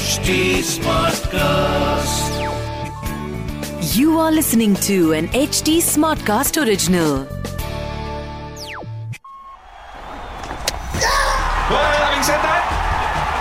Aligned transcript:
HD 0.00 0.64
Smartcast. 0.64 2.32
You 3.94 4.18
are 4.18 4.32
listening 4.32 4.74
to 4.88 5.12
an 5.12 5.28
HD 5.28 5.76
Smartcast 5.76 6.56
original. 6.56 7.28
Well, 11.68 11.92
having 12.00 12.24
said 12.24 12.40
that, 12.40 12.64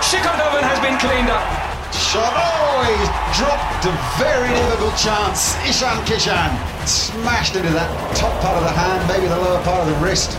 Shikonovan 0.03 0.67
has 0.67 0.79
been 0.83 0.99
cleaned 0.99 1.31
up. 1.31 1.47
Shot. 1.95 2.27
Oh, 2.35 2.83
he's 2.91 3.07
dropped 3.39 3.87
a 3.87 3.95
very 4.19 4.51
difficult 4.51 4.99
chance. 4.99 5.55
Ishan 5.63 6.03
Kishan 6.03 6.51
smashed 6.85 7.55
into 7.55 7.71
that 7.71 7.87
top 8.17 8.35
part 8.43 8.57
of 8.57 8.63
the 8.67 8.75
hand, 8.75 9.07
maybe 9.07 9.31
the 9.31 9.39
lower 9.39 9.63
part 9.63 9.87
of 9.87 9.95
the 9.95 9.99
wrist. 10.03 10.35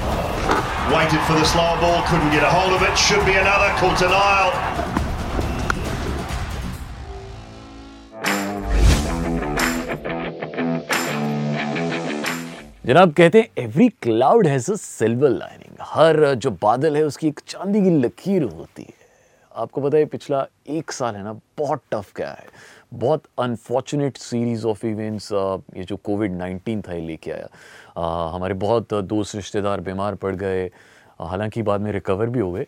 Waited 0.93 1.25
for 1.25 1.33
the 1.33 1.49
slower 1.49 1.81
ball, 1.81 2.05
couldn't 2.13 2.31
get 2.31 2.45
a 2.45 2.51
hold 2.51 2.77
of 2.77 2.83
it. 2.85 2.93
Should 2.99 3.25
be 3.25 3.41
another. 3.41 3.73
Caught 3.81 4.03
an 4.05 4.13
aisle. 4.13 4.90
जनाब 12.91 13.13
कहते 13.15 13.41
हैं 13.41 13.49
every 13.59 13.89
cloud 14.03 14.47
has 14.47 14.71
a 14.73 14.75
silver 14.75 15.31
lining 15.31 15.77
हर 15.89 16.35
जो 16.35 16.51
बादल 16.63 16.97
है 16.97 17.03
उसकी 17.03 17.27
एक 17.29 17.41
चांदी 17.49 17.81
की 17.83 17.91
लकीर 17.99 18.43
होती 18.43 18.83
है। 18.83 18.95
आपको 19.53 19.81
पता 19.81 19.99
है 19.99 20.05
पिछला 20.05 20.45
एक 20.69 20.93
साल 20.93 21.15
है 21.17 21.23
ना 21.25 21.33
बहुत 21.59 21.83
टफ 21.93 22.13
गया 22.17 22.31
है। 22.31 22.47
बहुत 22.95 23.23
अनफॉर्चुनेट 23.39 24.17
सीरीज़ 24.17 24.67
ऑफ़ 24.67 24.85
इवेंट्स 24.87 25.29
ये 25.33 25.85
जो 25.85 25.97
कोविड 25.97 26.37
नाइन्टीन 26.37 26.81
था 26.83 26.95
ये 26.95 27.01
लेके 27.01 27.31
आया। 27.31 27.47
uh, 27.47 28.35
हमारे 28.35 28.55
बहुत 28.55 28.95
दोस्त 28.95 29.37
रिश्तेदार 29.37 29.81
बीमार 29.81 30.15
पड़ 30.15 30.35
गए। 30.37 30.65
हालाँकि 31.21 31.63
बाद 31.63 31.81
में 31.81 31.91
रिकवर 31.93 32.27
भी 32.27 32.41
हो 32.41 32.53
गए। 32.53 32.67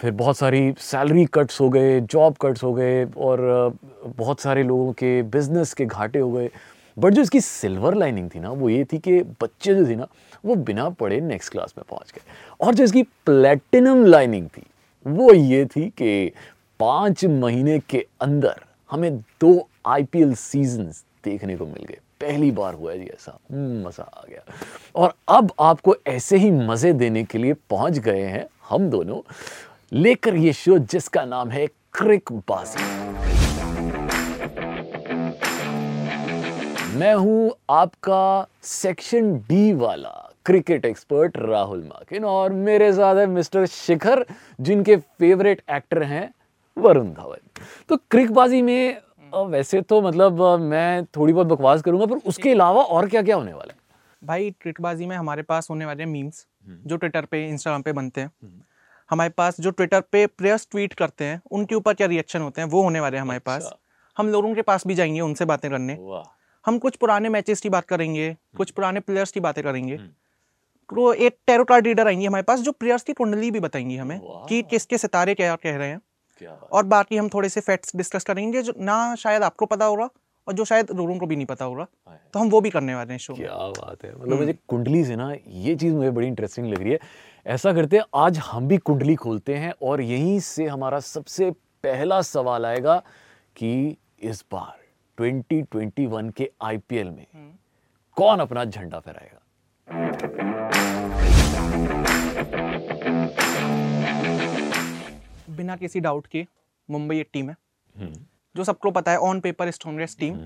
फिर 0.00 0.10
बहुत 0.12 0.36
सारी 0.36 0.74
सैलरी 0.80 1.24
कट्स 1.34 1.60
हो 1.60 1.68
गए 1.70 2.00
जॉब 2.00 2.36
कट्स 2.40 2.62
हो 2.64 2.72
गए 2.74 3.04
और 3.04 3.76
बहुत 4.06 4.40
सारे 4.40 4.62
लोगों 4.62 4.92
के 4.92 5.20
बिज़नेस 5.34 5.74
के 5.74 5.86
घाटे 5.86 6.18
हो 6.18 6.30
गए। 6.32 6.50
बट 6.96 7.12
जो 7.12 7.22
इसकी 7.22 7.40
सिल्वर 7.40 7.94
लाइनिंग 7.94 8.30
थी 8.30 8.40
ना 8.40 8.50
वो 8.50 8.68
ये 8.68 8.84
थी 8.84 8.98
कि 8.98 9.20
बच्चे 9.42 9.74
जो 9.74 9.86
थे 9.86 9.96
ना 9.96 10.06
वो 10.44 10.54
बिना 10.54 10.88
पढ़े 10.90 11.20
नेक्स्ट 11.20 11.52
क्लास 11.52 11.74
में 11.78 11.84
पहुँच 11.90 12.12
गए। 12.12 12.32
और 12.60 12.74
जो 12.74 12.84
इसकी 12.84 13.02
प्लेटिनम 13.02 14.04
लाइनिंग 14.04 14.48
थी 14.48 14.62
वो 15.06 15.32
ये 15.32 15.64
थी 15.66 15.88
कि 15.90 16.32
पाँच 16.80 17.24
महीने 17.24 17.78
के 17.78 18.06
अंदर 18.20 18.64
हमें 18.90 19.16
दो 19.40 19.68
आईपीएल 19.86 20.34
सीजन्स 20.34 21.04
देखने 21.24 21.56
को 21.56 21.66
मिल 21.66 21.84
गए। 21.84 21.98
पहली 22.20 22.50
बार 22.50 22.74
हुआ 22.74 22.94
जी 22.94 23.04
ऐसा। 23.04 23.38
हम्म, 23.52 23.86
मज़ा 23.86 24.04
आ 24.04 24.22
गया। 24.28 24.42
और 24.96 25.14
अब 25.28 25.52
आपको 25.60 25.96
ऐसे 26.06 26.36
ही 26.36 26.50
मज़े 26.50 26.92
देने 26.92 27.24
के 27.24 27.38
लिए 27.38 27.54
पहुँच 27.70 27.98
गए 27.98 28.22
हैं 28.22 28.46
हम 28.68 28.88
दोनों। 28.90 29.20
लेकर 29.92 30.36
ये 30.36 30.52
शो 30.52 30.78
जिसका 30.78 31.24
नाम 31.24 31.50
है 31.50 31.66
क्रिक 31.66 32.32
बाजी 32.32 33.03
मैं 36.94 37.14
हूँ 37.14 37.50
आपका 37.70 38.46
सेक्शन 38.62 39.32
डी 39.38 39.72
वाला 39.72 40.10
क्रिकेट 40.46 40.84
एक्सपर्ट 40.84 41.36
राहुल 41.36 41.78
माकिन 41.84 42.24
और 42.24 42.52
मेरे 42.52 42.92
साथ 42.92 43.16
है 43.16 43.26
मिस्टर 43.26 43.64
शिखर 43.66 44.24
जिनके 44.60 44.96
फेवरेट 44.96 45.62
एक्टर 45.70 46.02
हैं 46.02 46.32
वरुण 46.76 47.08
धवन। 47.12 47.62
तो 47.88 47.96
क्रिकबाजी 48.10 48.60
में 48.62 49.00
वैसे 49.32 49.80
तो 49.82 50.00
मतलब 50.02 50.42
मैं 50.62 51.04
थोड़ी 51.06 51.32
बहुत 51.32 51.46
बकवास 51.46 51.82
करूँगा 51.82 52.06
पर 52.06 52.16
उसके 52.26 52.50
अलावा 52.50 52.82
और 52.82 53.08
क्या 53.08 53.22
क्या 53.22 53.36
होने 53.36 53.52
वाला 53.52 53.72
है? 53.72 53.78
भाई 54.22 54.50
ट्विटबाजी 54.60 55.06
में 55.06 55.16
हमारे 55.16 55.42
पास 55.42 55.70
होने 55.70 55.86
वाले 55.86 56.06
मीम्स 56.06 56.46
जो 56.86 56.96
ट्विटर 56.96 57.24
पे 57.24 57.44
इंस्टाग्राम 57.48 57.82
पे 57.82 57.92
बनते 57.92 58.20
हैं। 58.20 58.30
हमारे 59.10 59.30
पास 59.30 59.60
जो 59.60 59.70
ट्विटर 59.70 60.00
पे 60.12 60.26
प्लेयर्स 60.28 60.68
ट्वीट 60.70 60.94
करते 60.94 61.24
हैं 61.24 61.40
उनके 61.50 61.74
ऊपर 61.74 61.94
क्या 61.94 62.06
रिएक्शन 62.06 62.40
होते 62.40 62.60
हैं 62.60 62.68
वो 62.68 62.82
होने 62.82 63.00
वाले 63.00 63.16
हैं 63.16 63.22
हमारे 63.22 63.40
पास। 63.40 63.72
हम 64.16 64.28
लोगों 64.28 64.54
के 64.54 64.62
पास 64.62 64.86
भी 64.86 64.94
जाएँगे 64.94 65.20
उनसे 65.20 65.44
बातें 65.44 65.70
करने। 65.70 65.98
हम 66.64 66.78
कुछ 66.78 66.96
पुराने 66.96 67.28
मैचेस 67.28 67.60
की 67.60 67.68
बात 67.68 67.84
करेंगे 67.84 68.36
कुछ 68.56 68.70
पुराने 68.70 69.00
प्लेयर्स 69.00 69.32
की 69.32 69.40
बातें 69.40 69.62
करेंगे। 69.64 69.96
तो 70.90 71.12
एक 71.14 71.36
टेरो 71.46 71.64
कार्ड 71.64 71.86
रीडर 71.86 72.06
आएँगे 72.06 72.26
हमारे 72.26 72.42
पास 72.42 72.60
जो 72.60 72.72
प्लेयर्स 72.72 73.02
की 73.02 73.12
कुंडली 73.12 73.50
भी 73.50 73.60
बताएँगी 73.60 73.96
हमें 73.96 74.18
कि 74.48 74.62
किसके 74.62 74.98
सितारे 74.98 75.34
क्या 75.34 75.54
कह 75.56 75.76
रहे 75.76 75.88
हैं। 75.88 76.00
और 76.72 76.84
बाकी 76.84 77.16
हम 77.16 77.28
थोड़े 77.28 77.48
से 77.48 77.60
फैक्ट्स 77.60 77.96
डिस्कस 77.96 78.24
करेंगे 78.24 78.62
जो 78.62 78.72
ना 78.80 79.14
शायद 79.14 79.42
आपको 79.42 79.66
पता 79.66 79.84
होगा 79.84 80.08
और 80.46 80.54
जो 80.54 80.64
शायद 80.64 80.90
लोगों 80.90 81.18
को 81.18 81.26
भी 81.26 81.36
नहीं 81.36 81.46
पता 81.46 81.64
होगा 81.64 81.86
तो 82.34 82.38
हम 82.38 82.48
वो 82.50 82.60
भी 82.60 82.70
करने 82.70 82.94
वाले 82.94 83.12
हैं 83.12 83.18
शो 83.18 83.34
क्या 83.34 83.56
बात 83.70 84.04
है। 84.04 84.14
मतलब 84.14 84.38
मुझे 84.38 84.52
कुंडली 84.68 85.04
से 85.04 85.16
ना 85.16 85.32
ये 85.48 85.74
चीज़ 85.76 85.94
मुझे 85.94 86.10
बड़ी 86.10 86.26
इंटरेस्टिंग 86.26 86.66
लग 86.66 86.82
रही 86.82 86.92
है। 86.92 86.98
ऐसा 87.46 87.72
करते 87.72 87.96
हैं 87.96 88.04
आज 88.14 88.38
हम 88.42 88.68
भी 88.68 88.78
कुंडली 88.80 89.14
खोलते 89.16 89.54
हैं 89.54 89.72
और 89.82 90.00
यहीं 90.00 90.38
से 90.42 90.66
हमारा 90.66 91.00
सबसे 91.00 91.50
पहला 91.84 92.20
सवाल 92.22 92.66
आएगा 92.66 92.96
कि 93.56 93.96
इस 94.22 94.44
बार 94.52 94.83
2021 95.18 96.30
के 96.32 96.50
आईपीएल 96.62 97.10
में 97.10 97.26
कौन 98.16 98.40
अपना 98.40 98.64
झंडा 98.64 98.98
फहराएगा? 99.00 99.40
बिना 105.50 105.76
किसी 105.76 106.00
डाउट 106.00 106.26
के 106.26 106.46
मुंबई 106.88 107.18
एक 107.20 107.28
टीम 107.32 107.50
है 107.50 107.56
जो 108.56 108.64
सबको 108.64 108.90
पता 108.90 109.12
है 109.12 109.18
ऑन 109.20 109.40
पेपर 109.40 109.70
स्ट्रॉन्गेस्ट 109.70 110.18
टीम 110.18 110.38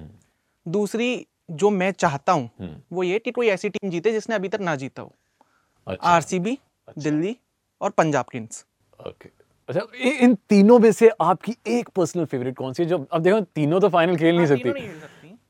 दूसरी 0.67 1.27
जो 1.51 1.71
मैं 1.71 1.91
चाहता 1.93 2.33
हूँ 2.33 2.83
वो 2.93 3.03
ये 3.03 3.19
कि 3.19 3.31
कोई 3.31 3.49
ऐसी 3.49 3.69
टीम 3.69 3.91
जीते 3.91 4.13
जिसने 4.13 4.35
अभी 4.35 4.49
तक 4.49 4.61
ना 4.61 4.75
जीता 4.77 5.03
हो। 5.03 5.15
अच्छा। 5.87 6.09
आरसीबी 6.09 6.59
दिल्ली 6.99 7.37
और 7.81 7.91
पंजाब 7.91 8.25
किंग्स। 8.33 8.65
ओके 9.07 9.29
अच्छा 9.69 9.81
इन 10.21 10.35
तीनों 10.49 10.79
में 10.79 10.91
से 10.93 11.11
आपकी 11.21 11.55
एक 11.69 11.89
पर्सनल 11.97 12.25
फेवरेट 12.25 12.57
कौन 12.57 12.73
सी 12.73 12.83
है? 12.83 12.89
जो 12.89 12.99
अब 13.13 13.23
देखो 13.23 13.41
तीनों 13.41 13.81
तो 13.81 13.89
फाइनल 13.89 14.17
खेल 14.17 14.37
नहीं 14.37 14.47
सकती। 14.47 14.71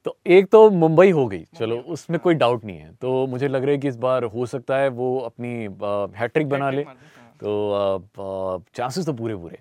तो 0.04 0.16
एक 0.26 0.46
तो 0.46 0.68
मुंबई 0.72 1.10
हो 1.10 1.26
गई। 1.28 1.44
चलो 1.58 1.76
उसमें 1.88 2.18
कोई 2.20 2.34
डाउट 2.34 2.64
नहीं 2.64 2.78
है। 2.78 2.92
तो 2.94 3.26
मुझे 3.26 3.48
लग 3.48 3.62
रहा 3.62 3.70
है 3.70 3.78
कि 3.78 3.88
इस 3.88 3.96
बार 3.98 4.24
हो 4.26 4.46
सकता 4.46 4.76
है 4.76 4.88
वो 4.90 5.18
अपनी 5.20 5.52
हैट्रिक 6.18 6.48
बना 6.48 6.70
ले। 6.70 6.84
तो 7.42 8.64
चांसेस 8.76 9.06
तो 9.06 9.12
पूरे 9.12 9.36
पूरे 9.36 9.58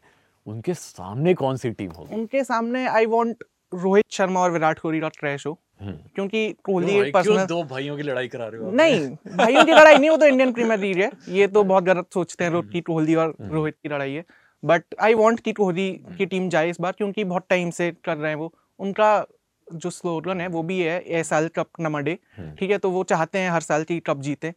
उनके 0.47 0.73
सामने 0.73 1.33
कौन 1.33 1.57
सी 1.57 1.71
टीम 1.71 1.91
होगी? 1.91 2.15
उनके 2.15 2.43
सामने 2.43 2.85
आई 2.87 3.05
वांट 3.05 3.43
रोहित 3.73 4.05
शर्मा 4.09 4.39
और 4.39 4.51
विराट 4.51 4.79
कोहली 4.79 4.99
का 4.99 5.09
ट्रैश 5.09 5.45
हो। 5.47 5.57
क्योंकि 5.81 6.51
कोहली 6.63 6.95
एक 6.99 7.13
पर्सनल 7.13 7.45
दो 7.45 7.63
भाइयों 7.65 7.97
की 7.97 8.03
लड़ाई 8.03 8.27
करा 8.27 8.47
रहे 8.47 8.61
हो 8.61 8.71
नहीं 8.71 8.99
भाइयों 9.37 9.65
की 9.65 9.71
लड़ाई 9.71 9.97
नहीं 9.97 10.09
वो 10.09 10.17
तो 10.17 10.25
इंडियन 10.25 10.51
प्रीमियर 10.53 10.79
लीग 10.79 10.97
है। 10.97 11.11
ये 11.29 11.47
तो 11.47 11.63
बहुत 11.63 11.83
गलत 11.83 12.07
सोचते 12.13 12.43
हैं 12.43 12.51
रोहित 12.51 12.71
की 12.71 12.81
कोहली 12.81 13.15
और 13.15 13.35
रोहित 13.41 13.75
की 13.75 13.89
लड़ाई 13.89 14.13
है। 14.13 14.25
बट 14.63 14.95
आई 15.01 15.13
वॉन्ट 15.13 15.39
कि 15.39 15.53
कोहली 15.53 15.91
की 16.17 16.25
टीम 16.25 16.49
जाए 16.49 16.69
इस 16.69 16.79
बार 16.81 16.91
क्योंकि 16.91 17.23
बहुत 17.23 17.45
टाइम 17.49 17.69
से 17.69 17.91
कर 18.05 18.17
रहे 18.17 18.31
हैं 18.31 18.37
वो। 18.37 18.53
उनका 18.79 19.25
जो 19.67 19.89
स्लोगन 19.89 20.41
है 20.41 20.47
वो 20.47 20.63
भी 20.63 20.79
है 20.79 20.99
ए 20.99 21.23
साल 21.23 21.47
कप 21.55 21.69
नमडे 21.81 22.17
ठीक 22.59 22.71
है 22.71 22.77
तो 22.77 22.89
वो 22.91 23.03
चाहते 23.03 23.39
हैं 23.39 23.49
हर 23.51 23.61
साल 23.61 23.83
की 23.83 23.99
कप 23.99 24.21
जीते। 24.21 24.53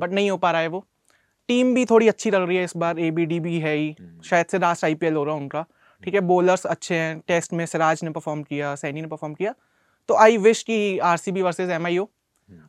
बट 0.00 0.12
नहीं 0.12 0.30
हो 0.30 0.36
पा 0.36 0.50
रहा 0.50 0.60
है 0.60 0.68
वो। 0.68 0.84
टीम 1.48 1.74
भी 1.74 1.84
थोड़ी 1.84 2.08
अच्छी 2.08 2.30
लग 2.30 2.46
रही 2.48 2.56
है 2.56 2.64
इस 2.64 2.76
बार। 2.76 2.98
ए 2.98 3.10
बी 3.10 3.26
डी 3.26 3.40
भी 3.40 3.58
है 3.60 3.74
ही। 3.76 3.94
शायद 4.24 4.46
से 4.46 4.58
लास्ट 4.58 4.84
आई 4.84 4.94
पी 4.94 5.06
एल 5.06 5.14
हो 5.14 5.24
रहा 5.24 5.34
है 5.34 5.40
उनका 5.40 5.64
ठीक 6.02 6.14
है 6.14 6.20
बॉलर्स 6.22 6.66
अच्छे 6.66 6.94
हैं। 6.94 7.18
टेस्ट 7.28 7.52
में 7.52 7.64
सिराज 7.66 8.00
ने 8.04 8.10
परफॉर्म 8.10 8.42
किया 8.42 8.74
सैनी 8.74 9.00
ने 9.00 9.08
परफॉर्म 9.08 9.34
किया। 9.34 9.54
तो 10.08 10.14
आई 10.16 10.36
विश 10.38 10.62
कि 10.62 10.98
R 11.00 11.16
C 11.16 11.32
B 11.32 11.42
versus 11.42 11.70
M 11.70 11.86
I 11.86 11.96
हो 11.96 12.10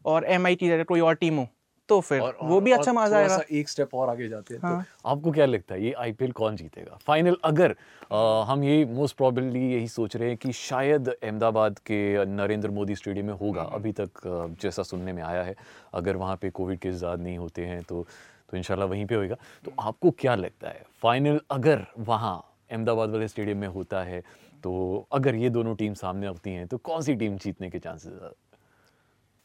और 0.06 0.26
एम 0.26 0.46
आई 0.46 0.56
की 0.56 0.68
जगह 0.70 0.84
कोई 0.84 1.00
और 1.00 1.16
टीम 1.16 1.38
हो। 1.38 1.48
तो 1.90 2.00
फिर 2.02 2.20
और- 2.22 2.36
वो 2.44 2.60
भी 2.62 2.72
अच्छा 2.72 2.92
मज़ा 2.94 3.18
आएगा 3.18 3.40
एक 3.52 3.70
स्टेप 3.70 3.94
और 3.96 4.10
आगे 4.10 4.28
जाते 4.30 4.54
हैं 4.54 4.62
हाँ। 4.62 4.82
तो 4.84 5.10
आपको 5.10 5.32
क्या 5.32 5.46
लगता 5.46 5.76
है 5.76 5.84
ये 5.84 5.92
आईपीएल 6.00 6.32
कौन 6.34 6.56
जीतेगा 6.56 6.98
फाइनल 7.04 7.38
अगर 7.46 7.72
अ, 8.12 8.16
हम 8.48 8.64
ये 8.64 8.84
मोस्ट 8.88 9.16
प्रोबेबली 9.18 9.60
यही 9.64 9.88
सोच 9.90 10.16
रहे 10.16 10.28
हैं 10.30 10.38
कि 10.38 10.52
शायद 10.54 11.08
अहमदाबाद 11.10 11.80
के 11.82 12.26
नरेंद्र 12.28 12.70
मोदी 12.72 12.96
स्टेडियम 12.96 13.26
में 13.26 13.34
होगा 13.36 13.62
हम्म। 13.64 13.76
अभी 13.76 13.92
तक 13.94 14.22
जैसा 14.62 14.84
सुनने 14.84 15.14
में 15.14 15.22
आया 15.24 15.44
है 15.44 15.56
अगर 15.94 16.16
वहाँ 16.18 16.36
पे 16.38 16.50
कोविड 16.52 16.80
केस 16.80 16.96
ज़्यादा 16.96 17.24
नहीं 17.24 17.38
होते 17.38 17.66
हैं 17.66 17.82
तो 17.84 18.06
तो 18.50 18.58
इंशाल्लाह 18.58 18.88
वहीं 18.88 19.06
पे 19.06 19.16
होएगा 19.16 19.36
तो 19.36 19.72
हम्म। 19.72 19.88
आपको 19.88 20.12
क्या 20.18 20.36
लगता 20.38 20.70
है 20.70 20.86
फाइनल 21.04 21.40
अगर 21.52 21.86
वहाँ 22.02 22.36
अहमदाबाद 22.72 23.10
वाले 23.10 23.28
स्टेडियम 23.28 23.58
में 23.58 23.68
होता 23.70 24.04
है 24.04 24.22
तो 24.64 24.74
अगर 25.12 25.36
ये 25.36 25.50
दोनों 25.52 25.76
टीम 25.76 25.94
सामने 25.96 26.28
आती 26.28 26.52
हैं 26.52 26.68
तो 26.68 26.78
कौन 26.84 27.02
सी 27.02 27.16
टीम 27.16 27.38
जीतने 27.38 27.70
के 27.70 27.80
चांसेस 27.80 28.32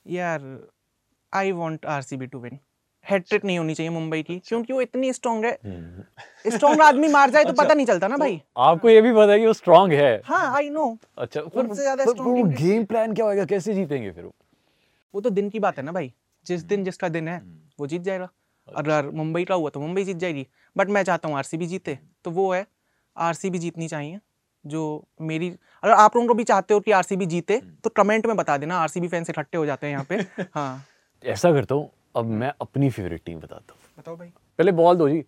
यार 0.06 0.40
I 1.32 1.52
want 1.52 1.86
R 1.86 2.02
C 2.02 2.16
B 2.16 2.26
to 2.26 2.38
win 2.38 2.58
hat trick 3.04 3.44
नहीं 3.44 3.58
होनी 3.58 3.74
चाहिए 3.74 3.90
मुंबई 3.90 4.22
की 4.22 4.38
क्योंकि 4.38 4.72
वो 4.72 4.80
इतनी 4.80 5.12
स्ट्रांग 5.12 5.44
है। 5.44 5.52
स्ट्रांग 6.46 6.80
आदमी 6.80 7.08
मार 7.08 7.30
जाए 7.30 7.44
तो 7.44 7.50
अच्छा, 7.50 7.62
पता 7.62 7.74
नहीं 7.74 7.86
चलता 7.86 8.08
ना 8.08 8.16
भाई। 8.16 8.40
आपको 8.58 8.88
ये 8.88 9.00
भी 9.00 9.12
पता 9.12 9.32
है 9.32 9.38
कि 9.38 9.46
वो 9.46 9.52
स्ट्रांग 9.52 9.92
है। 9.92 10.20
हाँ 10.24 10.56
आई 10.56 10.68
नो 10.70 10.96
अच्छा 11.18 11.40
पर, 11.40 11.74
ज़्यादा 11.74 12.04
वो 12.04 12.42
गेम 12.44 12.84
प्लान 12.84 13.14
क्या 13.14 13.24
होएगा? 13.24 13.44
कैसे 13.44 13.74
जीतेंगे 13.74 14.10
फिर 14.10 14.24
वो? 14.24 14.34
वो 15.14 15.20
तो 15.20 15.30
दिन 15.30 15.48
की 15.50 15.60
बात 15.60 15.78
है 15.78 15.84
ना 15.84 15.92
भाई। 15.92 16.12
जिस 16.46 16.62
दिन 16.64 16.84
जिसका 16.84 17.08
दिन 17.08 17.28
है 17.28 17.42
वो 17.80 17.86
जीत 17.86 18.02
जाएगा। 18.02 18.28
अगर 18.68 19.08
मुंबई 19.14 19.44
का 19.44 19.54
हुआ 19.54 19.70
तो 19.70 19.80
मुंबई 19.80 20.04
जीत 20.04 20.16
जाएगी। 20.16 20.46
बट 20.76 20.88
मैं 20.88 21.02
चाहता 21.02 21.28
हूँ 21.28 21.36
आरसीबी 21.36 21.66
जीते 21.66 21.98
तो 22.24 22.30
वो 22.30 22.52
है 22.52 22.66
आरसीबी 23.16 23.58
जीतनी 23.58 23.88
चाहिए 23.88 24.20
जो 24.64 24.82
मेरी 25.22 25.48
अगर 25.82 25.92
आप 25.92 26.16
लोगों 26.16 26.28
को 26.28 26.34
भी 26.34 26.44
चाहते 26.44 26.74
हो 26.74 26.80
कि 26.80 26.92
आरसीबी 26.92 27.26
जीते 27.26 27.60
तो 27.84 27.90
कमेंट 27.90 28.26
में 28.26 28.36
बता 28.36 28.56
देना। 28.56 28.78
आरसीबी 28.78 29.08
फैंस 29.08 29.30
इकट्ठे 29.30 29.58
हो 29.58 29.66
जाते 29.66 29.86
हैं 29.86 29.92
यहाँ 29.92 30.06
पे। 30.08 30.16
हाँ। 30.54 30.84
ऐसा 31.22 31.52
करता 31.52 31.74
हूँ 31.74 31.90
अब 32.16 32.26
मैं 32.26 32.52
अपनी 32.60 32.90
फेवरेट 32.90 33.22
टीम 33.24 33.38
बताता 33.38 33.72
हूँ। 33.72 33.80
बताओ 33.98 34.16
भाई। 34.16 34.28
पहले 34.58 34.72
बॉल 34.72 34.96
दो 34.96 35.08
जी 35.08 35.22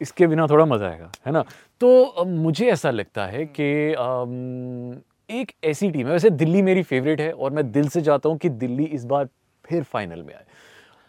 इसके 0.00 0.26
बिना 0.26 0.46
थोड़ा 0.46 0.64
मज़ा 0.64 0.88
आएगा 0.88 1.10
है 1.26 1.32
ना? 1.32 1.44
तो 1.80 2.24
मुझे 2.26 2.66
ऐसा 2.70 2.90
लगता 2.90 3.26
है 3.26 3.44
कि 3.60 3.64
एक 5.30 5.52
ऐसी 5.64 5.90
टीम 5.90 6.06
है 6.06 6.12
वैसे 6.12 6.30
दिल्ली 6.32 6.62
मेरी 6.62 6.82
फेवरेट 6.82 7.20
है 7.20 7.32
और 7.32 7.50
मैं 7.50 7.70
दिल 7.72 7.88
से 7.88 8.00
चाहता 8.00 8.28
हूँ 8.28 8.38
कि 8.38 8.48
दिल्ली 8.48 8.84
इस 8.86 9.04
बार 9.04 9.28
फिर 9.64 9.82
फाइनल 9.82 10.22
में 10.22 10.34
आए। 10.34 10.44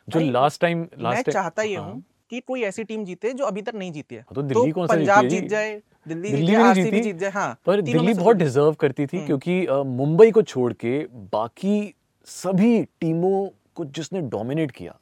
जो 0.07 0.19
लास्ट 0.21 0.61
टाइम 0.61 0.87
लास्ट 0.99 1.27
मैं 1.27 1.33
चाहता 1.33 1.61
ये 1.61 1.75
हाँ। 1.75 1.85
हूँ। 1.85 2.03
कि 2.29 2.39
कोई 2.39 2.61
ऐसी 2.63 2.83
टीम 2.83 3.03
जीते 3.05 3.31
जो 3.33 3.45
अभी 3.45 3.61
तक 3.61 3.75
नहीं 3.75 3.91
जीती 3.91 4.15
है। 4.15 4.25
तो 4.35 4.41
दिल्ली 4.41 4.71
कौन 4.71 4.87
सा 4.87 4.95
पंजाब 4.95 5.27
जीत 5.27 5.47
जाए 5.47 5.81
दिल्ली 6.05 6.31
दिल्ली 6.31 6.55
नहीं 6.55 6.73
जीती। 6.73 7.01
जीत 7.01 7.15
जाए 7.15 7.31
हाँ 7.31 7.57
पर 7.65 7.81
दिल्ली 7.81 8.13
बहुत 8.13 8.37
डिजर्व 8.37 8.73
करती 8.73 9.05
थी 9.05 9.25
क्योंकि 9.25 9.65
मुंबई 9.87 10.31
को 10.31 10.41
छोड़ 10.43 10.71
के 10.75 10.97
बाकी 11.31 11.93
सभी 12.27 12.83
टीमों 13.01 13.47
को 13.75 13.85
जिसने 13.87 14.21
डोमिनेट 14.29 14.71
किया 14.71 14.97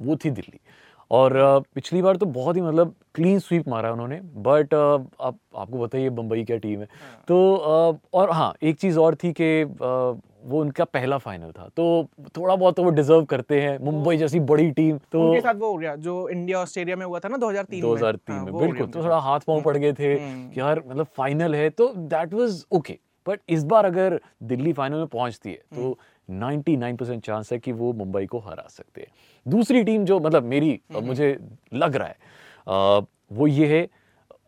वो 0.00 0.16
थी 0.16 0.30
दिल्ली। 0.30 0.60
और 1.10 1.32
पिछली 1.74 2.00
बार 2.02 2.16
तो 2.16 2.26
बहुत 2.28 2.56
ही 2.56 2.62
मतलब 2.62 2.94
क्लीन 3.14 3.38
स्वीप 3.38 3.68
मारा 3.68 3.92
उन्होंने 3.92 4.20
बट 4.38 4.74
आप 4.74 5.38
आपको 5.56 5.78
बताइए 5.78 6.08
बम्बई 6.10 6.44
क्या 6.44 6.56
टीम 6.58 6.80
है। 6.80 6.88
तो 7.28 7.38
और 8.14 8.30
हाँ 8.30 8.52
एक 8.62 8.78
चीज़ 8.78 8.98
और 8.98 9.14
थी 9.14 9.32
कि 9.40 9.64
वो 10.40 10.60
उनका 10.60 10.84
पहला 10.84 11.18
फाइनल 11.18 11.50
था। 11.52 11.68
तो 11.76 12.08
थोड़ा 12.36 12.54
बहुत 12.56 12.76
तो 12.76 12.82
वो 12.84 12.90
डिजर्व 12.90 13.24
करते 13.24 13.60
हैं 13.60 13.78
मुंबई 13.84 14.16
जैसी 14.16 14.40
बड़ी 14.50 14.70
टीम 14.70 14.98
तो 15.12 15.22
उनके 15.22 15.40
साथ 15.40 15.54
वो 15.54 15.70
हो 15.70 15.76
गया 15.76 15.94
जो 15.98 16.28
इंडिया 16.28 16.58
ऑस्ट्रेलिया 16.58 16.96
में 16.96 17.04
हुआ 17.06 17.18
था 17.18 17.28
ना 17.28 17.36
2003 17.36 17.82
में। 17.82 17.90
2003 17.90 18.34
हाँ, 18.34 18.44
में 18.44 18.52
हो 18.52 18.60
बिल्कुल 18.60 18.86
तो 18.86 19.04
थोड़ा 19.04 19.18
हाथ 19.20 19.40
पाँव 19.40 19.62
पड़ 19.62 19.76
गए 19.76 19.92
थे 19.92 20.14
हम्म। 20.14 20.48
कि 20.50 20.60
यार 20.60 20.82
मतलब 20.86 21.06
फाइनल 21.16 21.54
है 21.54 21.68
तो 21.70 21.88
दैट 21.96 22.34
वाज 22.34 22.64
ओके 22.72 22.98
बट 23.26 23.40
इस 23.48 23.64
बार 23.64 23.84
अगर 23.84 24.20
दिल्ली 24.44 24.72
फाइनल 24.72 24.96
में 24.96 25.06
पहुँचती 25.06 25.50
है 25.50 25.56
तो 25.74 25.82
हम्म। 25.82 25.94
99% 26.30 27.20
चांस 27.20 27.52
है 27.52 27.58
कि 27.58 27.72
वो 27.72 27.92
मुंबई 27.92 28.26
को 28.26 28.38
हरा 28.38 28.66
सकते 28.68 29.00
हैं 29.00 29.10
दूसरी 29.46 29.82
टीम 29.84 30.04
जो 30.04 30.18
मतलब 30.20 30.44
मेरी 30.44 30.80
हम्म। 30.92 31.04
मुझे 31.06 31.36
लग 31.74 31.96
रहा 31.96 32.08
है 32.08 33.06
वो 33.32 33.46
ये 33.46 33.66
है 33.66 33.88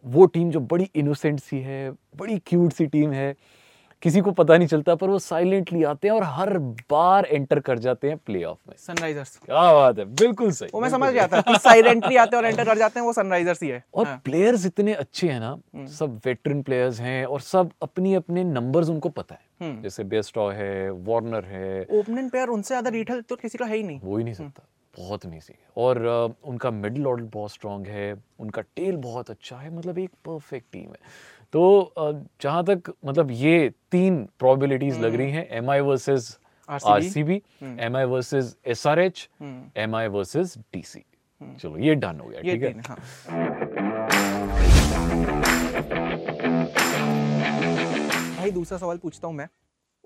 वो 0.04 0.26
टीम 0.26 0.50
जो 0.50 0.60
बड़ी 0.60 0.88
इनोसेंट 0.94 1.40
सी 1.40 1.58
है 1.60 1.90
बड़ी 2.16 2.38
क्यूट 2.46 2.72
सी 2.72 2.86
टीम 2.86 3.12
है 3.12 3.34
किसी 4.02 4.20
को 4.20 4.30
पता 4.32 4.56
नहीं 4.56 4.68
चलता 4.68 4.94
पर 4.94 5.08
वो 5.10 5.18
साइलेंटली 5.18 5.82
आते 5.84 6.08
हैं 6.08 6.14
और 6.14 6.22
हर 6.26 6.58
बार 6.90 7.24
एंटर 7.26 7.58
कर 7.60 7.78
जाते 7.78 8.08
हैं 8.08 8.16
प्लेऑफ 8.18 8.58
में। 8.68 8.74
सनराइजर्स 8.78 9.36
क्या 9.36 9.72
बात 9.72 9.98
है 9.98 10.04
बिल्कुल 10.14 10.50
सही 10.52 10.70
वो 10.74 10.80
मैं 10.80 10.88
समझ 10.90 11.12
गया 11.12 11.26
था 11.28 11.56
साइलेंटली 11.58 12.16
आते 12.16 12.36
हैं 12.36 12.42
और 12.42 12.48
एंटर 12.48 12.64
कर 12.64 12.78
जाते 12.78 13.00
हैं 13.00 13.06
वो 13.06 13.12
सनराइजर्स 13.12 13.62
ही 13.62 13.68
है। 13.68 13.82
और 13.94 14.06
हाँ। 14.06 14.20
प्लेयर्स 14.24 14.66
इतने 14.66 14.94
अच्छे 14.94 15.28
हैं 15.28 15.40
ना 15.40 15.86
सब 15.98 16.20
वेटरन 16.26 16.62
प्लेयर्स 16.62 17.00
हैं 17.00 17.24
और 17.26 17.40
सब 17.42 17.70
अपनी 17.82 18.14
अपने 18.14 18.44
नंबर्स 18.46 18.88
उनको 18.88 19.08
पता 19.10 19.34
है। 19.34 19.66
हम्म। 19.66 19.82
जैसे 19.82 20.04
बेस्टॉ 20.06 20.50
है 20.50 20.90
वार्नर 20.90 21.44
है। 21.44 21.86
ओपनिंग 21.92 22.30
पेयर 22.30 22.48
उनसे 22.48 22.68
ज़्यादा 22.68 22.90
रीठल 22.90 23.20
तो 23.20 23.36
किसी 23.36 23.58
का 23.58 23.64
है 23.64 23.76
ही 23.76 23.82
नहीं। 23.82 24.00
वो 24.02 24.16
ही 24.16 24.24
नहीं 24.24 24.34
सकता 24.34 24.66
बहुत 24.94 25.26
अमेजिंग 25.26 25.56
है। 25.56 25.68
और 25.76 26.04
अ, 26.04 26.48
उनका 26.48 26.70
मिडिल 26.70 27.06
ऑर्डर 27.06 27.24
बहुत 27.32 27.52
स्ट्रांग 27.52 27.86
है 27.86 28.12
उनका 28.40 28.62
टेल 28.76 28.96
बहुत 28.98 29.30
अच्छा 29.30 29.56
है 29.56 29.74
मतलब 29.76 29.98
एक 29.98 30.10
परफेक्ट 30.24 30.66
टीम 30.72 30.88
है। 30.90 30.98
तो 31.52 31.62
जहाँ 32.42 32.64
तक 32.64 32.92
मतलब 33.04 33.30
ये 33.30 33.68
तीन 33.90 34.24
प्रोबेबिलिटीज 34.38 34.98
लग 35.00 35.14
रही 35.14 35.30
हैं 35.32 35.46
M 35.58 35.70
I 35.70 35.80
versus 35.80 36.36
R 36.68 37.02
C 37.02 37.22
B 37.22 37.40
M 37.62 37.96
I 37.96 38.04
versus 38.06 38.54
S 38.66 38.86
R 38.86 38.98
H 38.98 39.28
M 39.42 39.94
I 39.96 40.08
versus 40.08 40.56
D 40.72 40.82
C 40.82 41.04
चलो 41.40 41.76
ये 41.78 41.94
डन 41.94 42.20
हो 42.20 42.28
गया 42.28 42.40
ठीक 42.42 42.62
है? 42.62 42.80
हाँ। 42.88 44.00
भाई 48.36 48.50
दूसरा 48.50 48.78
सवाल 48.78 48.98
पूछता 48.98 49.28
हूँ 49.28 49.34
मैं। 49.36 49.46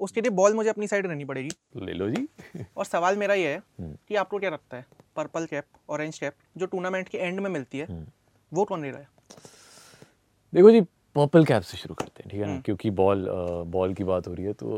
उसके 0.01 0.21
लिए 0.21 0.31
बॉल 0.31 0.55
मुझे 0.55 0.69
अपनी 0.71 0.87
साइड 0.87 1.07
रहनी 1.07 1.25
पड़ेगी। 1.25 1.51
ले 1.77 1.93
लो 1.93 2.09
जी। 2.11 2.27
और 2.77 2.85
सवाल 2.85 3.17
मेरा 3.17 3.35
ये 3.35 3.49
है 3.49 3.59
हम्म। 3.59 3.97
कि 4.09 4.15
आपको 4.23 4.39
क्या 4.39 4.51
लगता 4.51 4.77
है 4.77 4.85
पर्पल 5.17 5.47
कैप 5.47 5.65
ऑरेंज 5.91 6.19
कैप 6.19 6.35
जो 6.57 6.67
टूर्नामेंट 6.67 7.09
के 7.09 7.19
एंड 7.19 7.41
में 7.41 7.51
मिलती 7.51 7.79
है 7.79 7.87
हम्म। 7.87 8.07
वो 8.53 8.65
कौन 8.65 8.83
ले 8.83 8.91
रहा 8.91 9.01
है? 9.01 9.09
देखो 10.53 10.71
जी 10.71 10.81
पर्पल 11.17 11.45
कैप 11.45 11.63
से 11.63 11.77
शुरू 11.77 11.95
करते 11.95 12.23
हैं 12.23 12.31
ठीक 12.31 12.41
है 12.41 12.47
ना? 12.47 12.53
हम्म। 12.53 12.63
क्योंकि 12.63 12.91
बॉल 12.91 13.27
बॉल 13.69 13.95
की 13.95 14.05
बात 14.05 14.29
हो 14.29 14.35
रही 14.35 14.47
है 14.47 14.53
तो 14.53 14.77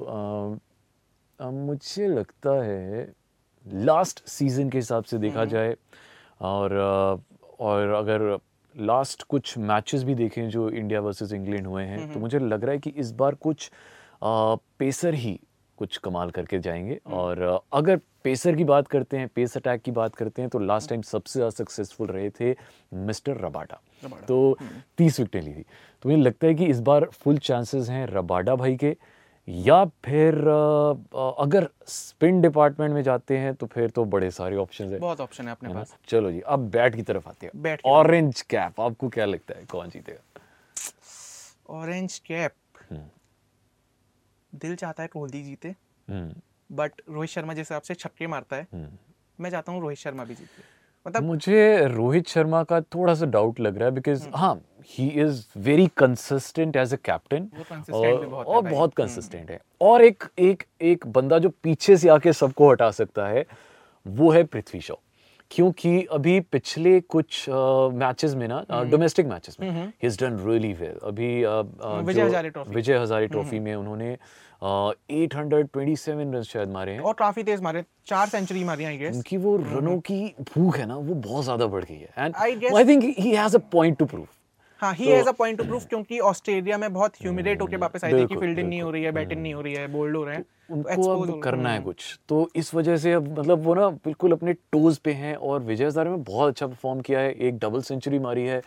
अ, 1.40 1.50
मुझे 1.50 2.08
लगता 2.08 2.50
है 2.64 3.12
लास्ट 3.66 4.26
सीज़न 4.28 4.70
के 4.70 4.78
हिसाब 4.78 5.04
से 5.04 5.18
देखा 5.18 5.44
जाए 5.44 5.76
और 6.40 6.74
और 7.60 7.88
अगर 7.94 8.38
लास्ट 8.74 9.22
कुछ 9.22 9.56
मैचेस 9.58 10.02
भी 10.02 10.14
देखें 10.14 10.48
जो 10.48 10.68
इंडिया 10.70 11.00
वर्सेस 11.00 11.32
इंग्लैंड 11.32 11.66
हुए 11.66 11.82
हैं 11.82 12.12
तो 12.12 12.20
मुझे 12.20 12.38
लग 12.38 12.64
रहा 12.64 12.72
है 12.72 12.78
कि 12.78 12.90
इस 12.90 13.12
बार 13.12 13.34
कुछ 13.34 13.70
आ, 14.22 14.54
पेसर 14.78 15.14
ही 15.14 15.38
कुछ 15.78 15.96
कमाल 15.96 16.30
करके 16.30 16.58
जाएँगे। 16.58 16.98
और 17.06 17.40
अगर 17.72 18.00
पेसर 18.24 18.56
की 18.56 18.64
बात 18.64 18.88
करते 18.88 19.16
हैं 19.16 19.28
पेस 19.28 19.56
अटैक 19.56 19.82
की 19.82 19.90
बात 19.90 20.14
करते 20.14 20.42
हैं 20.42 20.48
तो 20.50 20.58
लास्ट 20.58 20.88
टाइम 20.88 21.02
सबसे 21.02 21.38
ज़्यादा 21.38 21.50
सक्सेसफुल 21.50 22.08
रहे 22.08 22.30
थे 22.30 22.54
मिस्टर 22.94 23.36
रबाडा 23.36 23.80
तो 24.04 24.56
तीस 24.98 25.20
विकटें 25.20 25.40
ली 25.40 25.52
थी। 25.52 25.64
तो 26.02 26.08
मुझे 26.08 26.22
लगता 26.22 26.46
है 26.46 26.54
कि 26.54 26.66
इस 26.66 26.81
बार 26.81 27.04
फुल 27.14 27.38
चांसेस 27.40 27.88
हैं 27.88 28.06
रबाडा 28.06 28.54
भाई 28.56 28.76
के 28.76 28.96
या 29.48 29.84
फिर 30.04 30.34
अगर 31.38 31.69
स्पिन 31.88 32.40
डिपार्टमेंट 32.40 32.94
में 32.94 33.02
जाते 33.02 33.38
हैं 33.38 33.54
तो 33.54 33.66
फिर 33.66 33.90
तो 33.90 34.04
बड़े 34.04 34.31
सारे 34.31 34.56
ऑप्शन 34.56 34.93
है। 34.93 34.98
बहुत 34.98 35.20
ऑप्शन 35.20 35.44
है 35.44 35.52
अपने 35.52 35.75
पास। 35.75 35.94
चलो 36.08 36.31
जी 36.32 36.40
अब 36.40 36.69
बैट 36.70 36.96
की 36.96 37.02
तरफ़ 37.02 37.28
आते 37.28 37.46
हैं। 37.46 37.62
बैट 37.62 37.82
ऑरेंज 37.87 38.40
कैप 38.43 38.81
आपको 38.81 39.08
क्या 39.08 39.25
लगता 39.25 39.58
है? 39.58 39.64
कौन 39.64 39.90
जीतेगा? 39.90 40.42
Orange 41.72 42.19
cap 42.19 42.52
hmm. 42.90 43.04
दिल 44.52 44.75
चाहता 44.76 45.02
है 45.02 45.08
कोहली 45.08 45.42
जीते 45.42 45.75
हम्म। 46.08 46.34
बट 46.70 47.00
रोहित 47.08 47.31
शर्मा 47.31 47.54
जैसे 47.54 47.75
आपसे 47.75 47.94
छक्के 47.94 48.26
मारता 48.26 48.56
है। 48.56 48.66
हम्म। 48.72 48.88
मैं 49.38 49.50
चाहता 49.50 49.72
हूँ 49.72 49.81
रोहित 49.81 49.99
शर्मा 49.99 50.25
भी 50.25 50.34
जीते। 50.34 50.75
मतलब 51.06 51.22
मुझे 51.22 51.86
रोहित 51.86 52.28
शर्मा 52.28 52.62
का 52.70 52.80
थोड़ा 52.94 53.14
सा 53.14 53.26
डाउट 53.26 53.60
लग 53.60 53.76
रहा 53.78 53.88
है 53.88 53.94
बिकॉज़ 53.94 54.26
हाँ 54.34 54.54
he 54.90 55.08
is 55.22 55.42
very 55.58 55.86
consistent 55.96 56.76
as 56.76 56.94
a 56.94 56.96
captain 57.04 57.48
और 57.92 58.60
बहुत 58.62 58.94
कंसिस्टेंट 58.94 59.50
है। 59.50 59.60
और 59.80 60.02
एक 60.04 60.24
एक 60.38 60.62
एक 60.82 61.06
बंदा 61.06 61.38
जो 61.38 61.48
पीछे 61.62 61.96
से 61.96 62.08
आके 62.08 62.32
सबको 62.32 62.70
हटा 62.70 62.90
सकता 62.90 63.26
है 63.26 63.44
वो 64.06 64.30
है 64.30 64.42
पृथ्वी 64.44 64.80
शॉ। 64.80 64.94
क्योंकि 65.50 66.02
अभी 66.12 66.38
पिछले 66.52 67.00
कुछ 67.00 67.44
मैचेस 67.94 68.34
में 68.34 68.46
ना 68.48 68.64
डोमेस्टिक 68.90 69.26
मैचेस 69.26 69.56
में 69.60 69.68
he 69.70 70.06
is 70.06 70.18
done 70.20 70.38
really 70.46 70.72
well 70.72 70.98
अभी 71.02 71.42
अ, 71.42 71.50
विजय 71.50 72.22
हजारे 72.22 72.50
ट्रॉफी। 72.50 73.26
ट्रॉफी 73.26 73.58
में 73.58 73.74
उन्होंने 73.74 74.16
eight 74.62 75.34
hundred 75.34 75.68
twenty 75.72 75.96
seven 75.96 76.34
run 76.34 76.42
शायद 76.42 76.68
मारे 76.68 76.92
हैं। 76.92 77.00
और 77.00 77.14
काफ़ी 77.14 77.42
तेज 77.42 77.60
मारे 77.60 77.84
चार 78.06 78.28
सेंचुरी 78.28 78.64
मारी 78.64 78.84
आई 78.84 78.96
गेस 78.98 79.14
उनकी 79.16 79.36
वो 79.36 79.56
रनों 79.56 79.98
की 80.00 80.34
भूख 80.40 80.76
है 80.76 80.86
ना 80.86 80.96
वो 80.96 81.14
बहुत 81.14 81.44
ज़्यादा 81.44 81.66
बढ़ 81.66 81.84
गई 81.84 81.94
है। 81.94 82.08
And 82.18 82.34
I 82.34 82.50
guess- 82.60 82.76
I 82.76 82.84
think 82.84 83.04
he 83.18 83.30
has 83.30 83.56
a 83.56 83.60
point 83.72 83.98
to 83.98 84.04
prove 84.04 84.26
हाँ 84.82 84.92
he 84.94 85.06
has 85.06 85.28
a 85.28 85.32
point 85.32 85.58
to 85.58 85.64
proof 85.64 85.86
क्योंकि 85.86 86.18
ऑस्ट्रेलिया 86.20 86.78
में 86.78 86.92
बहुत 86.92 87.12
ह्यूमिलेट 87.22 87.62
होके 87.62 87.76
वापस 87.76 88.04
आए 88.04 88.12
थे 88.12 88.26
कि 88.26 88.36
फील्डिंग 88.36 88.68
नहीं 88.68 88.82
हो 88.82 88.90
रही 88.90 89.02
है 89.02 89.12
बैटिंग 89.12 89.42
नहीं 89.42 89.54
हो 89.54 89.60
रही 89.60 89.75
है 89.75 89.86
बोल्ड 89.88 90.16
हो 90.16 90.25
रहे 90.25 90.36
हैं। 90.36 90.44
तो 90.72 90.75
उनको 90.75 91.32
अब 91.32 91.42
करना 91.42 91.70
है 91.70 91.76
हम्म। 91.76 91.84
कुछ। 91.84 92.18
तो 92.28 92.50
इस 92.56 92.75
वजह 92.75 92.96
से 92.96 93.12
अब 93.12 93.38
मतलब 93.38 93.62
वो 93.64 93.75
ना 93.75 93.88
बिल्कुल 93.88 94.32
अपने 94.32 94.52
टोज 94.52 94.98
पे 94.98 95.12
हैं 95.12 95.34
और 95.36 95.60
विजय 95.60 95.86
हजारे 95.86 96.10
में 96.10 96.22
बहुत 96.25 96.48
अच्छा 96.48 96.66
परफॉर्म 96.66 97.00
किया 97.00 97.20
है। 97.20 97.32
एक 97.32 97.58
डबल 97.58 97.80
सेंचुरी 97.82 98.18
मारी 98.18 98.46
है। 98.46 98.62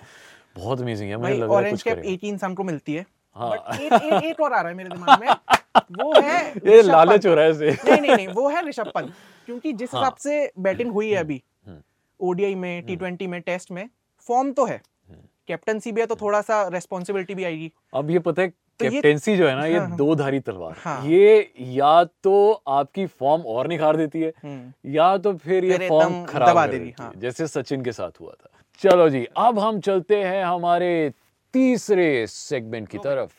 बहुत 0.57 0.81
अमेजिंग 0.81 1.09
है। 1.09 1.17
मुझे 1.17 1.33
लग 1.33 1.39
रहा 1.39 1.49
है 1.49 1.55
ऑरेंज 1.55 1.83
कैप 1.83 2.01
18 2.05 2.37
शाम 2.37 2.53
को 2.53 2.63
मिलती 2.63 2.93
है। 2.93 3.05
हाँ। 3.35 3.53
एक, 3.55 4.23
एक 4.23 4.39
और 4.39 4.53
आ 4.53 4.59
रहा 4.61 4.69
है 4.69 4.77
मेरे 4.77 4.89
दिमाग 4.89 5.19
में। 5.21 5.27
वो 5.75 6.13
है 6.21 6.47
ये 6.67 6.81
लालच 6.81 7.25
हो 7.27 7.33
रहा 7.33 7.45
है 7.45 7.51
इसे 7.51 7.71
नहीं 7.83 8.01
नहीं 8.01 8.15
नहीं 8.15 8.27
वो 8.29 8.47
है 8.49 8.67
ऋषभ 8.67 8.91
पंत 8.95 9.13
क्योंकि 9.45 9.73
जिस 9.73 9.93
हाँ। 9.93 10.01
हिसाब 10.01 10.15
से 10.17 10.51
बैटिंग 10.59 10.91
हुई 10.91 11.09
है 11.09 11.17
अभी 11.17 11.41
हम्म। 11.67 11.81
ओडीआई 12.19 12.55
में 12.55 12.85
टी 12.85 12.95
ट्वेंटी 12.95 13.27
में 13.27 13.41
टेस्ट 13.41 13.71
में 13.71 13.87
फॉर्म 14.27 14.51
तो 14.51 14.65
है 14.65 14.75
हम्म। 14.75 15.21
कैप्टनसी 15.47 15.91
भी 15.91 16.01
है 16.01 16.07
तो 16.07 16.15
थोड़ा 16.15 16.41
सा 16.41 16.67
रेस्पॉन्सिबिलिटी 16.67 17.35
भी 17.35 17.43
आएगी 17.43 17.71
अब 17.93 18.09
ये 18.11 18.19
पता 18.19 18.41
है 18.41 18.49
तो 18.49 18.89
कैप्टेंसी 18.89 19.35
जो 19.37 19.47
है 19.47 19.55
ना 19.55 19.65
ये 19.65 19.77
हाँ, 19.77 19.87
हाँ। 19.87 19.97
दो 19.97 20.13
धारी 20.15 20.39
तलवार 20.39 20.75
हाँ। 20.79 21.05
ये 21.05 21.51
या 21.73 22.03
तो 22.23 22.51
आपकी 22.69 23.05
फॉर्म 23.05 23.41
और 23.43 23.67
निखार 23.67 23.97
देती 23.97 24.21
है 24.21 24.31
हम्म। 24.43 24.91
या 24.91 25.17
तो 25.17 25.33
फिर 25.37 25.65
ये 25.65 25.87
फॉर्म 25.89 26.23
खराब 26.25 26.55
कर 26.55 26.71
देती 26.71 26.87
है, 26.87 26.95
हाँ। 26.99 27.11
जैसे 27.17 27.47
सचिन 27.47 27.83
के 27.83 27.91
साथ 27.91 28.21
हुआ 28.21 28.31
था 28.31 28.49
चलो 28.81 29.09
जी 29.09 29.25
अब 29.37 29.59
हम 29.59 29.79
चलते 29.79 30.23
हैं 30.23 30.43
हमारे 30.43 31.11
तीसरे 31.53 32.25
सेगमेंट 32.27 32.87
की 32.87 32.97
तरफ़ 32.97 33.31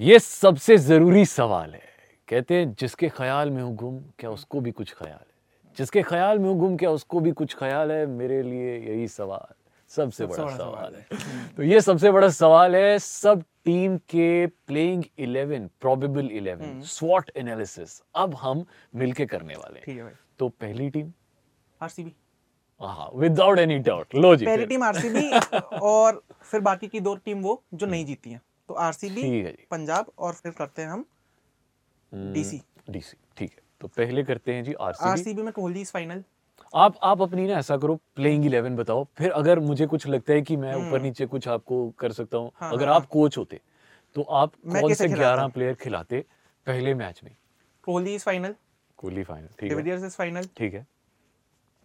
ये 0.00 0.18
सबसे 0.18 0.76
ज़रूरी 0.76 1.24
सवाल 1.24 1.74
है। 1.74 1.82
कहते 2.28 2.54
हैं 2.54 2.74
जिसके 2.78 3.08
ख्याल 3.08 3.50
में 3.50 3.62
हूँ 3.62 3.74
गुम 3.76 3.98
क्या 4.18 4.30
उसको 4.30 4.60
भी 4.60 4.70
कुछ 4.70 4.92
ख्याल 4.94 5.10
है? 5.10 5.26
जिसके 5.76 6.02
ख्याल 6.02 6.38
में 6.38 6.48
हूँ 6.48 6.58
गुम 6.58 6.76
क्या 6.76 6.90
उसको 6.90 7.20
भी 7.20 7.32
कुछ 7.32 7.54
ख्याल 7.54 7.92
है? 7.92 8.06
मेरे 8.06 8.42
लिए 8.42 8.76
यही 8.78 9.08
सवाल 9.08 9.54
सबसे 9.88 10.26
बड़ा, 10.26 10.44
बड़ा 10.44 10.56
सवाल 10.56 10.94
है। 10.94 11.06
तो 11.56 11.62
ये 11.62 11.80
सबसे 11.80 12.10
बड़ा 12.10 12.28
सवाल 12.28 12.76
है 12.76 12.98
सब 12.98 13.42
टीम 13.64 13.96
के 13.96 14.46
प्लेइंग 14.46 15.04
11 15.20 15.68
प्रोबेबल 15.80 16.28
11 16.28 16.82
स्वॉट 16.86 17.30
एनालिसिस 17.36 18.02
अब 18.14 18.34
हम 18.34 18.64
मिलके 18.94 19.26
करने 19.26 19.54
वाले 19.54 19.92
हैं। 19.92 20.18
तो 20.38 20.48
पहली 20.48 20.90
टीम? 20.90 21.12
आरसीबी 21.80 22.12
हाँ 22.80 23.10
विदाउट 23.14 23.58
एनी 23.58 23.78
डाउट 23.78 24.14
लो 24.14 24.34
जी 24.36 24.46
पहली 24.46 24.66
टीम 24.66 24.82
आरसीबी 24.84 25.30
और 25.82 26.22
फिर 26.42 26.60
बाकी 26.60 26.88
की 26.88 27.00
दो 27.00 27.14
टीम 27.14 27.40
वो 27.42 27.62
जो 27.74 27.86
नहीं 27.86 28.04
जीती 28.06 28.30
हैं। 28.30 28.40
तो 28.68 28.74
आरसीबी 28.76 29.22
है 29.22 29.52
पंजाब 29.70 30.10
और 30.18 30.32
फिर 30.34 30.52
करते 30.58 30.82
हैं 30.82 30.88
हम 30.88 31.04
डीसी 32.32 32.60
डीसी 32.90 33.16
ठीक 33.36 33.50
है। 33.50 33.62
तो 33.80 33.88
पहले 33.88 34.22
करते 34.24 34.54
हैं 34.54 34.64
जी 34.64 34.72
आरसीबी 34.80 35.10
आरसीबी 35.10 35.42
में 35.42 35.52
कोहली 35.52 35.80
इज़ 35.80 35.92
फाइनल 35.92 36.22
आप 36.74 36.96
आप 37.02 37.22
अपनी 37.22 37.46
ना 37.46 37.58
ऐसा 37.58 37.76
करो 37.76 37.94
प्लेइंग 38.16 38.44
इलेवन 38.46 38.76
बताओ। 38.76 39.04
फिर 39.18 39.30
अगर 39.32 39.58
मुझे 39.60 39.86
कुछ 39.86 40.06
लगता 40.06 40.32
है 40.32 40.42
कि 40.42 40.56
मैं 40.56 40.74
ऊपर 40.76 41.00
नीचे 41.02 41.26
कुछ 41.26 41.48
आपको 41.48 41.88
कर 41.98 42.12
सकता 42.12 42.38
हूँ 42.38 42.46
हम्म। 42.46 42.64
हाँ, 42.64 42.72
अगर 42.72 42.88
हाँ, 42.88 42.94
आप 42.96 43.06
कोच 43.08 43.38
होते 43.38 43.60
तो 44.16 44.22
आप 44.22 44.52
कौन 44.72 44.94
से? 44.94 45.08
ग्यारह 45.08 45.48
प्लेयर 45.48 45.74
खिलाते 45.80 46.24
पहले 46.66 46.94
मैच 46.94 47.20
में? 47.24 47.34
Kohli 47.84 48.14
is 48.14 48.24
final 48.24 48.54
Kohli 48.98 49.22
final 49.24 49.48
ठीक 49.60 49.72
है। 49.72 49.96
इज़ 49.96 50.16
फाइनल 50.16 50.48
ठीक 50.56 50.74
है। 50.74 50.86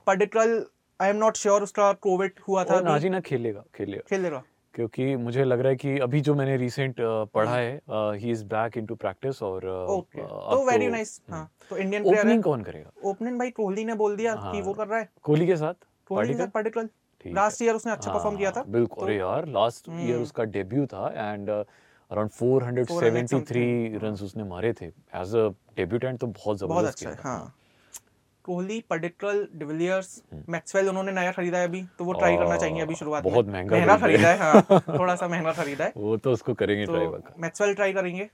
Padikkal 0.07 0.65
I 0.99 1.09
am 1.09 1.15
not 1.15 1.37
sure 1.37 1.63
उसका 1.63 1.91
कोविड 2.01 2.39
हुआ 2.47 2.63
था 2.63 2.75
अभी। 2.75 2.85
नाजी 2.85 3.09
ना 3.09 3.19
खेलेगा 3.21 3.63
खेलेगा। 3.75 4.03
खेल 4.09 4.21
लेगा 4.21 4.43
क्योंकि 4.73 5.15
मुझे 5.15 5.43
लग 5.43 5.59
रहा 5.59 5.69
है 5.69 5.75
कि 5.75 5.97
अभी 5.99 6.21
जो 6.21 6.33
मैंने 6.35 6.55
रिसेंट 6.57 6.95
पढ़ा 7.33 7.55
है 7.55 7.81
he 7.89 8.31
is 8.31 8.43
back 8.45 8.77
into 8.77 8.95
practice 8.95 9.41
और 9.43 9.65
ओके। 9.89 10.21
तो 10.21 10.65
वेरी 10.71 10.87
नाइस 10.87 11.21
हाँ। 11.29 11.49
तो 11.69 11.77
इंडियन 11.77 12.03
प्लेयर 12.03 12.19
ओपनिंग 12.19 12.43
कौन 12.43 12.63
करेगा? 12.63 12.91
ओपनिंग 13.03 13.39
भाई 13.39 13.49
कोहली 13.51 13.85
ने 13.85 13.93
बोल 13.93 14.15
दिया 14.15 14.33
कि 14.35 14.41
हाँ। 14.41 14.61
वो 14.61 14.73
कर 14.73 14.87
रहा 14.87 14.99
है। 14.99 15.09
कोहली 15.23 15.47
के 15.47 15.55
साथ? 15.55 15.73
कोहली 16.07 16.33
के? 16.33 16.39
साथ 16.39 16.47
पडिक्कल 16.47 16.89
लास्ट 17.25 17.61
ईयर 17.61 17.75
उसने 17.75 17.91
अच्छा 17.91 18.13
परफॉर्म 18.13 18.37
किया 18.37 18.51
था। 18.51 18.59
हाँ, 18.59 18.69
बिल्कुल 18.69 19.03
अरे 19.05 19.19
तो- 19.19 19.27
यार 19.27 19.47
लास्ट 19.47 19.89
ईयर 19.89 20.11
हम्म। 20.11 20.23
उसका 20.23 20.43
डेब्यू 20.43 20.85
था 20.85 21.07
एंड 21.15 21.49
अराउंड 21.49 22.29
473 22.31 23.97
रन्स 24.03 24.21
उसने 24.23 24.43
मारे 24.43 24.73
थे। 24.73 24.85
एज 24.85 25.35
अ 25.35 25.47
डेब्यूटेंट 25.77 26.19
तो 26.19 26.27
बहुत 26.27 26.45
बहुत 26.45 26.57
ज़बरदस्त 26.59 26.97
अच्छा 26.97 27.09
है 27.09 27.15
खेला 27.15 27.29
था। 27.29 27.37
हाँ। 27.37 27.53
कोहली 28.43 28.83
पडिक्कल 28.89 29.47
डिविलियर्स 29.55 30.23
हम्म। 30.33 30.43
मैक्सवेल 30.49 30.89
उन्होंने 30.89 31.11
नया 31.11 31.31
खरीदा 31.31 31.57
है 31.57 31.67
अभी 31.67 31.83
तो 31.99 32.05
वो 32.05 32.13
ट्राई 32.13 32.37
करना 32.37 32.57
चाहिए 32.57 32.81
अभी 32.81 32.95
शुरुआत 32.95 33.25
में। 33.25 33.33
बहुत 33.33 33.47
महँगा 33.47 33.77
महँगा 33.77 33.97
खरीदा 33.97 34.29
है। 34.29 34.37
हाँ 34.37 34.61
थोड़ा 34.99 35.15
सा 35.15 35.27
महँगा 35.27 35.51
खरीदा 35.51 35.85
है। 35.85 35.93
वो 35.97 36.17
तो 36.17 36.31
उसको 36.31 36.53
करेंगे 36.53 36.85
तो 36.85 37.23
मैक्सवेल 37.39 37.73
ट्राई 37.73 37.93
करेंगे। 37.93 38.29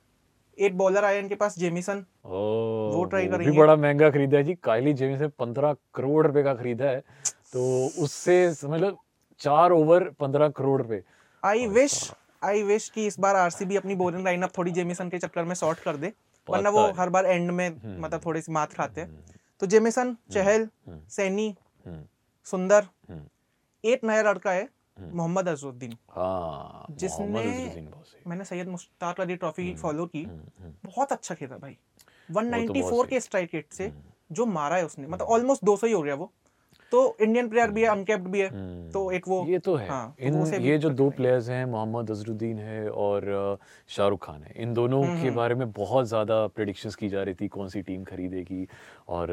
एक 0.59 0.77
बॉलर 0.77 1.05
आया 1.05 1.19
इनके 1.19 1.35
पास 1.35 1.59
जेमिसन। 1.59 2.05
वो 2.25 2.91
वो 2.93 3.05
try 3.05 3.21
भी 3.21 3.27
करेंगे। 3.27 3.57
बड़ा 3.57 3.75
महँगा 3.75 4.09
खरीदा 4.09 4.37
है 4.37 4.43
जी। 4.43 4.53
काइली 4.53 4.93
जेम्स 4.93 5.21
ने 5.21 5.27
15 5.27 5.75
करोड़ 5.95 6.27
रुपए 6.27 6.43
का 6.43 6.53
खरीदा 6.53 6.85
है। 6.85 6.99
तो 7.53 7.89
उससे 8.03 8.53
लो 8.63 8.97
चार 9.39 9.71
ओवर 9.71 10.03
15 10.03 10.49
करोड़ 10.49 10.81
रुपए। 10.81 11.03
आई 11.43 11.67
विश 11.67 12.13
आई 12.43 12.63
विश 12.63 12.89
कि 12.89 13.07
इस 13.07 13.19
बार 13.19 13.35
आरसीबी 13.35 13.75
अपनी 13.75 13.95
बॉलिंग 13.95 14.23
लाइनअप 14.23 14.51
थोड़ी 14.57 14.71
जेमिसन 14.71 15.09
के 15.09 15.17
चक्कर 15.17 15.43
में 15.43 15.55
शॉर्ट 15.55 15.79
कर 15.79 15.95
दे 15.95 16.13
वरना 16.49 16.69
वो 16.69 16.79
है। 16.79 16.89
हम्म। 16.89 17.01
हर 17.01 17.09
बार 17.09 17.25
एंड 17.25 17.51
में 17.51 17.99
मतलब 18.01 18.21
थोड़ी 18.25 18.41
सी 18.41 18.51
मात 18.51 18.73
खाते 18.73 19.01
हैं। 19.01 19.38
तो 19.59 19.67
जेमिसन 19.67 20.17
चहल 20.31 20.69
सैनी 20.89 21.55
हम्म। 21.87 22.05
सुंदर 22.45 22.83
हम्म। 22.83 23.23
एक 23.85 24.03
नया 24.03 24.21
लड़का 24.21 24.51
है 24.51 24.69
मोहम्मद 24.99 25.49
अजरुद्दीन। 25.49 25.97
हाँ 26.09 26.85
जिसने-। 26.91 28.27
मैंने 28.27 28.45
सैयद 28.45 28.67
मुश्ताक 28.67 29.21
अली 29.21 29.35
ट्रॉफी 29.35 29.75
फॉलो 29.75 30.05
की। 30.05 30.23
हम्म, 30.23 30.73
बहुत 30.85 31.11
अच्छा 31.11 31.35
खेला 31.35 31.57
भाई। 31.57 31.77
बहुत 32.31 32.45
194 32.45 33.07
के 33.07 33.19
स्ट्राइक 33.19 33.49
रेट 33.53 33.73
से 33.73 33.93
जो 34.31 34.45
मारा 34.45 34.75
है 34.75 34.85
उसने 34.85 35.07
मतलब 35.07 35.27
ऑलमोस्ट 35.27 35.63
200 35.63 35.87
ही 35.87 35.93
हो 35.93 36.01
गया 36.01 36.15
वो। 36.15 36.33
तो 36.91 37.15
इंडियन 37.21 37.49
प्लेयर 37.49 37.71
भी 37.71 37.81
है 37.81 37.87
अनकेप्ड 37.89 38.27
भी 38.27 38.39
है 38.39 38.49
तो 38.91 39.09
एक 39.11 39.27
वो 39.27 39.43
ये 39.47 39.59
तो 39.59 39.75
है। 39.75 39.87
हाँ, 39.89 40.15
तो 40.19 40.25
इन 40.25 40.33
वो 40.33 40.45
ये 40.59 40.77
जो 40.77 40.89
दो 40.91 41.09
प्लेयर्स 41.09 41.49
हैं 41.49 41.65
मोहम्मद 41.65 42.11
अजरुद्दीन 42.11 42.57
है 42.59 42.89
और 42.91 43.57
शाहरुख 43.89 44.25
खान 44.25 44.43
है। 44.43 44.53
इन 44.57 44.73
दोनों 44.73 45.03
हम्म, 45.03 45.21
के 45.21 45.29
बारे 45.31 45.55
में 45.55 45.71
बहुत 45.71 46.07
ज़्यादा 46.07 46.45
प्रेडिक्शंस 46.47 46.95
की 46.95 47.09
जा 47.09 47.23
रही 47.23 47.33
थी 47.33 47.47
कौन 47.47 47.67
सी 47.69 47.81
टीम 47.81 48.03
खरीदेगी। 48.03 48.67
और 49.09 49.31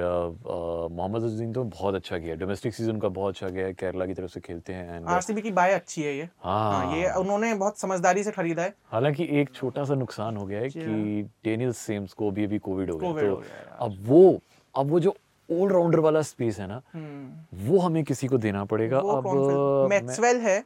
मोहम्मद 0.92 1.22
अजरुद्दीन 1.22 1.52
तो 1.52 1.64
बहुत 1.64 1.94
अच्छा 1.94 2.18
किया 2.18 2.34
डोमेस्टिक 2.34 2.74
सीज़न 2.74 2.98
का 3.00 3.08
बहुत 3.10 3.34
अच्छा 3.34 3.48
गया 3.48 3.70
केरला 3.74 4.06
की 4.06 4.14
तरफ़ 4.14 4.30
से 4.30 4.40
खेलते 4.40 4.72
हैं 4.72 5.04
आरसीबी 5.06 5.42
की 5.42 5.50
बाय 5.52 5.72
अच्छी 5.72 6.02
है 6.02 6.16
ये। 6.16 6.28
हाँ। 6.38 6.96
ये 6.96 7.06
हाँ 7.06 7.18
उन्होंने 7.18 7.54
बहुत 7.54 7.78
समझदारी 7.78 8.22
से 8.24 8.30
खरीदा 8.30 8.62
है। 8.62 8.74
हालाँकि 8.92 9.28
एक 9.40 9.54
छोटा 9.54 9.84
सा 9.84 9.94
नुकसान 9.94 10.36
हो 10.36 10.46
गया 10.46 10.60
है 10.60 10.68
कि 10.68 11.22
डेनियल 11.44 11.72
सेम्स 11.74 12.12
को 12.12 12.30
भी 12.30 12.44
अभी 12.44 12.58
कोविड 12.58 12.90
हो 12.90 12.98
गया 12.98 13.12
तो 13.12 13.34
गया। 13.36 13.76
अब 13.80 13.96
वो 14.02 14.40
अब 14.74 14.90
वो 14.90 15.00
जो 15.00 15.14
ऑलराउंडर 15.50 15.98
वाला 15.98 16.22
स्पेस 16.22 16.58
है 16.60 16.66
ना 16.66 16.80
हम्म, 16.94 17.66
वो 17.66 17.78
हमें 17.78 18.02
किसी 18.04 18.26
को 18.26 18.38
देना 18.38 18.64
पड़ेगा। 18.64 18.98
अब 18.98 19.88
मैक्सवेल 19.90 20.40
है 20.40 20.58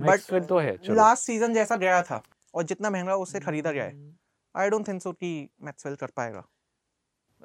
बट 0.00 0.20
तो 0.48 0.58
है 0.58 0.76
लास्ट 0.90 1.22
सीज़न 1.24 1.54
जैसा 1.54 1.76
गया 1.76 2.02
था 2.02 2.22
और 2.54 2.62
जितना 2.62 2.90
महँगा 2.90 3.16
उससे 3.16 3.40
खरीदा 3.40 3.72
गया 3.72 3.84
है। 3.84 3.94
आई 4.54 4.70
डोंट 4.70 4.88
थिंक 4.88 5.02
सो 5.02 5.12
कि 5.12 5.48
मैक्सवेल 5.62 5.96
कर 5.96 6.10
पाएगा। 6.16 6.44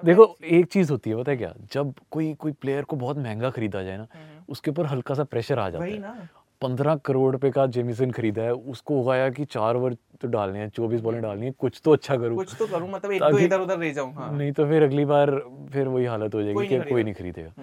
देखो 0.03 0.35
एक 0.43 0.65
चीज़ 0.65 0.91
होती 0.91 1.09
है 1.09 1.15
पता 1.15 1.31
है 1.31 1.37
क्या? 1.37 1.53
जब 1.73 1.93
कोई 2.11 2.33
कोई 2.33 2.51
प्लेयर 2.51 2.83
को 2.83 2.95
बहुत 2.95 3.17
महँगा 3.17 3.49
खरीदा 3.49 3.83
जाए 3.83 3.97
ना 3.97 4.07
उसके 4.49 4.71
ऊपर 4.71 4.85
हल्का 4.85 5.15
सा 5.15 5.23
प्रेशर 5.23 5.59
आ 5.59 5.69
जाता 5.69 5.85
है। 5.85 5.99
ना। 5.99 6.27
पंद्रह 6.61 6.95
करोड़ 6.95 7.31
रुपए 7.31 7.51
का 7.51 7.65
जेमिसन 7.67 8.11
खरीदा 8.11 8.41
है 8.41 8.53
उसको 8.53 8.99
उगाया 9.01 9.29
कि 9.29 9.45
चार 9.45 9.75
ओवर 9.75 9.93
तो 9.93 10.27
डालने 10.27 10.59
हैं 10.59 10.69
चौबीस 10.69 11.01
बॉलें 11.01 11.21
डालनी 11.21 11.45
है 11.45 11.51
कुछ 11.51 11.81
तो 11.83 11.91
अच्छा 11.91 12.17
करूँ। 12.17 12.35
कुछ 12.35 12.55
तो 12.59 12.67
करूँ 12.67 12.89
मतलब 12.89 13.11
एक 13.11 13.21
ताकि- 13.21 13.41
इधर 13.41 13.59
उधर 13.59 13.77
रह 13.77 13.93
जाऊँ 13.93 14.13
हाँ। 14.13 14.37
नहीं 14.37 14.51
तो 14.51 14.65
फिर 14.65 14.83
अगली 14.83 15.05
बार 15.05 15.31
फिर 15.73 15.87
वही 15.87 16.05
हालत 16.05 16.35
हो 16.35 16.43
जाएगी 16.43 16.67
कि 16.67 16.79
कोई 16.89 17.03
नहीं 17.03 17.13
खरीदेगा। 17.13 17.53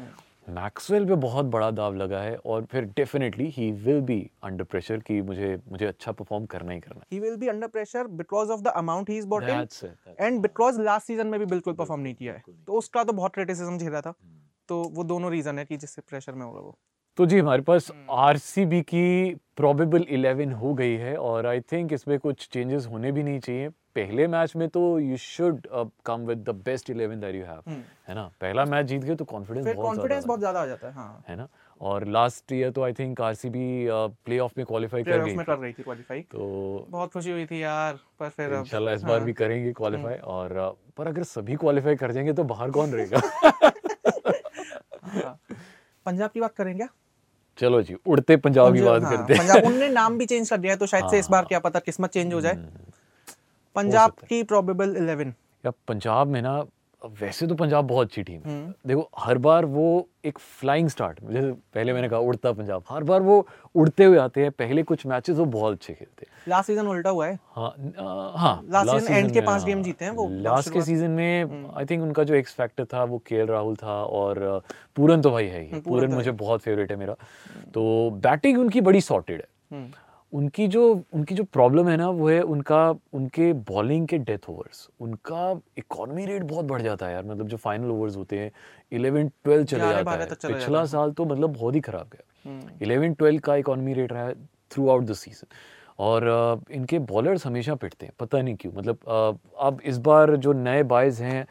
मैक्सवेल 0.48 1.06
पे 1.06 1.14
बहुत 1.14 1.46
बड़ा 1.46 1.70
दाव 1.70 1.94
लगा 1.94 2.20
है 2.20 2.36
और 2.36 2.64
फिर 2.64 2.84
definitely 2.84 3.48
he 3.48 3.72
will 3.72 4.00
be 4.00 4.30
under 4.42 4.64
pressure 4.64 4.98
कि 4.98 5.22
मुझे 5.22 5.60
मुझे 5.68 5.86
अच्छा 5.86 6.12
परफॉर्म 6.12 6.46
करना 6.46 6.72
ही 6.72 6.80
करना 6.80 7.02
ही। 7.12 7.20
Will 7.20 7.36
be 7.36 7.48
under 7.48 7.66
pressure 7.66 8.06
because 8.06 8.50
of 8.50 8.60
the 8.60 8.68
amount 8.68 9.10
he 9.10 9.18
is 9.18 9.26
bought 9.26 9.44
and 10.20 10.40
because 10.40 10.80
last 10.80 11.06
season 11.06 11.26
में 11.26 11.40
भी 11.40 11.46
बिल्कुल 11.46 11.74
परफॉर्म 11.74 12.00
नहीं 12.00 12.14
किया 12.14 12.32
है। 12.34 12.42
तो 12.66 12.72
उसका 12.72 13.04
तो 13.04 13.12
बहुत 13.12 13.34
क्रिटिसिज्म 13.34 13.78
झेला 13.78 14.00
था। 14.00 14.14
तो 14.68 14.82
वो 14.82 15.04
दोनों 15.04 15.30
रीजन 15.30 15.58
है 15.58 15.64
कि 15.64 15.76
जिससे 15.76 16.02
प्रेशर 16.08 16.32
में 16.32 16.46
होगा 16.46 16.60
वो। 16.60 16.78
तो 17.18 17.24
जी 17.26 17.38
हमारे 17.38 17.62
पास 17.62 17.90
हम्म। 17.90 18.16
आरसीबी 18.16 18.80
की 18.82 19.34
प्रॉबेबल 19.56 20.04
इलेवन 20.08 20.52
हो 20.52 20.72
गई 20.74 20.94
है 20.96 21.16
और 21.18 21.46
आई 21.46 21.60
थिंक 21.62 21.92
इसमें 21.92 22.18
कुछ 22.18 22.48
चेंजेस 22.52 22.86
होने 22.86 23.10
भी 23.12 23.22
नहीं 23.22 23.40
चाहिए 23.40 23.68
पहले 23.94 24.26
मैच 24.26 24.54
में 24.56 24.68
तो 24.68 24.82
you 24.98 25.16
should 25.16 25.66
come 26.06 26.26
with 26.26 26.44
the 26.44 26.54
best 26.64 26.90
11 26.90 27.16
that 27.20 27.34
you 27.34 27.44
have 27.44 27.70
है 28.08 28.14
ना 28.14 28.26
पहला 28.40 28.64
मैच 28.64 28.86
जीत 28.86 29.02
गए 29.04 29.14
तो 29.14 29.24
कॉन्फिडेंस 29.24 29.66
हम्म। 29.66 29.76
बहुत 29.76 29.86
कॉन्फिडेंस 29.88 30.22
ज़्यादा 30.22 30.28
बहुत 30.28 30.40
ज़्यादा 30.40 30.60
आ 30.60 30.66
जाता 30.66 30.86
है 30.86 30.92
हाँ 30.94 31.24
है 31.28 31.36
ना 31.36 31.48
और 31.80 32.06
लास्ट 32.08 32.52
ईयर 32.52 32.70
तो 32.70 32.82
आई 32.82 32.92
थिंक 32.92 33.20
आरसीबी 33.20 33.66
प्लेऑफ 34.24 34.52
में 34.58 34.64
क्वालिफाई 34.66 35.02
कर 35.02 35.24
गई 35.24 35.34
में। 35.34 35.44
कर 35.46 35.58
रही 35.58 35.72
थी 35.72 35.82
क्वालीफाई 35.82 36.20
तो 36.30 36.86
बहुत 36.90 37.12
खुशी 37.12 37.30
हुई 37.30 37.46
थी 37.46 37.62
यार 37.62 37.98
पर 38.20 38.28
फिर 38.30 38.54
इंशाल्लाह 38.54 38.94
इस 38.94 39.02
बार 39.02 39.16
हाँ। 39.16 39.24
भी 39.24 39.32
करेंगे 39.32 39.72
क्वालिफाई 39.72 40.18
और 40.36 40.54
पर 40.96 41.08
अगर 41.08 41.22
सभी 41.24 41.56
क्वालिफाई 41.56 41.96
कर 41.96 42.12
जाएँगे 42.12 42.32
तो 42.32 42.44
बाहर 42.46 42.70
कौन 42.70 42.92
रहेगा 42.92 43.20
हाँ। 45.04 45.38
पंजाब 46.06 46.30
की 46.30 46.40
बात 46.40 46.54
करें 46.54 46.76
क्या 46.76 46.88
चलो 47.58 47.82
जी 47.82 47.94
उड़ते 48.06 48.36
पंजाब 48.36 48.74
की 48.74 48.82
बात 48.82 49.02
हाँ, 49.02 49.16
करते 49.16 49.34
हैं। 49.34 49.42
पंजाब 49.42 49.64
उनने 49.64 49.88
नाम 49.88 50.18
भी 50.18 50.26
चेंज 50.26 50.50
कर 50.50 50.56
दिया 50.56 50.72
है 50.72 50.78
तो 50.78 50.86
शायद 50.86 51.08
से 51.10 51.18
इस 51.18 51.28
बार 51.30 51.44
क्या 51.44 51.58
पता 51.58 51.78
किस्मत 51.78 52.10
चेंज 52.10 52.34
हो 52.34 52.40
जाए। 52.40 52.54
पंजाब 53.76 54.10
की 54.28 54.42
प्रोबेबल 54.42 54.94
11 54.96 55.32
या 55.64 55.70
पंजाब 55.88 56.26
में 56.26 56.42
ना 56.42 56.64
वैसे 57.04 57.46
तो 57.46 57.54
पंजाब 57.54 57.86
बहुत 57.86 58.06
अच्छी 58.06 58.22
टीम 58.22 58.40
है। 58.40 58.50
हम्म। 58.50 58.72
देखो 58.86 59.08
हर 59.18 59.38
बार 59.38 59.64
वो 59.64 60.08
एक 60.24 60.38
फ्लाइंग 60.38 60.88
स्टार्ट 60.88 61.18
जैसे 61.30 61.52
पहले 61.74 61.92
मैंने 61.92 62.08
कहा 62.08 62.18
उड़ता 62.18 62.52
पंजाब 62.52 62.82
हर 62.90 63.04
बार 63.04 63.22
वो 63.22 63.46
उड़ते 63.74 64.04
हुए 64.04 64.18
आते 64.18 64.42
हैं। 64.42 64.50
पहले 64.50 64.82
कुछ 64.82 65.06
मैचेस 65.06 65.36
वो 65.36 65.44
बहुत 65.44 65.72
अच्छे 65.72 65.92
खेलते 65.92 66.26
हैं। 66.28 66.42
लास्ट 66.48 66.66
सीज़न 66.66 66.86
उल्टा 66.86 67.10
हुआ 67.10 67.26
है। 67.26 67.38
हाँ 67.56 67.70
हाँ 68.36 68.62
Last 68.68 68.90
season 68.90 69.22
end 69.22 69.32
के 69.32 69.40
पाँच 69.40 69.62
हाँ, 69.62 69.70
game 69.70 69.82
जीते 69.82 70.04
हैं 70.04 70.12
वो 70.12 70.28
लास्ट 70.30 70.72
के 70.72 70.82
सीज़न 70.82 71.10
में 71.10 71.70
आई 71.76 71.84
थिंक 71.84 72.02
उनका 72.02 72.24
जो 72.24 72.34
एक्स 72.34 72.54
फैक्टर 72.54 72.84
था 72.84 73.04
वो 73.04 73.18
के 73.18 73.44
राहुल 73.44 73.76
था 73.76 74.02
और 74.04 74.62
पूरन 74.96 75.22
तो 75.22 75.30
भाई 75.30 75.46
है 75.46 75.60
ही। 75.60 75.68
पूरन 75.68 75.80
पूरन 75.80 76.10
तो 76.10 76.16
मुझे 76.16 76.30
बहुत 76.30 76.60
फेवरेट 76.60 76.90
है 76.90 76.96
मेरा। 76.96 77.14
तो 77.74 78.10
बैटिंग 78.10 78.58
उनकी 78.58 78.80
बड़ी 78.80 79.00
सॉर्टेड 79.00 79.40
है। 79.40 79.78
हम्म। 79.78 79.90
उनकी 80.32 80.66
जो 80.68 80.82
उनकी 81.14 81.34
जो 81.34 81.44
प्रॉब्लम 81.44 81.88
है 81.88 81.96
ना 81.96 82.08
वो 82.10 82.28
है 82.28 82.40
उनका 82.42 82.88
उनके 82.90 83.52
बॉलिंग 83.70 84.06
के 84.08 84.18
डेथ 84.20 84.48
ओवर्स 84.50 84.88
उनका 85.00 85.60
इकोनॉमी 85.78 86.26
रेट 86.26 86.42
बहुत 86.42 86.64
बढ़ 86.64 86.82
जाता 86.82 87.06
है 87.06 87.12
यार 87.12 87.24
मतलब 87.24 87.48
जो 87.48 87.56
फाइनल 87.56 87.90
ओवर्स 87.90 88.16
होते 88.16 88.38
हैं 88.38 88.50
इलेवन 88.92 89.28
ट्वेल्व 89.44 89.64
चले 89.64 89.80
जाता 89.80 90.12
है। 90.12 90.26
चला 90.26 90.54
पिछला 90.54 90.84
साल 90.86 91.12
तो 91.12 91.24
मतलब 91.24 91.52
बहुत 91.52 91.74
ही 91.74 91.80
खराब 91.80 92.10
गया। 92.12 92.50
हम्म। 92.50 92.70
इलेवन 92.82 93.14
ट्वेल्व 93.14 93.40
का 93.40 93.56
इकोनॉमी 93.56 93.94
रेट 93.94 94.12
रहा 94.12 94.26
है 94.26 94.34
थ्रू 94.70 94.88
आउट 94.88 95.04
द 95.04 95.14
सीज़न 95.14 95.46
और 95.98 96.62
इनके 96.70 96.98
बॉलर्स 97.06 97.46
हमेशा 97.46 97.74
पिटते 97.74 98.06
हैं 98.06 98.12
पता 98.20 98.42
नहीं 98.42 98.56
क्यों। 98.56 98.72
मतलब 98.72 98.98
अब 99.58 99.80
इस 99.84 99.98
बार 99.98 100.36
जो 100.36 100.52
नए 100.52 100.82
बाइज 100.92 101.20
हैं 101.22 101.46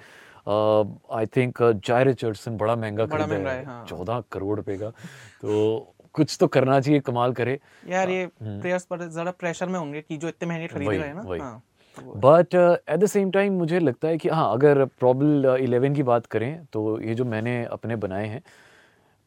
आई 1.17 1.25
थिंक 1.25 1.61
जाय 1.85 2.03
रिचर्डसन 2.03 2.57
बड़ा 2.57 2.75
महँगा 2.75 3.05
खरीदा 3.05 3.35
है। 3.35 3.57
है, 3.57 3.65
हाँ। 3.65 3.85
चौदह 3.85 4.23
करोड़ 4.31 4.55
रुपए 4.57 4.77
का। 4.77 4.89
तो 5.41 5.93
कुछ 6.17 6.37
तो 6.39 6.47
करना 6.49 6.79
चाहिए 6.79 6.99
कमाल 7.01 7.33
करे। 7.33 7.59
यार 7.89 8.09
ये 8.09 8.25
प्लेयर्स 8.37 8.85
पर 8.85 9.07
ज़्यादा 9.07 9.31
प्रेशर 9.33 9.67
में 9.67 9.79
होंगे 9.79 10.01
कि 10.01 10.17
जो 10.17 10.27
इतने 10.27 10.49
महँगे 10.49 10.67
खरीद 10.67 10.89
रहे 10.89 11.07
हैं 11.07 11.15
ना। 11.15 11.43
हाँ, 11.43 11.61
but 11.97 12.55
at 12.55 12.99
the 12.99 13.05
same 13.07 13.31
time 13.31 13.53
मुझे 13.53 13.79
लगता 13.79 14.07
है 14.07 14.17
कि 14.17 14.29
हाँ 14.29 14.51
अगर 14.53 14.83
प्रॉब्लम 14.99 15.55
इलेवन 15.57 15.95
की 15.95 16.03
बात 16.03 16.25
करें 16.25 16.65
तो 16.73 16.99
ये 17.01 17.15
जो 17.15 17.25
मैंने 17.25 17.63
अपने 17.71 17.95
बनाए 17.97 18.27
हैं 18.27 18.41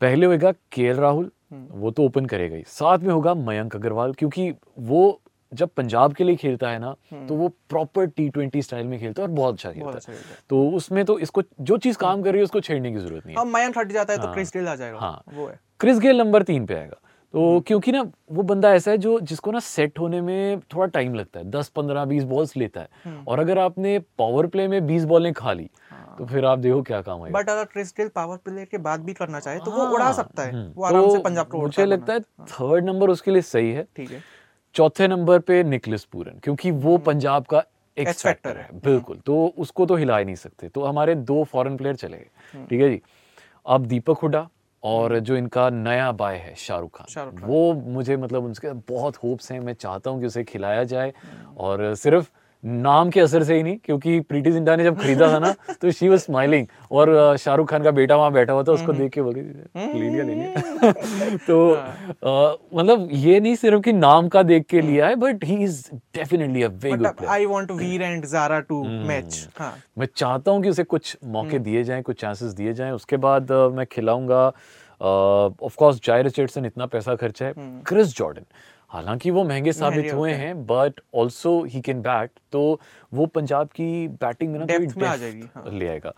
पहले 0.01 0.27
होगा 0.27 0.53
के 0.73 0.93
राहुल 0.93 1.31
हम्म। 1.51 1.81
वो 1.81 1.91
तो 1.91 2.05
ओपन 2.05 2.27
करेगा 2.27 2.57
ही। 2.57 2.63
साथ 2.69 2.99
में 2.99 3.13
होगा 3.13 3.35
मयंक 3.37 3.75
अग्रवाल 3.77 4.13
क्योंकि 4.13 4.51
वो 4.81 5.21
जब 5.53 5.69
पंजाब 5.69 6.13
के 6.13 6.25
लिए 6.25 6.37
खेलता 6.37 6.69
है 6.71 6.79
ना 6.79 6.95
तो 7.29 7.35
वो 7.35 7.49
प्रॉपर 7.69 8.07
टी 8.07 8.29
ट्वेंटी 8.29 8.63
स्टाइल 8.63 8.87
में 8.87 8.99
खेलता 9.01 9.23
है 9.23 9.29
और 9.29 9.35
बहुत 9.35 9.55
अच्छा 9.55 9.73
खेलता 9.73 9.87
हम्म। 9.87 9.97
अच्छा 9.97 10.13
है 10.13 10.19
खेलता 10.19 10.35
है। 10.35 10.39
तो 10.51 10.69
उसमें 10.71 11.05
तो 11.05 11.19
इसको 11.19 11.43
जो 11.61 11.77
चीज़ 11.77 11.99
काम 11.99 12.23
कर 12.23 12.31
रही 12.31 12.39
है 12.39 12.45
उसको 12.45 12.61
छेड़ने 12.61 12.93
की 12.93 12.99
ज़रूरत 12.99 13.27
नहीं 13.27 13.37
है। 13.37 13.43
अब 13.43 13.49
मयंक 13.49 13.79
हट 13.79 13.93
जाता 13.93 14.13
है 14.13 14.19
तो 14.19 14.25
हाँ। 14.25 14.35
क्रिस 14.35 14.53
गेल 14.55 14.69
आ 14.69 14.75
जाएगा। 14.75 14.99
हाँ। 14.99 15.23
वो 15.35 15.47
है। 15.47 15.59
क्रिस 15.81 15.99
गेल 15.99 16.19
नंबर 16.19 16.43
तीन 16.43 16.67
पे 16.67 16.75
आएगा। 16.75 16.97
तो 17.35 17.49
हम्म। 17.49 17.61
क्योंकि 17.61 17.93
ना 17.93 18.01
वो 18.31 18.43
बंदा 18.43 18.73
ऐसा 18.75 18.91
है 18.91 18.99
जो 18.99 19.19
जिसको 19.21 19.51
ना 19.53 19.59
सेट 19.61 19.99
होने 19.99 20.21
में 20.21 20.61
थोड़ा 20.75 20.87
टाइम 20.87 21.15
लगता 21.15 21.41
है। 21.41 21.51
दस 21.51 21.69
पंद्रह 21.69 22.05
बीस 22.05 22.25
बॉल्स 22.25 22.57
लेता 22.57 22.81
है। 22.81 22.89
हम्म। 23.05 23.25
और 23.29 23.41
अगर 23.41 23.59
आपने 23.59 23.99
पावर 24.19 24.47
प्ले 24.47 24.67
में 24.69 24.87
बीस 24.87 25.05
बॉलें 25.05 25.33
खा 25.33 25.53
ली 25.53 25.71
तो 26.19 26.25
फिर 26.27 26.45
आप 26.45 26.59
देखो 26.59 26.81
क्या 26.83 27.01
काम 27.03 27.25
है 27.25 27.31
बट 27.33 27.51
अगर 27.51 27.65
क्रिस 27.65 27.93
गेल 27.97 28.09
पावर 28.09 28.37
प्ले 28.37 28.65
के 28.65 28.79
बाद 28.79 29.01
भी 29.01 29.13
करना 29.13 29.41
चाहे 29.41 29.59
तो 29.59 29.71
वो 29.71 29.85
हाँ, 29.85 29.93
उड़ा 29.93 30.11
सकता 30.13 30.43
है। 30.43 30.53
हम्म, 30.53 30.73
वो 30.77 30.85
आराम 30.85 31.09
से 31.11 31.17
तो 31.17 31.23
पंजाब 31.23 31.47
को 31.47 31.59
मुझे 31.59 31.85
लगता 31.87 32.13
है 32.13 32.21
थर्ड 32.21 32.85
नंबर 32.85 33.11
उसके 33.11 33.31
लिए 33.31 33.43
सही 33.43 33.71
है। 33.73 33.87
ठीक 33.97 34.11
है। 34.11 34.23
चौथे 34.75 35.09
नंबर 35.09 35.39
पे 35.41 35.63
निकलिस 35.65 36.05
पूरन 36.05 36.39
क्योंकि 36.45 36.71
वो 36.71 36.97
पंजाब 36.99 37.45
का 37.45 37.63
एक्स 37.97 38.23
फैक्टर 38.23 38.57
है। 38.57 38.69
बिल्कुल 38.85 39.17
तो 39.27 39.47
उसको 39.59 39.87
तो 39.87 39.97
हिला 39.97 40.19
ही 40.19 40.25
नहीं 40.25 40.35
सकते। 40.35 40.69
तो 40.69 40.85
हमारे 40.85 41.15
दो 41.15 41.43
फॉरेन 41.45 41.77
प्लेयर 41.77 41.97
चले 41.97 42.17
गए 42.17 42.65
ठीक 42.67 42.81
है 42.81 42.89
जी? 42.91 43.01
अब 43.67 43.87
दीपक 43.87 44.19
हुडा 44.19 44.49
और 44.83 45.19
जो 45.19 45.37
इनका 45.37 45.69
नया 45.71 46.11
बाय 46.13 46.37
है 46.37 46.55
शाहरुख 46.55 46.97
खान 46.97 47.07
शाहरुख 47.11 47.35
खान। 47.35 47.49
वो 47.51 47.73
मुझे 47.75 48.17
मतलब 48.17 48.45
उनके 48.45 48.73
बहुत 48.89 49.17
होप्स 49.17 49.51
हैं 49.53 49.61
मैं 49.61 49.75
चाहता 49.75 50.11
हूँ 50.11 50.21
कि 50.21 50.27
उसे 50.27 50.45
खिलाया 50.45 50.85
जाए 50.85 51.13
और 51.59 51.95
सिर्फ़ 51.95 52.31
नाम 52.65 53.11
के 53.11 53.21
असर 53.21 53.43
से 53.43 53.57
ही 53.57 53.63
नहीं 53.63 53.77
क्योंकि 53.85 54.19
प्रीति 54.21 54.51
जिंटा 54.53 54.75
ने 54.77 54.85
जब 54.85 54.99
खरीदा 55.01 55.29
था 55.33 55.39
ना 55.39 55.55
तो 55.83 55.91
शी 55.91 56.09
वाज 56.09 56.19
स्माइलिंग 56.21 56.67
और 56.91 57.37
शाहरुख 57.37 57.71
खान 57.71 57.83
का 57.83 57.91
बेटा 57.91 58.17
वहाँ 58.17 58.33
बैठा 58.33 58.53
हुआ 58.53 58.63
था 58.63 58.73
उसको 58.73 58.93
देख 58.93 59.13
के 59.13 59.23
बोली 59.23 59.41
ले 59.41 60.11
लिया 60.11 60.25
ले 60.25 60.35
लिया 60.35 60.93
तो 61.47 61.59
मतलब 62.75 63.09
ये 63.13 63.39
नहीं 63.41 63.55
सिर्फ़ 63.57 63.81
कि 63.83 63.93
नाम 63.93 64.29
का 64.29 64.43
देख 64.43 64.67
के 64.67 64.81
लिया 64.81 65.09
है 65.09 65.17
but 65.17 65.45
he 65.45 65.57
is 65.65 65.83
definitely 66.15 66.63
a 66.63 66.69
very 66.69 66.97
good 66.97 67.09
player 67.09 67.33
I 67.33 67.47
want 67.47 67.71
Veer 67.73 68.03
and 68.03 68.27
Zaara 68.27 68.61
to 68.61 68.83
hmm. 68.85 69.07
Match 69.09 69.49
मैं 69.99 70.07
चाहता 70.17 70.51
हूँ 70.51 70.63
कि 70.63 70.69
उसे 70.69 70.85
कुछ 70.85 71.17
मौके 71.29 71.59
दिए 71.61 71.85
जाएँ 71.85 72.03
कुछ 72.03 72.21
चांसेस 72.21 72.53
दिए 72.53 72.73
जाएँ 72.73 72.93
उसके 72.93 73.17
बाद 73.19 73.53
मैं 73.75 73.87
खिलाऊँगा। 73.93 74.47
ऑफ़ 75.01 75.77
कोर्स 75.77 76.01
जाय 76.05 76.23
रिचर्डसन 76.23 76.65
इतना 76.67 76.87
पैसा 76.87 77.15
खर्चा 77.15 77.47
है। 77.47 77.53
क्रिस 77.87 78.17
जॉर्डन 78.17 78.45
हालाँकि 78.91 79.31
वो 79.31 79.45
महँगे 79.45 79.73
साबित 79.73 80.13
हुए 80.13 80.33
हैं 80.33 80.67
but 80.67 81.01
also 81.15 81.63
he 81.65 81.81
can 81.81 82.01
bat 82.03 82.31
तो 82.53 82.81
वो 83.15 83.27
पंजाब 83.27 83.69
की 83.69 84.09
बैटिंग 84.09 84.53
में 84.53 84.59
ना 84.59 84.67
थोड़ी 84.67 84.87
Depth 84.87 84.97
में 84.99 85.09
आ 85.09 85.17
जाएगी, 85.17 85.45
हाँ। 85.55 85.71
ले 85.71 85.89
आएगा 85.89 86.15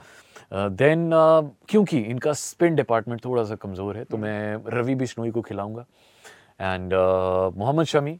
देन 0.53 1.11
uh, 1.11 1.45
uh, 1.45 1.69
क्योंकि 1.69 1.99
इनका 1.99 2.33
स्पिन 2.33 2.75
डिपार्टमेंट 2.75 3.25
थोड़ा 3.25 3.45
सा 3.45 3.55
कमज़ोर 3.55 3.97
है 3.97 4.05
तो 4.05 4.17
हम्म। 4.17 4.27
मैं 4.27 4.59
रवि 4.69 4.95
बिश्नोई 4.95 5.31
को 5.31 5.43
खिलाऊँगा 5.43 5.87
एंड 6.61 6.95
मोहम्मद 7.57 7.87
शमी 7.87 8.19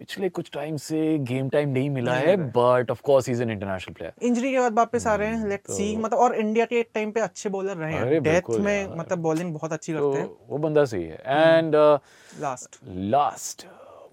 पिछले 0.00 0.28
कुछ 0.28 0.50
टाइम 0.52 0.76
से 0.82 0.98
गेम 1.28 1.48
टाइम 1.48 1.68
नहीं 1.70 1.88
मिला 1.90 2.12
नहीं 2.14 2.26
है 2.26 2.36
but 2.52 2.90
of 2.90 3.00
course 3.04 3.28
is 3.28 3.42
an 3.42 3.50
international 3.50 3.94
player 3.94 4.26
injury 4.26 4.52
के 4.52 4.58
बाद 4.60 4.74
वापस 4.76 5.06
आ 5.06 5.14
रहे 5.14 5.28
हैं 5.28 5.48
लेट्स 5.48 5.76
सी 5.76 5.96
मतलब 5.96 6.18
और 6.18 6.34
इंडिया 6.34 6.64
के 6.66 6.78
एक 6.80 6.88
टाइम 6.94 7.10
पे 7.12 7.20
अच्छे 7.20 7.48
बॉलर 7.48 7.76
रहे 7.76 7.92
तो 7.92 8.06
हैं 8.06 8.22
डेथ 8.22 8.48
में 8.60 8.96
मतलब 8.98 9.18
बॉलिंग 9.18 9.52
बहुत 9.54 9.72
अच्छी 9.72 9.92
तो 9.92 10.10
करते 10.10 10.22
हैं। 10.22 10.30
वो 10.48 10.58
बंदा 10.58 10.84
सही 10.84 11.02
है। 11.04 11.18
And 11.26 11.74
last 12.40 12.78
last 13.10 13.66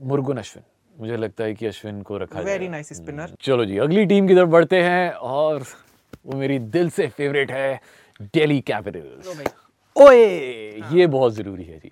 Murugan 0.03 0.37
Ashwin. 0.37 0.65
मुझे 0.95 1.17
लगता 1.17 1.43
है 1.43 1.53
कि 1.53 1.65
अश्विन 1.65 2.01
को 2.01 2.17
रखा 2.17 2.41
वेरी 2.41 2.67
नाइस 2.67 2.93
स्पिनर 2.93 3.35
चलो 3.41 3.65
जी 3.65 3.77
अगली 3.87 4.05
टीम 4.05 4.27
की 4.27 4.35
तरफ़ 4.35 4.49
बढ़ते 4.49 4.81
हैं 4.81 5.09
और 5.31 5.63
वो 6.25 6.37
मेरी 6.37 6.59
दिल 6.75 6.89
से 6.89 7.07
फेवरेट 7.17 7.51
है 7.51 7.79
दिल्ली 8.21 8.59
कैपिटल्स 8.67 9.35
ओए 9.95 10.25
ये 10.93 11.07
बहुत 11.07 11.33
ज़रूरी 11.33 11.63
है 11.63 11.79
जी। 11.79 11.91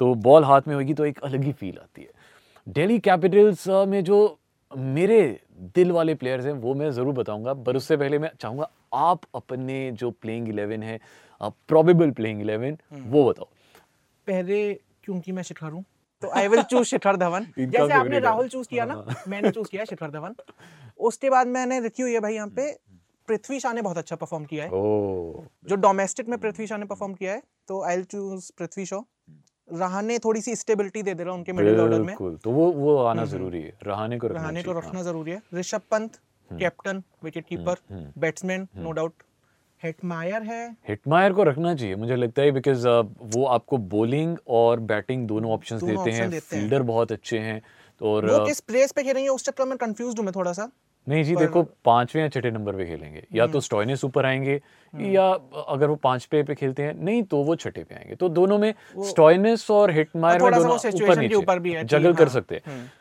तो 0.00 0.14
बॉल 0.22 0.44
हाथ 0.44 0.68
में 0.68 0.74
होगी 0.74 0.94
तो 0.94 1.04
एक 1.06 1.18
अलग 1.24 1.44
ही 1.44 1.52
फील 1.52 1.78
आती 1.78 2.02
है। 2.02 2.22
दिल्ली 2.66 2.98
कैपिटल्स 2.98 3.66
में 3.88 4.02
जो 4.04 4.16
मेरे 4.72 5.20
दिल 5.74 5.90
वाले 5.92 6.14
प्लेयर्स 6.14 6.46
हैं 6.46 6.52
वो 6.52 6.74
मैं 6.74 6.90
ज़रूर 6.90 7.14
बताऊँगा 7.14 7.54
पर 7.54 7.76
उससे 7.76 7.96
पहले 7.96 8.18
मैं 8.18 8.30
चाहूँगा 8.40 8.70
आप 8.94 9.20
अपने 9.34 9.90
जो 9.92 10.10
प्लेइंग 10.10 10.48
इलेवन 10.48 10.82
है 10.82 10.98
प्रॉबेबल 11.40 12.10
प्लेइंग 12.10 12.40
इलेवन 12.40 12.76
वो 12.92 13.24
बताओ। 13.28 13.44
पहले 14.26 14.74
क्योंकि 15.04 15.32
मैं 15.32 15.42
शिखर 15.42 15.70
हूँ 15.70 15.84
तो 16.22 16.30
I 16.30 16.48
will 16.48 16.62
choose 16.62 16.88
Shikhar 16.88 17.16
Dhawan. 17.16 17.46
जैसे 17.58 17.92
आपने 17.92 18.18
राहुल 18.20 18.48
चूज़ 18.48 18.68
किया 18.68 18.84
ना 18.84 19.04
मैंने 19.28 19.50
चूज़ 19.50 19.68
किया 19.70 19.84
शिखर 19.84 20.10
धवन। 20.10 20.34
उसके 20.98 21.30
बाद 21.30 21.46
मैंने 21.48 21.80
लिखी 21.80 22.02
हुई 22.02 22.12
है 22.12 22.20
भाई 22.20 22.34
यहाँ 22.34 22.48
पे 22.48 22.72
पृथ्वी 23.28 23.60
शाह 23.60 23.72
ने 23.72 23.82
बहुत 23.82 23.98
अच्छा 23.98 24.16
परफॉर्म 24.16 24.44
किया 24.44 24.64
है। 24.64 24.70
ओ 24.70 25.44
जो 25.68 25.76
डोमेस्टिक 25.76 26.28
में 26.28 26.38
पृथ्वी 26.38 26.66
शाह 26.66 26.78
ने 26.78 26.86
परफॉर्म 26.86 27.14
किया 27.14 27.32
है 27.32 27.42
तो 27.68 27.82
I 27.84 27.96
will 27.96 28.04
choose 28.04 28.50
Prithvi 28.58 28.86
Shaw 28.86 29.00
Rahane 29.68 30.18
थोड़ी 30.18 30.40
सी 30.40 30.54
स्टेबिलिटी 30.56 31.02
दे 31.02 31.14
दे 31.14 31.24
रहा 31.24 31.34
उनके 31.34 31.52
मिडिल 31.52 31.80
ऑर्डर 31.80 32.02
में। 32.02 32.14
तो 32.16 32.50
वो 32.50 32.70
वो 32.72 32.96
आना 33.04 33.24
ज़रूरी 33.26 33.60
है 33.62 33.72
रहाने 33.82 34.18
को 34.18 34.26
रहाने 34.28 34.62
को 34.62 34.72
रखना 34.72 35.02
ज़रूरी 35.02 35.30
है। 35.30 35.40
Rishabh 35.54 35.80
Pant 35.90 36.18
captain 36.50 37.02
wicket 37.24 37.46
keeper 37.46 37.76
batsman 38.18 38.66
no 38.76 38.92
doubt 38.92 39.22
Hetmyer 39.82 40.42
है 40.42 40.60
हाँ। 40.64 40.76
हिटमायर 40.88 41.32
को 41.32 41.42
रखना 41.42 41.74
चाहिए 41.74 41.96
मुझे 41.96 42.16
लगता 42.16 42.42
है 42.42 42.50
बिकॉज़ 42.52 42.86
वो 43.36 43.44
आपको 43.46 43.78
बॉलिंग 43.94 44.36
और 44.48 44.80
बैटिंग 44.92 45.26
दोनों 45.28 45.50
ऑप्शंस 45.52 45.82
देते 45.82 46.10
हैं 46.10 46.40
फील्डर 46.40 46.82
बहुत 46.82 47.12
अच्छे 47.12 47.38
हैं 47.38 47.60
तो 48.00 48.12
और 48.12 48.26
वो 48.26 48.36
uh, 48.36 48.46
किस 48.46 48.60
प्लेस 48.60 48.92
पे 48.92 49.02
खेलेंगे 49.02 49.28
उस 49.28 49.44
चक्कर 49.44 49.64
में 49.64 49.76
कंफ्यूज 49.78 50.18
हूँ 50.18 50.24
मैं 50.24 50.32
थोड़ा 50.36 50.52
सा 50.52 50.70
नहीं 51.06 51.24
जी 51.24 51.36
देखो 51.36 51.62
पाँचवें 51.84 52.22
या 52.22 52.28
छठे 52.28 52.50
नंबर 52.50 52.76
पे 52.76 52.84
खेलेंगे। 52.84 53.22
या 53.34 53.44
हम्म। 53.44 53.52
तो 53.52 53.60
स्टॉइनिस 53.60 54.04
ऊपर 54.04 54.26
आएँगे 54.26 54.60
या 54.94 55.28
अगर 55.68 55.88
वो 55.88 55.94
पाँच 55.94 56.24
पे 56.24 56.42
पे 56.42 56.54
खेलते 56.54 56.82
हैं 56.82 56.94
नहीं 57.04 57.22
तो 57.22 57.42
वो 57.42 57.56
छठे 57.56 57.84
पे 57.84 57.94
आएँगे। 57.94 58.14
तो 58.14 58.28
दोनों 58.30 58.58
में 58.58 58.72
स्टॉइनिस 58.98 59.70
और 59.70 59.90
हिटमायर 59.90 60.42
में 60.42 60.52
दोनों 60.52 60.74
ऊपर 60.74 61.18
नीचे 61.18 61.84
जगल 61.84 62.14
कर 62.14 62.22
हाँ, 62.22 62.32
सकते 62.34 62.60
हैं। 62.66 62.92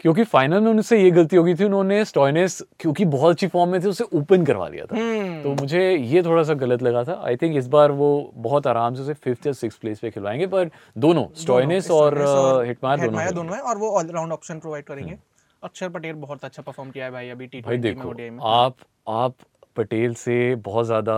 क्योंकि 0.00 0.24
फाइनल 0.24 0.60
में 0.60 0.70
उनसे 0.70 0.98
ये 1.02 1.10
गलती 1.10 1.36
हो 1.36 1.42
गई 1.44 1.54
थी 1.54 1.64
उन्होंने 1.64 2.04
स्टॉइनिस 2.04 2.60
क्योंकि 2.80 3.04
बहुत 3.04 3.34
अच्छी 3.34 3.46
फॉर्म 3.46 3.70
में 3.70 3.82
थे 3.82 3.88
उसे 3.88 4.04
ओपन 4.14 4.44
करवा 4.44 4.68
दिया 4.68 4.84
था। 4.84 4.96
हम्म। 4.96 5.42
तो 5.42 5.54
मुझे 5.54 5.82
ये 5.90 6.22
थोड़ा 6.22 6.42
सा 6.42 6.54
गलत 6.54 6.82
लगा 6.82 7.04
था। 7.04 7.20
आई 7.26 7.36
थिंक 7.36 7.56
इस 7.56 7.68
बार 7.68 7.92
वो 7.92 8.08
बहुत 8.34 8.66
आराम 8.66 8.94
से 8.94 9.02
उसे 9.02 9.14
फिफ्थ 9.14 9.46
या 9.46 9.52
सिक्स 9.52 9.76
प्लेस 9.76 9.98
पे 9.98 10.10
खिलवाएँगे 10.10 10.46
पर 10.46 10.70
दोनों 10.98 11.26
स्टॉइनिस 11.34 11.90
और 11.90 12.14
स्टॉइनिस 12.14 12.68
हिटमायर 12.68 13.00
दोनों। 13.00 13.34
दोनों 13.34 13.54
है 13.54 13.60
और 13.60 13.78
वो 13.78 13.90
ऑलराउंड 13.90 14.32
ऑप्शन 14.32 14.58
प्रोवाइड 14.58 14.84
करेंगे। 14.84 15.16
अक्षर 15.62 15.88
पटेल 15.88 16.14
बहुत 16.16 16.44
अच्छा 16.44 16.62
परफॉर्म 16.62 16.90
किया 16.90 17.04
है 17.04 17.10
भाई 17.10 17.28
अभी 17.28 17.46
टी 17.46 17.60
भाई 17.60 17.74
में 17.74 17.82
देखो 17.82 18.12
में 18.12 18.38
आप 18.42 18.76
आप 19.08 19.34
पटेल 19.76 20.14
से 20.14 20.54
बहुत 20.54 20.86
ज़्यादा 20.86 21.14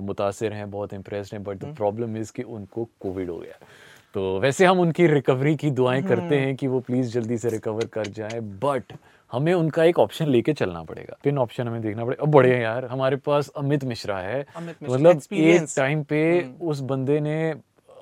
मुतासिर 0.00 0.52
हैं 0.52 0.70
बहुत 0.70 0.92
इम्प्रेस्ड 0.94 1.34
हैं 1.34 1.42
बट। 1.44 1.56
द 1.56 1.74
प्रॉब्लम 1.76 2.16
इज़ 2.16 2.32
कि 2.32 2.42
उनको 2.42 2.88
कोविड 3.00 3.30
हो 3.30 3.38
गया 3.38 3.58
तो 4.14 4.38
वैसे 4.40 4.66
हम 4.66 4.80
उनकी 4.80 5.06
रिकवरी 5.06 5.54
की 5.56 5.70
दुआएँ 5.70 6.02
करते 6.02 6.22
हम्म। 6.24 6.34
हैं 6.34 6.56
कि 6.56 6.66
वो 6.66 6.80
प्लीज़ 6.80 7.12
जल्दी 7.12 7.38
से 7.38 7.48
रिकवर 7.48 7.86
कर 7.86 8.06
जाए 8.06 8.40
बट 8.62 8.92
हमें 9.32 9.52
उनका 9.54 9.84
एक 9.84 9.98
ऑप्शन 9.98 10.28
लेके 10.28 10.52
चलना 10.52 10.82
पड़ेगा 10.82 11.16
पिन 11.24 11.38
ऑप्शन 11.38 11.68
हमें 11.68 11.80
देखना 11.82 12.04
पड़ेगा 12.04 12.22
अब 12.22 12.36
हैं 12.38 12.60
यार 12.60 12.84
हमारे 12.84 13.16
पास 13.16 13.48
अमित 13.56 13.84
मिश्रा 13.84 14.18
है 14.18 14.44
मतलब 14.58 15.22
एक 15.32 15.66
टाइम 15.76 16.02
पे 16.02 16.22
हम्म। 16.40 16.68
उस 16.68 16.80
बंदे 16.90 17.20
ने 17.20 17.38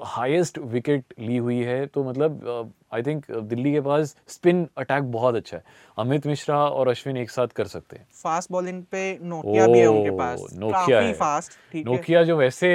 हाईएस्ट 0.07 0.59
विकेट 0.59 1.14
ली 1.20 1.37
हुई 1.37 1.59
है 1.59 1.85
तो 1.87 2.05
मतलब 2.05 2.72
आई 2.92 3.03
थिंक 3.03 3.31
दिल्ली 3.31 3.72
के 3.72 3.81
पास 3.81 4.14
स्पिन 4.29 4.66
अटैक 4.79 5.11
बहुत 5.12 5.35
अच्छा 5.35 5.57
है। 5.57 5.62
अमित 5.98 6.26
मिश्रा 6.26 6.57
और 6.68 6.88
अश्विन 6.88 7.16
एक 7.16 7.31
साथ 7.31 7.46
कर 7.46 7.66
सकते 7.66 7.96
हैं। 7.96 8.07
फास्ट 8.22 8.53
बॉलिंग 8.53 8.83
पे 8.85 9.03
नोकिया 9.22 9.66
भी 9.66 9.79
है 9.79 9.87
उनके 9.87 10.11
पास। 10.11 10.46
नोकिया 10.55 11.00
है। 11.00 11.12
फास्ट 11.12 11.53
ठीक 11.53 11.74
है। 11.74 11.83
हम्म। 11.83 11.96
नोकिया 11.96 12.22
जो 12.22 12.37
वैसे 12.37 12.70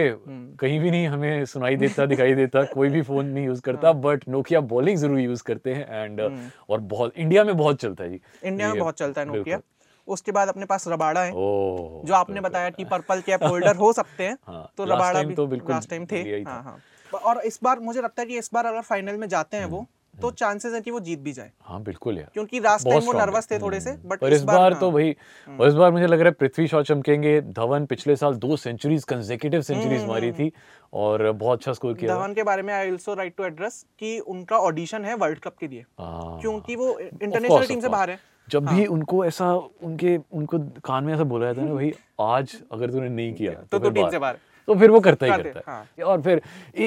कहीं 0.60 0.80
भी 0.80 0.92
नहीं 0.92 1.08
हमें 1.08 1.46
सुनाई 1.46 1.76
देता 1.76 2.06
दिखाई 2.16 2.34
देता 2.34 2.64
कोई 2.64 2.90
भी 2.90 3.02
फ़ोन 3.02 3.26
नहीं 3.26 3.46
यूज़ 3.46 3.62
करता। 3.62 3.92
बट 4.06 4.28
नोकिया 4.30 4.60
बॉलिंग 4.74 4.98
ज़रूर 4.98 5.20
यूज़ 5.20 5.44
करते 5.44 5.74
हैं 5.74 6.04
एंड 6.04 6.22
और 6.70 6.80
बहुत 6.80 7.18
इंडिया 7.18 7.44
में 7.44 7.56
बहुत 7.58 7.82
चलता 7.82 8.04
है 8.04 8.10
जी। 8.10 8.16
हम्म। 8.16 8.48
इंडिया 8.48 8.68
में 8.68 8.80
बहुत 8.80 8.98
चलता 8.98 9.22
है 9.22 9.28
नोकिया 9.28 9.60
उसके 10.08 10.32
बाद 10.32 10.48
अपने 10.48 10.66
पास 10.66 10.88
रबाड़ा 10.88 11.22
है। 11.24 11.32
ओ 11.32 12.02
जो 12.06 12.14
आपने 12.14 12.42
बताया 12.42 12.70
कि 12.70 12.84
पर्पल 12.86 13.22
कैप 13.22 13.44
होल्डर 13.44 13.76
हो 13.76 13.92
सकते 13.94 14.24
हैं 14.24 14.38
हाँ, 14.48 14.72
तो 14.78 14.86
रबाड़ा 14.86 15.24
भी 15.24 15.34
तो 15.36 15.48
बिल्कुल 15.48 15.74
लास्ट 15.74 15.90
टाइम 15.90 16.06
थे। 16.06 16.22
ही 16.24 16.44
था। 16.46 16.52
हाँ 16.52 16.64
हाँ। 16.64 17.22
और 17.26 17.42
इस 17.46 17.60
बार 17.64 17.80
मुझे 17.80 18.02
लगता 18.02 18.22
है 18.22 18.28
कि 18.28 18.38
इस 18.38 18.50
बार 18.54 18.66
अगर 18.66 18.82
फाइनल 18.82 19.18
में 19.18 19.28
जाते 19.28 19.58
हैं 19.58 19.66
वो 19.66 19.86
तो 20.22 20.30
चांसेस 20.32 20.74
है 20.74 20.82
कि 20.82 20.92
वो 20.92 21.00
जीत 21.00 21.20
भी 21.20 21.32
जाए 21.34 21.52
हाँ 21.62 21.82
बिल्कुल 21.84 22.18
यार 22.18 22.30
क्योंकि 22.34 22.60
लास्ट 22.60 22.88
टाइम 22.90 23.04
वो 23.04 23.14
नर्वस 23.14 23.50
थे 23.52 23.60
थोड़े 23.60 23.80
से 23.80 23.90
हम्म। 23.90 24.10
बट 24.10 24.20
पर 24.20 24.34
इस 24.34 24.44
बार 24.44 24.74
तो 24.74 24.86
हाँ। 24.86 24.94
भाई 24.94 25.16
और 25.48 25.68
इस 25.68 25.74
बार 25.74 25.92
मुझे 25.92 26.08
लग 26.08 26.20
रहा 26.20 26.28
है 26.28 26.34
पृथ्वी 26.34 26.68
शॉ 26.68 26.82
चमकेंगे 26.84 27.40
धवन 27.42 27.86
पिछले 27.86 28.16
साल 28.16 28.36
दो 28.38 28.58
सेंचुरीज 28.58 29.04
कंसेक्यूटिव 29.04 29.62
सेंचुरीज 29.62 30.06
मारी 30.06 30.32
थी 30.32 30.52
और 30.94 31.32
बहुत 31.32 31.60
अच्छा 31.60 31.74
स्कोर 31.74 31.94
किया 31.94 32.14
हम्म, 32.14 32.24
धवन 32.24 32.34
के 32.34 32.44
बारे 32.44 32.62
में 32.62 32.74
I 32.74 32.88
also 32.88 33.14
right 33.14 33.36
to 33.38 33.44
address 33.44 33.86
कि 34.00 34.18
उनका 34.20 34.58
ऑडिशन 34.60 35.06
है 35.06 35.16
वर्ल्ड 35.16 35.40
कप 35.40 35.56
के 35.60 35.68
लिए 35.68 35.86
हाँ। 36.00 36.40
क्योंकि 36.42 36.76
वो 36.76 36.98
इंटरनेशनल 37.00 37.68
टीम 37.68 37.80
से 37.80 37.90
बाहर 37.90 38.10
है. 38.10 38.20
जब 38.48 38.66
भी 38.68 38.86
उनको 38.86 39.24
ऐसा 39.26 39.54
उनके 39.56 40.18
उनको 40.34 40.60
कान 40.86 41.04
में 41.04 41.14
ऐसा 41.14 41.24
बोला 41.24 41.46
जाता 41.46 41.62
है 41.62 41.68
ना 41.68 41.74
भाई 41.74 41.94
आज 42.22 42.56
अगर 42.72 42.92
तूने 42.92 43.10
नहीं 43.10 43.34
किया 43.34 43.52
तो 43.72 43.80
फिर 43.80 43.88
तू 43.90 43.90
टीम 43.90 44.10
से 44.10 44.20
बाहर। 44.20 44.38
तो 44.68 44.76
फिर 44.80 44.92
वो 44.92 45.00
करता 45.00 45.26
ही 45.26 45.32
करता 45.32 45.60
है 45.60 45.64
हाँ। 45.68 46.04
और 46.06 46.22
फिर 46.22 46.42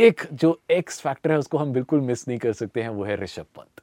एक 0.05 0.23
जो 0.33 0.59
एक्स 0.71 1.01
फैक्टर 1.01 1.33
है 1.33 1.39
उसको 1.39 1.59
हम 1.59 1.73
बिल्कुल 1.73 2.01
मिस 2.01 2.27
नहीं 2.29 2.39
कर 2.39 2.53
सकते 2.63 2.83
हैं 2.83 2.89
वो 2.89 3.05
है 3.05 3.17
ऋषभ 3.23 3.47
पंत 3.57 3.83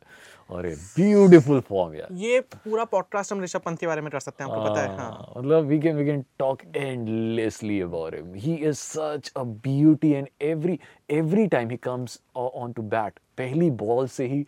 और 0.49 0.65
ब्यूटीफुल 0.97 1.59
फॉर्म 1.69 1.93
यार 1.95 2.07
ये 2.13 2.39
पूरा 2.55 2.83
पॉडकास्ट 2.85 3.31
हम 3.33 3.41
ऋषभ 3.41 3.61
पंत 3.65 3.79
के 3.79 3.87
बारे 3.87 4.01
में 4.01 4.09
कर 4.11 4.19
सकते 4.19 4.43
हैं 4.43 4.51
आपको 4.51 4.69
पता 4.69 4.81
है 4.81 4.97
हाँ 4.97 5.09
हाँ, 5.11 5.33
मतलब 5.37 5.69
we 5.69 5.79
can 5.85 5.97
we 5.99 6.05
can 6.09 6.21
talk 6.41 6.63
endlessly 6.81 7.79
about 7.81 8.17
him. 8.17 8.33
He 8.35 8.55
is 8.69 8.83
such 8.89 9.31
a 9.35 9.45
beauty 9.67 10.11
and 10.19 10.29
every 10.49 10.77
every 11.19 11.47
time 11.55 11.73
he 11.75 11.79
comes 11.87 12.19
o- 12.35 12.51
onto 12.65 12.85
bat, 12.93 13.19
पहली 13.37 13.69
बॉल 13.83 14.07
से 14.07 14.27
ही 14.27 14.45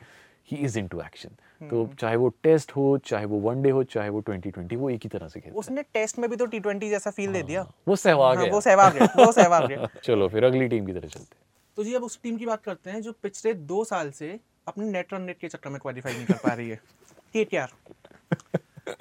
he 0.52 0.62
is 0.70 0.78
into 0.84 1.02
action. 1.06 1.34
तो 1.62 1.84
हम्म। 1.84 1.96
चाहे 1.96 2.16
वो 2.16 2.30
टेस्ट 2.44 2.72
हो 2.72 2.98
चाहे 2.98 3.26
वो 3.26 3.40
वनडे 3.40 3.70
हो 3.70 3.84
चाहे 3.84 4.10
वो 4.10 4.22
2020 4.22 4.76
वो 4.76 4.90
एक 4.90 5.04
ही 5.04 5.10
तरह 5.10 5.28
से 5.28 5.40
खेलता 5.40 5.60
उसने 5.60 5.84
टेस्ट 5.84 6.20
में 6.20 6.30
भी 6.30 6.36
तो 6.36 6.46
टी 6.46 6.60
ट्वेंटी 6.60 6.90
जैसा 6.90 7.12
फील 7.12 7.34
दे 7.34 7.44
दिया। 7.44 7.72
वो 7.88 7.96
सहवाग 7.96 8.38
हाँ, 8.38 8.46
है। 8.46 8.52
वो 8.52 8.62
सहवाग 8.62 8.94
है 8.94 9.26
वो 9.26 9.32
सहवाग 9.32 9.72
है। 9.72 9.88
चलो 10.04 10.28
फिर 10.28 10.44
अगली 10.44 10.68
टीम 10.68 10.86
की 10.86 10.94
तरफ़ 10.94 11.06
चलते 11.06 11.36
हैं। 11.36 11.44
तो 11.76 11.84
जी 11.84 11.94
अब 11.94 12.04
उस 12.04 12.22
टीम 12.24 12.38
की 12.38 12.46
बात 12.46 12.64
करते 12.64 12.92
हैं 12.92 13.02
जो 13.02 13.12
पिछले 13.12 13.54
दो 13.54 13.84
साल 13.84 14.12
से 14.12 14.40
अपने 14.68 14.86
नेट 14.86 15.14
रन 15.14 15.28
रेट 15.28 15.38
के 15.38 15.48
चक्कर 15.48 15.70
में 15.70 15.80
क्वालिफाई 15.80 16.14
नहीं 16.14 16.26
कर 16.26 16.34
पा 16.34 16.54
रही 16.54 16.70
है। 16.70 16.76
के 17.36 17.44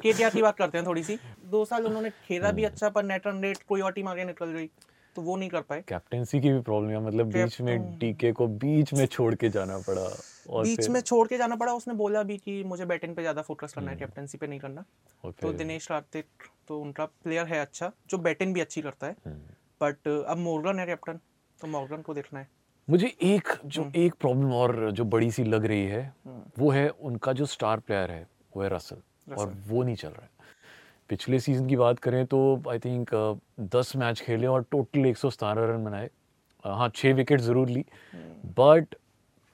केटीआर 0.03 0.31
की 0.31 0.43
बात 0.43 0.57
करते 0.57 0.79
हैं 0.79 0.87
थोड़ी 0.87 1.03
सी। 1.03 1.19
दो 1.45 1.65
साल 1.65 1.87
उन्होंने 1.87 2.11
खेला 2.11 2.53
भी 2.53 2.65
अच्छा 2.65 2.89
पर 2.89 3.03
नेट 3.03 3.27
रन 3.27 3.41
रेट 3.43 3.59
कोई 3.69 3.81
और 3.81 3.93
टीम 3.93 4.09
आगे 4.09 4.25
निकल 4.25 4.47
गई 4.47 4.71
तो 5.17 5.23
वो 5.23 5.37
नहीं 5.37 5.49
कर 5.49 5.61
पाए। 5.61 5.83
कैप्टेंसी 5.89 6.41
की 6.41 6.53
भी 6.53 6.61
प्रॉब्लम 6.61 6.91
है 6.91 7.07
मतलब 7.07 7.27
बीच 7.27 7.61
में 7.61 7.99
डीके 7.99 8.33
को 8.33 8.47
बीच 8.47 8.93
में 8.93 9.07
छोड़ 9.07 9.35
के 9.35 9.49
जाना 9.49 9.79
पड़ा। 9.79 10.09
बीच 10.49 10.89
में 10.89 11.01
छोड़ 11.01 11.27
के 11.29 11.39
जाना 11.39 11.57
पड़ा। 11.57 11.73
उसने 11.73 11.95
बोला 11.95 12.23
भी 12.23 12.37
कि 12.39 12.63
मुझे 12.65 12.85
बैटिंग 12.87 13.15
पे 13.17 13.23
ज़्यादा 13.23 13.43
फोकस 13.43 13.73
करना 13.73 13.91
है 13.91 13.97
कैप्टेंसी 13.97 14.39
पे 14.39 14.47
नहीं 14.47 14.61
करना। 14.61 14.85
तो 15.33 15.53
दिनेश 15.53 15.87
कार्तिक 15.87 16.27
तो 16.69 16.81
उनका 16.81 17.05
प्लेयर 17.05 17.47
है 17.47 17.61
अच्छा 17.61 17.91
जो 18.11 18.19
बैटिंग 18.19 18.55
भी 18.55 18.61
अच्छी 18.61 18.83
करता 18.83 19.07
है। 19.07 19.17
हम्म। 19.27 19.55
बट 19.81 20.09
अब 20.09 20.39
मॉर्गन 20.39 20.79
है 20.79 20.87
कैप्टन 20.87 21.19
तो 21.59 21.67
मॉर्गन 21.67 22.03
को 22.03 22.15
देखना 22.15 22.41
है। 22.41 22.49
मुझे 22.89 23.07
एक 23.23 23.49
जो 23.65 23.83
हम्म। 23.83 23.93
एक 23.97 24.15
प्रॉब्लम 24.15 24.53
और 24.53 24.91
जो 24.91 25.05
बड़ी 25.05 25.31
सी 25.31 25.45
लग 25.45 25.65
रही 25.65 25.85
है 25.85 26.13
वो 26.59 26.71
है 26.71 26.89
उनका 26.89 27.33
जो 27.33 27.47
स्टार 27.47 27.81
प्लेयर 27.81 28.11
है 28.11 28.27
वो 28.57 28.63
है 28.63 28.69
रसल 28.69 29.33
और 29.39 29.55
वो 29.67 29.83
नहीं 29.83 29.97
चल 29.97 30.09
रहा 30.09 30.23
है। 30.23 30.31
पिछले 31.11 31.39
सीज़न 31.41 31.67
की 31.69 31.77
बात 31.77 31.99
करें 31.99 32.25
तो 32.27 32.39
आई 32.71 32.79
थिंक 32.79 33.11
दस 33.75 33.95
मैच 33.97 34.21
खेले 34.21 34.47
और 34.47 34.63
टोटल 34.71 35.07
एक 35.07 35.17
सौ 35.17 35.31
सतारह 35.31 35.67
रन 35.67 35.85
बनाए। 35.85 36.11
अ, 36.65 36.69
हाँ 36.69 36.89
छः 36.95 37.15
विकेट 37.15 37.41
ज़रूर 37.41 37.69
ली। 37.69 37.85
हम्म। 38.13 38.53
बट 38.59 38.95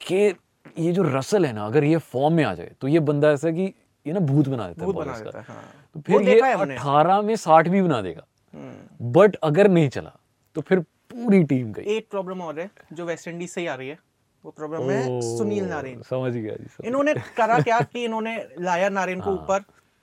के 0.00 0.30
ये 0.78 0.92
जो 0.92 1.02
रसल 1.06 1.44
है 1.46 1.52
ना 1.52 1.66
अगर 1.66 1.84
ये 1.84 1.96
फॉर्म 2.12 2.34
में 2.34 2.44
आ 2.44 2.54
जाए 2.54 2.72
तो 2.80 2.88
ये 2.88 3.00
बंदा 3.00 3.30
ऐसा 3.30 3.48
है 3.48 3.54
कि 3.54 3.72
ये 4.06 4.12
ना 4.12 4.20
भूत 4.20 4.48
बना 4.48 4.68
देता 4.68 4.86
है 4.86 4.92
बना 4.92 5.18
देता 5.18 5.44
हाँ 5.48 5.64
तो 5.94 6.00
फिर 6.00 6.28
ये 6.28 6.40
है 6.42 6.52
अठारह 6.56 7.20
में 7.22 7.34
साठ 7.36 7.68
भी 7.68 7.82
बना 7.82 8.00
देगा। 8.02 8.26
हम्म। 8.54 9.10
बट 9.12 9.36
अगर 9.44 9.68
नहीं 9.68 9.88
चला 9.88 10.12
तो 10.56 10.60
फिर 10.60 10.80
पूरी 10.80 11.42
टीम 11.44 11.72
गई। 11.72 11.96
एक 11.96 12.08
प्रॉब्लम 12.10 12.40
और 12.42 12.60
है 12.60 12.70
जो 12.92 13.04
वेस्ट 13.06 13.28
इंडीज 13.28 13.50
से 13.50 13.60
ही 13.60 13.66
आ 13.66 13.74
रही 13.74 13.88
है। 13.88 13.98
वो 14.44 14.50
प्रॉब्लम 14.50 14.90
है 14.90 15.20
सुनील 15.22 15.64
नारेन 15.64 16.00
समझ 16.02 16.32
गया 16.32 16.54
जी 16.54 16.86
इन्होंने 16.88 17.14
करा 17.36 17.58
क्या 17.60 17.80
कि 17.92 18.04
इन्होंने 18.04 18.36
लाया 18.60 18.88
नारेन 18.88 19.20
को 19.20 19.30
हाँ। 19.30 19.38
ऊपर 19.38 19.62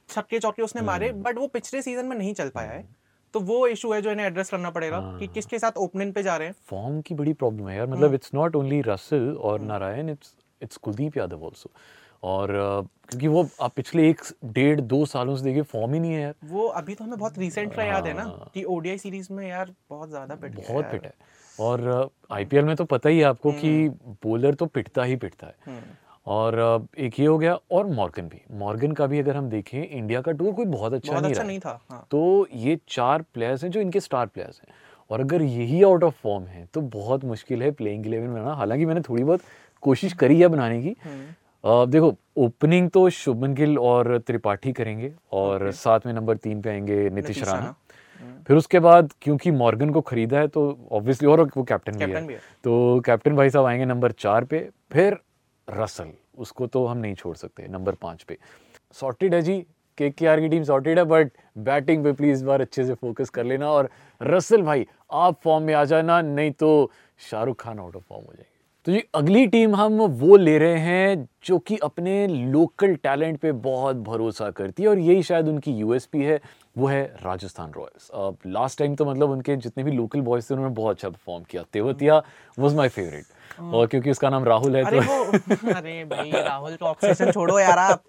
छक्के 0.10 0.39
चौके 0.39 0.62
उसने 0.63 0.82
मारे 0.82 1.10
हम्म। 1.10 1.23
बट 1.23 1.38
वो 1.38 1.47
पिछले 1.47 1.82
सीज़न 1.82 2.05
में 2.05 2.17
नहीं 2.17 2.34
चल 2.34 2.49
पाया 2.49 2.71
है। 2.71 2.88
तो 3.34 3.39
वो 3.39 3.65
इशू 3.67 3.91
है 3.93 4.01
जो 4.01 4.12
इन्हें 4.12 4.25
एड्रेस 4.27 4.49
करना 4.49 4.69
पड़ेगा 4.69 4.97
हाँ। 4.97 5.17
कि 5.19 5.27
किसके 5.27 5.60
साथ 5.60 5.77
ओपनिंग 5.77 6.13
पे 6.13 6.23
जा 6.23 6.38
रहे 6.38 6.47
हैं। 6.47 6.55
फॉर्म 6.69 7.01
की 7.01 7.15
बड़ी 7.15 7.34
प्रॉब्लम 7.34 7.67
है 7.67 7.75
यार 7.77 7.86
हम्म। 7.86 7.95
मतलब 7.95 8.13
इट्स 8.13 8.34
नॉट 8.34 8.55
ओनली 8.55 8.82
रसल 8.82 9.29
और 9.41 9.60
Narine 9.62 10.10
it's 10.10 10.36
it's 10.62 10.78
Kuldeep 10.78 11.17
Yadav 11.17 11.45
also 11.45 11.72
और 12.24 12.50
uh, 12.50 13.10
क्योंकि 13.10 13.28
वो 13.28 13.48
आप 13.62 13.74
पिछले 13.76 14.10
एक 14.10 14.22
डेढ़ 14.45 14.80
दो 14.82 15.06
सालों 15.06 15.36
से 15.36 15.43
देखिए 15.43 15.62
फॉर्म 15.63 15.93
ही 15.93 16.00
नहीं 16.00 16.12
है 16.12 16.22
यार। 16.22 16.34
वो 16.45 16.65
अभी 16.67 16.95
तो 16.95 17.04
हमें 17.04 17.17
बहुत 17.19 17.38
रिसेंट 17.39 17.74
का 17.76 17.84
याद 17.84 18.08
है 18.08 18.13
ना 18.13 18.24
हाँ। 18.24 18.50
कि 18.54 18.63
ओडीआई 18.63 18.98
सीरीज़ 18.98 19.32
में 19.34 19.48
यार 19.48 19.74
बहुत 19.89 20.10
ज़्यादा 20.10 20.36
पिट 20.36 20.56
बहुत 20.58 20.86
पिट 20.86 21.06
है। 21.06 21.13
और 21.60 22.10
आईपीएल 22.32 22.65
में 22.65 22.76
तो 22.76 22.86
पता 22.86 23.10
ही 23.10 23.17
है 23.19 23.24
आपको 23.24 23.52
कि 23.52 23.69
हम्म। 23.78 24.15
बॉलर 24.24 24.54
तो 24.54 24.65
पिटता 24.65 25.04
ही 25.04 25.15
पिटता 25.15 25.48
है। 25.48 25.82
और 26.28 26.56
uh, 26.56 27.00
एक 27.00 27.19
ये 27.19 27.26
हो 27.26 27.38
गया 27.38 27.58
और 27.72 27.86
मॉर्गन 27.88 28.28
भी। 28.28 28.41
मॉर्गन 28.58 28.91
का 28.91 29.08
भी 29.08 29.19
अगर 29.19 29.38
हम 29.38 29.50
देखें 29.50 29.82
इंडिया 29.84 30.22
का 30.22 30.32
टूर 30.32 30.54
कोई 30.54 30.65
बहुत 30.65 30.93
अच्छा 30.93 31.12
बहुत 31.12 31.24
नहीं 31.24 31.34
अच्छा 31.34 31.43
नहीं 31.43 31.60
था 31.60 31.80
हाँ। 31.89 32.06
तो 32.12 32.48
ये 32.54 32.78
चार 32.89 33.22
प्लेयर्स 33.34 33.63
हैं 33.63 33.72
जो 33.72 33.82
इनके 33.82 34.00
स्टार 34.00 34.26
प्लेयर्स 34.26 34.62
हैं। 34.62 34.74
और 35.12 35.19
अगर 35.19 35.41
यही 35.41 35.82
आउट 35.84 36.04
ऑफ़ 36.04 36.15
फॉर्म 36.24 36.43
है 36.43 36.65
तो 36.74 36.82
बहुत 36.82 37.24
मुश्किल 37.26 37.63
है 37.63 37.72
प्लेइंग 37.72 38.06
इलेवन 38.06 38.34
बनाना 38.34 38.54
हालाँकि 38.54 38.86
मैंने 38.86 39.02
थोड़ी 39.02 39.24
बहुत 39.24 39.41
कोशिश 39.81 40.13
करी 40.13 40.39
है 40.41 40.47
बनाने 40.47 40.81
की। 40.81 40.95
हम्म। 41.03 41.25
अ, 41.63 41.85
देखो 41.85 42.15
ओपनिंग 42.37 42.89
तो 42.89 43.09
शुभमन 43.09 43.53
गिल 43.53 43.77
और 43.79 44.17
त्रिपाठी 44.17 44.71
करेंगे 44.71 45.13
और 45.31 45.71
साथ 45.71 45.99
में 46.05 46.13
नंबर 46.13 46.37
तीन 46.37 46.61
पे 46.61 46.69
आएँगे 46.69 47.09
नीतीश 47.09 47.43
राणा। 47.43 47.59
राणा। 47.59 47.75
फिर 48.47 48.57
उसके 48.57 48.79
बाद 48.79 49.11
क्योंकि 49.21 49.51
मॉर्गन 49.51 49.89
को 49.89 50.01
खरीदा 50.01 50.39
है 50.39 50.47
तो 50.47 50.87
ऑब्वियसली 50.91 51.27
और 51.27 51.41
वो 51.57 51.63
कैप्टन 51.63 51.97
भी 51.97 52.11
है। 52.11 52.27
भी 52.27 52.33
है। 52.33 52.39
तो 52.63 52.99
कैप्टन 52.99 53.35
भाई 53.35 53.49
साहब 53.49 53.65
आएँगे 53.65 53.85
नंबर 53.85 54.11
चार 54.11 54.45
पे। 54.45 54.69
फिर 54.91 55.17
रसल 55.67 56.11
उसको 56.37 56.67
तो 56.67 56.85
हम 56.85 56.97
नहीं 56.97 57.13
छोड़ 57.13 57.35
सकते 57.35 57.67
नंबर 57.67 57.95
पाँच 57.95 58.23
पे। 58.23 58.37
सॉर्टेड 58.93 59.33
है 59.35 59.41
जी 59.41 59.57
के 59.97 60.09
के 60.09 60.27
आर 60.27 60.39
की 60.39 60.49
टीम 60.49 60.63
सॉर्टेड 60.63 60.99
है 60.99 61.03
बट 61.05 61.31
बैटिंग 61.57 62.03
पे 62.03 62.11
प्लीज़ 62.11 62.33
इस 62.33 62.43
बार 62.43 62.61
अच्छे 62.61 62.85
से 62.85 62.93
फोकस 62.93 63.29
कर 63.29 63.43
लेना। 63.43 63.69
और 63.71 63.89
रसल 64.21 64.61
भाई 64.61 64.85
आप 65.13 65.39
फॉर्म 65.43 65.63
में 65.63 65.73
आ 65.73 65.83
जाना 65.85 66.21
नहीं 66.21 66.51
तो 66.51 66.69
Shahrukh 67.29 67.61
Khan 67.61 67.79
out 67.79 67.95
of 67.95 68.03
form 68.09 68.25
हो 68.25 68.33
जाएँगे। 68.33 68.59
तो 68.89 68.93
जी, 68.93 69.02
अगली 69.15 69.45
टीम 69.47 69.75
हम 69.75 69.97
वो 70.19 70.36
ले 70.36 70.58
रहे 70.58 70.78
हैं 70.80 71.28
जो 71.45 71.58
कि 71.60 71.75
अपने 71.78 72.28
लोकल 72.28 72.95
टैलेंट 72.95 73.38
पे 73.39 73.52
बहुत 73.52 73.95
भरोसा 73.95 74.49
करती 74.49 74.84
है 74.84 74.89
और 74.89 74.99
यही 74.99 75.23
शायद 75.23 75.47
उनकी 75.47 75.71
यूएसपी 75.71 76.23
है, 76.23 76.39
वो 76.78 76.88
है 76.88 77.04
राजस्थान 77.25 77.71
रॉयल्स। 77.71 78.10
अब 78.10 78.38
लास्ट 78.47 78.80
टाइम 78.80 78.95
तो 78.95 79.06
मतलब 79.06 79.30
उनके 79.30 79.56
जितने 79.56 79.84
भी 79.84 79.91
लोकल 79.91 80.21
बॉयज़ 80.21 80.49
थे, 80.49 80.54
उन्होंने 80.54 80.73
बहुत 80.75 80.95
अच्छा 80.95 81.10
परफॉर्म 81.10 81.43
किया। 81.43 81.63
तेवतिया 81.73 82.21
वॉज़ 82.60 82.75
माई 82.75 82.88
फेवरेट 82.88 83.25
और 83.60 83.88
क्योंकि 83.88 84.12
उसका 84.12 84.30
नाम 84.30 84.43
राहुल 84.45 84.76
है 84.76 84.84
अरे 84.86 85.00
तो 85.00 85.13
वो 85.13 85.74
अरे 85.74 86.04
भाई 86.06 86.32
राहुल 86.32 86.76
का 86.76 86.86
ऑब्सेशन 86.86 87.32
छोड़ो 87.32 87.60
यार 87.60 87.80
आप। 87.80 88.04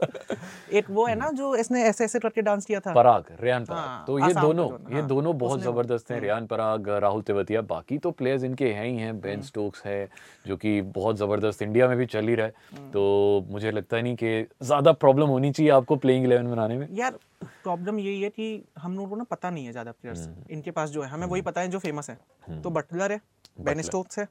एक 0.72 0.90
वो 0.90 1.06
है 1.06 1.14
ना 1.14 1.30
जो 1.32 1.54
इसने 1.56 1.82
ऐसे 1.84 2.04
ऐसे 2.04 2.18
करके 2.18 2.42
डांस 2.42 2.64
किया 2.64 2.80
था। 2.80 2.92
पराग 2.94 3.24
रेयान 3.40 3.64
पराग। 3.64 3.78
हाँ, 3.78 4.04
तो 4.06 4.18
ये 4.18 4.32
दोनों 4.34 4.68
ना, 4.70 4.78
ये 4.90 5.00
हाँ, 5.00 5.06
दोनों 5.08 5.36
बहुत 5.38 5.60
ज़बरदस्त 5.60 6.10
हैं 6.10 6.20
रेयान 6.20 6.46
पराग 6.46 6.88
राहुल 7.02 7.22
तेवतिया 7.22 7.60
बाकी 7.70 7.98
तो 7.98 8.10
प्लेयर्स 8.12 8.44
इनके 8.44 8.72
हैं 8.72 8.86
ही 8.86 8.96
हैं 8.96 9.10
हम्म। 9.10 9.20
बेन 9.20 9.42
स्टोक्स 9.42 9.84
है 9.84 10.08
जो 10.46 10.56
कि 10.56 10.80
बहुत 10.92 11.16
ज़बरदस्त 11.16 11.62
इंडिया 11.62 11.88
में 11.88 11.96
भी 11.98 12.06
चल 12.06 12.28
ही 12.28 12.34
रहा 12.34 12.46
है। 12.46 12.52
हम्म। 12.72 12.90
तो 12.90 13.46
मुझे 13.50 13.70
लगता 13.70 14.00
नहीं 14.00 14.14
कि 14.16 14.46
ज़्यादा 14.62 14.92
प्रॉब्लम 14.94 15.28
होनी 15.28 15.50
चाहिए 15.50 15.72
आपको 15.72 15.96
प्लेइंग 15.96 16.24
इलेवन 16.24 16.50
बनाने 16.50 16.76
में। 16.76 16.86
यार 16.92 17.18
प्रॉब्लम 17.42 17.98
यही 17.98 18.20
है 18.22 18.28
कि 18.30 18.62
हम 18.78 18.94
लोगों 18.94 19.08
को 19.08 19.16
ना 19.16 19.24
पता 19.30 19.50
नहीं 19.50 19.64
है 19.66 19.72
ज़्यादा 19.72 19.92
प्लेयर्स 19.92 20.26
हम्म। 20.26 20.52
इनके 20.52 20.70
पास 20.70 20.90
जो 20.90 21.02
है 21.02 21.08
हमें 21.08 21.26
वही 21.26 21.42
पता 21.42 21.60
है 21.60 21.68
जो 21.68 21.78
फ़ेमस 21.78 22.10
है। 22.10 22.60
तो 22.62 22.70
बटलर 22.70 23.12
है 23.12 23.20
बेन 23.60 23.82
स्टोक्स 23.82 24.18
है। 24.18 24.26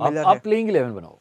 आप 0.00 0.16
आप 0.26 0.42
प्लेइंग 0.42 0.68
इलेवन 0.70 0.94
बनाओ। 0.94 1.18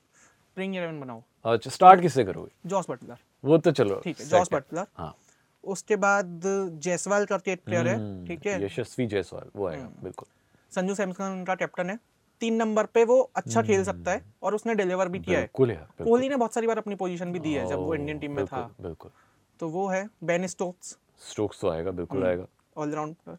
प्लेइंग 0.58 0.76
11 0.76 1.00
बनाओ। 1.02 1.22
अच्छा 1.46 1.70
स्टार्ट 1.70 2.02
किससे 2.02 2.24
करोगे? 2.24 2.52
जॉस 2.66 2.90
बटलर 2.90 3.18
वो 3.44 3.58
तो 3.58 3.72
चलो 3.72 4.00
ठीक 4.04 4.20
है 4.20 4.26
जॉस 4.28 4.50
बटलर 4.54 4.86
हाँ। 4.98 5.16
उसके 5.64 5.96
बाद 5.96 6.42
जायसवाल 6.84 7.26
करके 7.26 7.52
एक 7.52 7.64
प्लेयर 7.66 7.88
है 7.88 7.96
हम्म, 7.96 8.26
ठीक 8.28 8.46
है? 8.46 8.54
हम्म। 8.54 8.66
यशस्वी 8.66 9.06
जायसवाल 9.08 9.50
वो 9.56 9.68
आएगा 9.68 9.90
बिल्कुल। 10.04 10.28
संजू 10.72 10.96
सैमसन 10.96 11.24
उनका 11.24 11.56
कैप्टन 11.56 11.90
है। 11.90 12.00
तीन 12.42 12.56
नंबर 12.56 12.86
पे 12.86 13.04
वो 13.06 13.20
अच्छा 13.36 13.62
खेल 13.62 13.84
सकता 13.84 14.12
है 14.12 14.24
और 14.44 14.56
उसने 14.56 14.76
डिलीवर 14.76 15.08
भी 15.10 15.20
किया 15.20 15.40
है। 15.40 15.50
कोहली 15.54 16.30
ने 16.30 16.36
बहुत 16.36 16.54
सारी 16.54 16.68
बार 16.68 16.78
अपनी 16.78 16.96
पोजीशन 16.96 17.32
भी 17.32 17.40
दी 17.40 17.54
है 17.54 17.68
जब 17.70 17.80
वो 17.80 17.96
इंडियन 17.96 18.20
टीम 18.20 18.36
में 18.36 18.46
था। 18.46 18.62
बिल्कुल। 18.82 19.12
तो 19.60 19.70
वो 19.70 19.88
है 19.88 20.08
बेन 20.24 20.48
स्टोक्स 20.48 20.98
स्टोक्स 21.22 21.62
तो 21.62 21.70
आएगा 21.70 21.88
हम्म। 21.90 21.98
बिल्कुल 21.98 22.26
आएगा। 22.26 22.46
ऑलराउंडर 22.78 23.38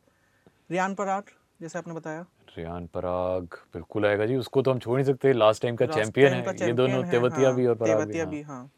रियान 0.70 0.94
पराग 0.94 1.30
जैसे 1.60 1.78
आपने 1.78 1.94
बताया। 1.94 2.24
रेयान 2.56 2.86
पराग 2.86 3.56
बिल्कुल 3.74 4.06
आएगा 4.06 4.26
जी। 4.26 4.36
उसको 4.36 4.62
तो 4.62 4.70
हम 4.70 4.78
छोड़ 4.78 4.96
नहीं 4.96 5.06
सकते 5.06 5.32
लास्ट 5.32 5.62
टाइम 5.62 5.76
का 5.76 5.86
चैंपियन 5.86 6.32
है। 6.32 6.54
ये 6.66 6.72
दोनों 6.72 7.02
तेवतिया 7.10 7.48
हाँ, 7.48 7.56
भी 7.56 7.66
और 7.66 7.74
पराग 7.74 8.08
भी 8.08 8.18
हाँ। 8.18 8.28
भी 8.28 8.42
हाँ। 8.42 8.70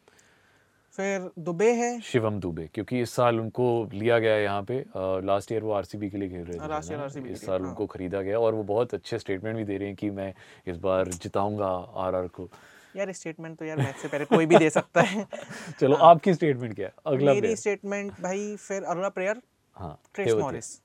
फिर 0.95 1.29
दुबे 1.39 1.71
है। 1.73 1.99
शिवम 2.01 2.39
दुबे 2.39 2.69
क्योंकि 2.73 2.99
इस 3.01 3.11
साल 3.11 3.39
उनको 3.39 3.67
लिया 3.93 4.19
गया 4.19 4.33
है 4.33 4.43
यहाँ 4.43 4.63
पे। 4.63 4.83
लास्ट 5.25 5.51
ईयर 5.51 5.63
वो 5.63 5.71
आरसीबी 5.73 6.09
के 6.09 6.17
लिए 6.17 6.29
खेल 6.29 6.43
रहे 6.43 7.23
थे 7.23 7.31
इस 7.31 7.45
साल 7.45 7.61
हाँ। 7.61 7.69
उनको 7.69 7.85
खरीदा 7.85 8.21
गया 8.21 8.39
और 8.39 8.55
वो 8.55 8.63
बहुत 8.63 8.93
अच्छे 8.93 9.19
स्टेटमेंट 9.19 9.57
भी 9.57 9.63
दे 9.63 9.77
रहे 9.77 9.87
हैं 9.87 9.95
कि 9.95 10.09
मैं 10.09 10.33
इस 10.67 10.77
बार 10.77 11.07
जिताऊँगा 11.07 11.71
आरआर 12.05 12.27
को। 12.27 12.49
यार 12.95 13.11
स्टेटमेंट 13.11 13.57
तो 13.59 13.65
यार 13.65 13.77
मैच 13.77 13.95
से 13.95 14.07
पहले 14.07 14.25
कोई 14.25 14.45
भी 14.45 14.57
दे 14.57 14.69
सकता 14.69 15.01
है। 15.01 15.25
चलो 15.79 15.95
आपकी 16.07 16.33
स्टेटमेंट 16.33 16.75
क्या 16.75 16.87
है? 16.87 16.93
अगला 17.05 17.31
हाँ। 17.31 17.41
मेरी 17.41 17.55
स्टेटमेंट 17.55 18.21
भाई 18.21 18.55
फिर 18.57 18.83
अगला 18.83 19.09
प्लेयर 19.09 19.41
हाँ 19.77 19.97
ट्रेस 20.13 20.33
मॉरिस 20.33 20.75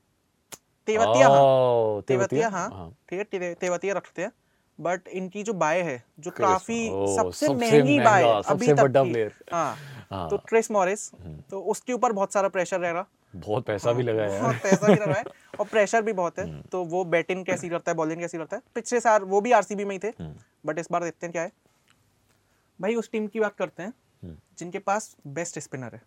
तेवतिया 0.89 1.27
हाँ। 1.27 2.01
तेवतिया? 2.01 2.49
हाँ। 2.49 2.91
ठीक 3.09 3.33
है। 3.33 3.53
तेवतिया 3.55 3.93
रखते 3.93 4.21
हैं। 4.21 4.31
बट 4.79 5.07
इनकी 5.07 5.43
जो 5.43 5.53
बाय 5.53 5.81
है 5.81 6.03
जो 6.19 6.31
काफ़ी 6.31 6.85
सबसे 6.87 7.45
सबसे 7.45 7.53
महँगी 7.55 7.99
बाय 7.99 8.23
अभी 8.23 8.67
तक 8.67 8.93
की। 8.97 9.23
हाँ। 9.53 9.75
हाँ। 10.11 10.29
तो 10.29 10.37
ट्रेस 10.47 10.71
मॉरिस 10.71 11.09
तो 11.49 11.61
उसके 11.71 11.93
ऊपर 11.93 12.11
बहुत 12.11 12.33
सारा 12.33 12.49
प्रेशर 12.49 12.79
रहेगा। 12.79 13.05
बहुत 13.35 13.65
पैसा 13.65 13.91
भी 13.91 14.03
लगा 14.03 14.27
बहुत 14.39 14.55
पैसा 14.55 14.87
भी 14.87 14.93
लगा 14.93 15.13
है 15.13 15.23
और 15.59 15.65
प्रेशर 15.65 16.01
भी 16.01 16.13
बहुत 16.13 16.39
हम्म। 16.39 16.55
है 16.55 16.61
तो 16.61 16.83
वो 16.85 17.03
बैटिंग 17.05 17.45
कैसी 17.45 17.69
करता 17.69 17.91
है 17.91 17.95
बॉलिंग 17.95 18.19
कैसी 18.19 18.37
करता 18.37 18.57
है? 18.57 18.61
पिछले 18.75 18.99
साल 18.99 19.23
वो 19.23 19.41
भी 19.41 19.51
आरसीबी 19.51 19.85
में 19.85 19.95
ही 19.95 19.99
थे। 19.99 20.13
हम्म। 20.19 20.35
बट 20.65 20.79
इस 20.79 20.87
बार 20.91 21.03
देखते 21.03 21.25
हैं 21.25 21.31
क्या 21.31 21.41
है। 21.41 21.51
भाई 22.79 22.95
उस 22.95 23.11
टीम 23.11 23.27
की 23.27 23.39
बात 23.39 23.55
करते 23.55 23.83
हैं। 23.83 23.93
हम्म। 24.23 24.35
जिनके 24.59 24.79
पास 24.79 25.15
बेस्ट 25.27 25.59
स्पिनर 25.59 25.95
है। 25.95 26.01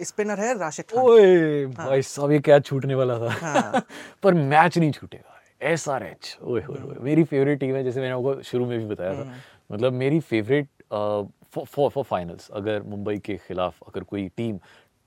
स्पिनर 0.00 0.40
है 0.40 0.58
राशिद 0.58 0.84
खान। 0.84 1.04
ओए 1.04 1.66
भाई 1.66 2.02
साहब 2.02 2.32
ये 2.32 2.38
क्या 2.38 2.58
छूटने 2.58 2.94
वाला 2.94 3.18
था। 3.18 3.30
हाँ। 3.32 3.86
पर 4.22 4.34
मैच 4.34 4.78
नहीं 4.78 4.90
छूटेगा। 4.92 5.30
एस 5.62 5.88
आर 5.88 6.02
एच 6.02 6.36
ओए 6.42 6.62
होए 6.62 6.96
मेरी 7.00 7.24
फेवरेट 7.24 7.60
टीम 7.60 7.74
है 7.76 7.84
जैसे 7.84 8.00
मैंने 8.00 8.14
आपको 8.14 8.42
शुरू 8.42 8.66
में 8.66 8.78
भी 8.78 8.84
बताया 8.84 9.10
हम्म। 9.10 9.24
था 9.24 9.34
मतलब 9.72 9.92
मेरी 9.92 10.20
फेवरेट 10.20 10.68
फॉर 10.92 11.90
फॉर 11.90 12.04
फाइनल्स 12.04 12.48
अगर 12.50 12.82
मुंबई 12.82 13.18
के 13.18 13.36
खिलाफ 13.36 13.78
अगर 13.88 14.02
कोई 14.02 14.28
टीम 14.36 14.58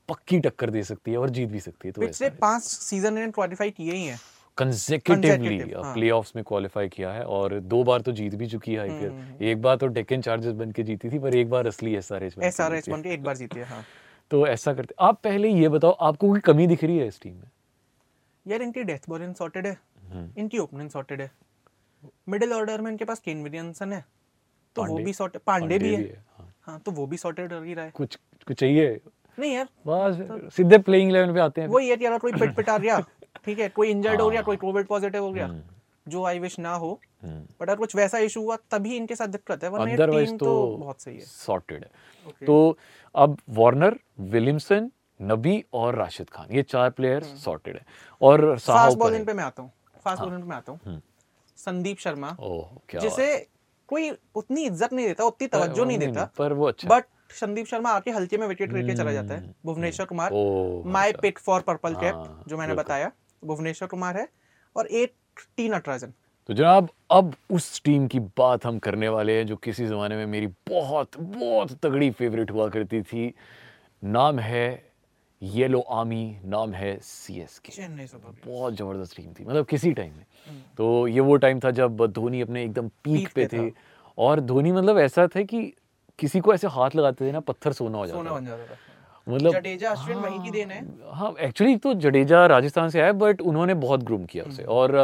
पक्की 0.10 0.40
टक्कर 0.40 0.70
दे 0.70 0.84
सकती 0.84 1.12
है 1.12 1.18
और 1.18 1.30
जीत 1.30 1.50
भी 1.50 1.60
सकती 1.60 1.88
है 1.88 1.92
तो 1.92 2.02
पिछले 2.02 2.30
पाँच 2.30 2.64
सीज़न 2.64 3.08
इन्होंने 3.08 3.32
क्वालिफाई 3.32 3.72
किए 3.72 3.94
ही 3.94 4.06
हैं। 4.06 4.20
कंसेक्यूटिवली 4.58 5.58
Consecutive, 5.58 5.84
हाँ। 5.84 5.94
प्लेऑफ्स 5.94 6.36
में 6.36 6.44
क्वालिफाई 6.46 6.88
किया 6.90 7.12
है 7.12 7.24
और 7.24 7.60
दो 7.60 7.84
बार 7.84 8.02
तो 8.02 8.12
जीत 8.12 8.36
भी 8.36 8.48
चुकी 8.48 8.74
है 8.74 8.88
हम्म, 8.90 8.94
आईपीएल 8.94 9.50
एक 9.50 9.62
बार 9.62 9.76
तो 9.76 9.88
डेक्कन 9.88 10.22
चार्जर्स 10.22 10.54
बन 10.54 10.72
के 10.72 10.84
जीती 10.84 11.10
थी 11.10 11.20
पर 11.20 11.36
एक 11.36 11.50
बार 11.50 11.68
असली 11.68 11.96
S 11.96 12.12
R 12.12 12.24
H 12.24 12.36
S 12.44 12.62
R 12.62 12.76
H 12.76 12.90
बन 12.90 13.02
के 13.02 13.10
एक 13.10 13.24
बार 13.24 13.38
जीती 13.38 13.60
है 13.60 13.66
हाँ। 13.66 13.84
तो 14.32 14.48
ऐसा 14.48 14.74
करते 14.74 14.96
आप 15.00 15.20
पहले 15.24 15.50
ये 15.50 15.70
बताओ 15.70 15.92
आपको 15.92 16.30
कोई 16.30 16.40
कमी 16.40 16.68
दिख 16.68 16.84
रही 16.84 16.98
है 16.98 17.08
इस 17.08 17.22
टीम 17.22 17.34
में? 17.34 17.50
यार 18.48 18.62
इनकी 18.62 18.84
डेथ 18.84 19.10
बॉलिंग 19.10 19.36
सॉर्टेड 19.36 19.68
है। 19.68 19.78
हम्म। 20.12 20.30
इनकी 20.38 20.58
ओपनिंग 20.58 20.90
सॉर्टेड 20.90 21.22
है। 21.22 21.32
मिडिल 22.30 22.54
ऑर्डर 22.54 22.82
में 22.82 22.92
इनके 22.92 23.06
पास 23.06 23.20
केन 23.20 23.44
विलियमसन 23.44 23.94
है। 23.94 24.06
तो 24.76 24.86
वो 24.86 24.98
भी 24.98 25.14
सॉर्टेड 25.14 25.42
पांडे 25.42 25.80
भी 25.80 25.96
है। 25.96 26.26
हाँ। 26.38 26.54
हाँ। 26.62 26.80
तो 26.80 26.92
वो 26.92 27.06
भी 27.08 27.18
सॉर्टेड 27.18 27.50
कर 27.50 27.64
ही 27.64 27.74
रहा 27.74 27.86
है। 27.86 27.92
कुछ 27.92 28.16
कुछ 28.48 28.60
चाहिए? 28.60 29.00
नहीं 29.40 29.54
यार। 29.54 29.68
बस 29.88 30.54
सीधे 30.56 30.78
प्लेइंग 30.78 31.12
लेवल 31.12 31.34
पे 31.34 31.40
आते 31.40 31.62
हैं। 31.62 31.68
वही 31.68 31.90
है 31.90 31.96
अगर 31.96 32.18
कोई 32.18 32.32
पिट 32.32 32.56
पिटा 32.56 32.78
गया 32.78 33.00
ठीक 33.46 33.60
है 33.60 33.70
कोई 33.70 33.90
इंजर्ड 33.90 34.22
हो 34.22 34.30
गया 34.30 34.42
कोई 34.42 34.58
कोविड 34.58 34.88
पॉजिटिव 34.88 35.22
हो 35.22 35.28
हम्म। 35.28 35.38
गया 35.38 35.48
जो 36.08 36.24
आई 36.26 36.40
विश 36.40 36.58
ना 36.60 36.74
हो 36.76 37.00
बट 37.24 37.62
अगर 37.62 37.76
कुछ 37.76 37.96
वैसा 37.96 38.18
इशू 38.20 38.42
हुआ 38.42 38.58
तभी 38.72 38.96
इनके 38.98 39.16
साथ 39.16 39.28
दिक्कत 39.28 39.64
है 39.64 39.70
वरना 39.70 40.06
टीम 40.06 40.38
तो 40.38 40.46
तो 40.46 40.78
बहुत 40.78 41.02
सही 41.02 41.16
है। 41.16 41.26
सॉर्टेड 41.26 41.84
है। 41.84 41.90
Okay. 42.26 42.46
तो 42.46 42.78
अब 43.16 43.38
वार्नर 43.58 43.98
विलियमसन 44.30 44.90
नबी 45.20 45.64
और 45.74 45.96
राशिद 45.96 46.30
खान 46.30 46.52
ये 46.52 46.64
चार 46.64 46.90
प्लेयर 46.92 47.24
सॉर्टेड 47.24 47.76
है। 47.76 47.86
और 48.22 48.56
फास्ट 48.58 48.98
बॉलिंग 48.98 49.26
पे 49.26 49.34
मैं 49.34 49.44
आता 49.44 49.62
हूँ। 49.62 49.72
फास्ट 50.04 50.24
बॉलिंग 50.24 50.42
पे 50.42 50.48
मैं 50.48 50.56
आता 50.58 50.72
हूँ। 50.72 51.02
संदीप 51.58 51.98
शर्मा 52.00 52.36
ओह 52.40 52.78
क्या 52.90 53.02
जिसे 53.02 53.36
कोई 53.90 54.10
उतनी 54.36 54.66
इज़्ज़त 54.66 54.94
नहीं 54.94 55.08
देता 55.08 55.24
उतनी 55.26 55.48
तवज्जो 55.48 55.86
नहीं 55.86 55.98
देता 56.00 56.30
पर 56.38 56.54
वो 56.54 56.68
अच्छा 56.68 56.88
बट 56.90 57.06
संदीप 57.34 57.66
शर्मा 57.68 57.90
आके 57.92 58.12
हल्के 58.12 58.38
में 58.38 58.48
विकेट 58.48 58.74
लेके 58.74 58.96
चला 58.96 59.12
जाता 59.12 59.34
है। 59.34 59.54
Bhuvneshwar 59.66 60.06
Kumar 60.06 60.32
my. 60.88 61.12
Pick 61.14 61.40
for 61.40 61.62
purple 61.62 61.96
cap 61.96 62.16
हाँ, 62.16 62.44
जो 62.48 62.58
मैंने 62.58 62.74
बताया 62.76 63.12
भुवनेश्वर 63.44 63.88
कुमार 63.88 64.18
है। 64.18 64.28
और 64.76 64.88
एक 64.88 65.14
टी 65.58 65.70
नटराजन 65.70 66.14
तो 66.48 66.54
जनाब 66.54 66.90
अब 67.12 67.34
उस 67.52 67.82
टीम 67.84 68.08
की 68.08 68.20
बात 68.20 68.66
हम 68.66 68.80
करने 68.80 69.10
वाले 69.10 69.38
हैं 69.38 69.46
जो 69.48 69.56
किसी 69.56 69.86
ज़माने 69.86 70.16
में 70.16 70.26
मेरी 70.26 70.48
बहुत 70.48 71.20
बहुत 71.20 71.72
तगड़ी 71.72 72.12
फेवरेट 72.12 72.52
हुआ 72.52 72.70
करती 72.70 73.02
थी। 73.02 73.34
नाम 74.04 74.40
है 74.40 74.92
येलो 75.44 75.80
आर्मी 75.80 76.40
नाम 76.46 76.74
है 76.74 77.00
सी 77.04 77.40
एस 77.40 77.60
के 77.60 77.88
बहुत 78.48 78.74
ज़बरदस्त 78.74 79.18
टीम 79.18 79.34
थी 79.34 79.46
मतलब 79.46 79.66
किसी 79.66 79.92
टाइम 79.94 80.14
में। 80.14 80.26
तो 80.78 81.08
ये 81.08 81.20
वो 81.20 81.36
टाइम 81.36 81.60
था 81.60 81.72
जब 81.72 82.06
धोनी 82.08 82.42
अपने 82.42 82.64
एकदम 82.64 82.88
पीक 82.88 83.24
Peak 83.24 83.34
पे 83.34 83.48
थे। 83.48 83.72
और 84.18 84.40
धोनी 84.40 84.72
मतलब 84.72 84.98
ऐसा 84.98 85.28
था 85.28 85.42
कि 85.42 85.74
किसी 86.20 86.40
को 86.40 86.54
ऐसे 86.54 86.68
हाथ 86.68 86.90
लगाते 86.96 87.28
थे 87.28 87.32
ना 87.32 87.40
पत्थर 87.40 87.72
सोना 87.72 87.98
हो 87.98 88.08
जाता 88.08 88.20
था। 88.24 88.40
मतलब 89.30 89.52
जडेजा 89.54 89.92
अश्विन 89.92 90.18
वहीं 90.18 90.40
की 90.40 90.52
देन 90.52 90.72
है। 90.72 90.82
हाँ 91.12 91.34
एक्चुअली 91.42 91.76
तो 91.78 91.94
जडेजा 91.96 92.46
राजस्थान 92.46 92.90
से 92.90 93.02
आया 93.02 93.14
बट 93.14 93.42
उन्होंने 93.42 93.74
बहुत 93.76 94.04
ग्रूम 94.04 94.26
किया 94.26 94.44
उसे। 94.44 94.64
और 94.64 94.96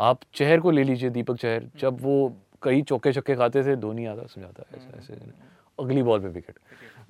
आप 0.00 0.20
चहर 0.34 0.60
को 0.60 0.70
ले 0.70 0.84
लीजिए 0.84 1.10
दीपक 1.10 1.36
चहर 1.36 1.66
जब 1.80 2.00
वो 2.02 2.16
कई 2.62 2.82
चौके 2.82 3.12
छक्के 3.12 3.34
खाते 3.36 3.62
थे 3.64 3.76
धोनी 3.76 4.06
आता 4.06 4.26
समझाता 4.26 4.64
ऐसा 4.76 4.98
ऐसे 4.98 5.14
अगली 5.78 6.02
बॉल 6.02 6.20
पे 6.20 6.28
विकेट 6.28 6.58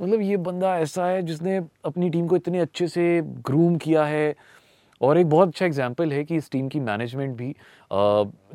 मतलब 0.01 0.21
ये 0.21 0.37
बंदा 0.37 0.77
ऐसा 0.79 1.07
है 1.07 1.23
जिसने 1.23 1.57
अपनी 1.85 2.11
टीम 2.11 2.27
को 2.29 2.37
इतने 2.37 2.59
अच्छे 2.61 2.89
से 2.89 3.05
ग्रूम 3.47 3.77
किया 3.77 4.05
है 4.05 4.35
और 5.01 5.19
एक 5.19 5.29
बहुत 5.29 5.49
अच्छा 5.49 5.67
एग्ज़ाम्पल 5.67 6.13
है 6.13 6.25
कि 6.25 6.37
इस 6.37 6.51
टीम 6.51 6.69
की 6.69 6.81
मैनेजमेंट 6.81 7.37
भी 7.37 7.55